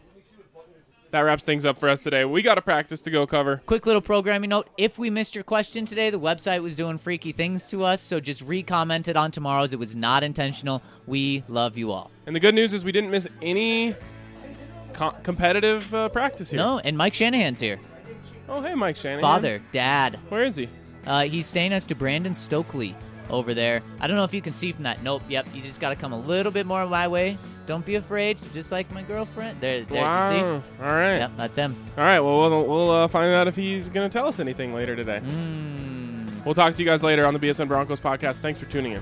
that 1.11 1.21
wraps 1.21 1.43
things 1.43 1.63
up 1.65 1.77
for 1.77 1.89
us 1.89 2.03
today. 2.03 2.25
We 2.25 2.41
got 2.41 2.57
a 2.57 2.61
practice 2.61 3.01
to 3.03 3.11
go 3.11 3.25
cover. 3.27 3.61
Quick 3.65 3.85
little 3.85 4.01
programming 4.01 4.49
note. 4.49 4.67
If 4.77 4.97
we 4.97 5.09
missed 5.09 5.35
your 5.35 5.43
question 5.43 5.85
today, 5.85 6.09
the 6.09 6.19
website 6.19 6.61
was 6.61 6.75
doing 6.75 6.97
freaky 6.97 7.31
things 7.31 7.67
to 7.67 7.83
us, 7.85 8.01
so 8.01 8.19
just 8.19 8.41
re-comment 8.41 9.07
it 9.07 9.15
on 9.15 9.31
tomorrow's. 9.31 9.73
It 9.73 9.79
was 9.79 9.95
not 9.95 10.23
intentional. 10.23 10.81
We 11.05 11.43
love 11.47 11.77
you 11.77 11.91
all. 11.91 12.09
And 12.25 12.35
the 12.35 12.39
good 12.39 12.55
news 12.55 12.73
is 12.73 12.83
we 12.83 12.91
didn't 12.91 13.11
miss 13.11 13.27
any 13.41 13.95
co- 14.93 15.15
competitive 15.23 15.93
uh, 15.93 16.09
practice 16.09 16.51
here. 16.51 16.57
No, 16.57 16.79
and 16.79 16.97
Mike 16.97 17.13
Shanahan's 17.13 17.59
here. 17.59 17.79
Oh, 18.49 18.61
hey, 18.61 18.75
Mike 18.75 18.97
Shanahan. 18.97 19.21
Father, 19.21 19.61
dad. 19.71 20.19
Where 20.29 20.43
is 20.43 20.55
he? 20.55 20.69
Uh, 21.05 21.23
he's 21.23 21.47
staying 21.47 21.71
next 21.71 21.87
to 21.87 21.95
Brandon 21.95 22.33
Stokley 22.33 22.95
over 23.29 23.53
there. 23.53 23.81
I 23.99 24.07
don't 24.07 24.17
know 24.17 24.23
if 24.23 24.33
you 24.33 24.41
can 24.41 24.53
see 24.53 24.71
from 24.71 24.83
that. 24.83 25.03
Nope. 25.03 25.23
Yep. 25.27 25.47
You 25.53 25.61
just 25.61 25.79
got 25.79 25.89
to 25.89 25.95
come 25.95 26.13
a 26.13 26.19
little 26.19 26.51
bit 26.51 26.65
more 26.65 26.85
my 26.85 27.07
way. 27.07 27.37
Don't 27.65 27.85
be 27.85 27.95
afraid. 27.95 28.37
Just 28.53 28.71
like 28.71 28.91
my 28.91 29.01
girlfriend. 29.01 29.59
There. 29.61 29.83
There. 29.85 30.03
wow. 30.03 30.31
You 30.31 30.39
see? 30.39 30.43
All 30.43 30.91
right. 30.91 31.17
Yep. 31.17 31.31
That's 31.37 31.57
him. 31.57 31.75
All 31.97 32.03
right. 32.03 32.19
Well, 32.19 32.35
we'll, 32.35 32.65
we'll 32.65 32.91
uh, 32.91 33.07
find 33.07 33.33
out 33.33 33.47
if 33.47 33.55
he's 33.55 33.89
going 33.89 34.09
to 34.09 34.13
tell 34.13 34.27
us 34.27 34.39
anything 34.39 34.73
later 34.73 34.95
today. 34.95 35.21
Mm. 35.23 36.45
We'll 36.45 36.55
talk 36.55 36.73
to 36.73 36.83
you 36.83 36.87
guys 36.87 37.03
later 37.03 37.25
on 37.25 37.33
the 37.33 37.39
BSN 37.39 37.67
Broncos 37.67 37.99
podcast. 38.01 38.39
Thanks 38.39 38.59
for 38.59 38.65
tuning 38.65 38.93
in. 38.93 39.01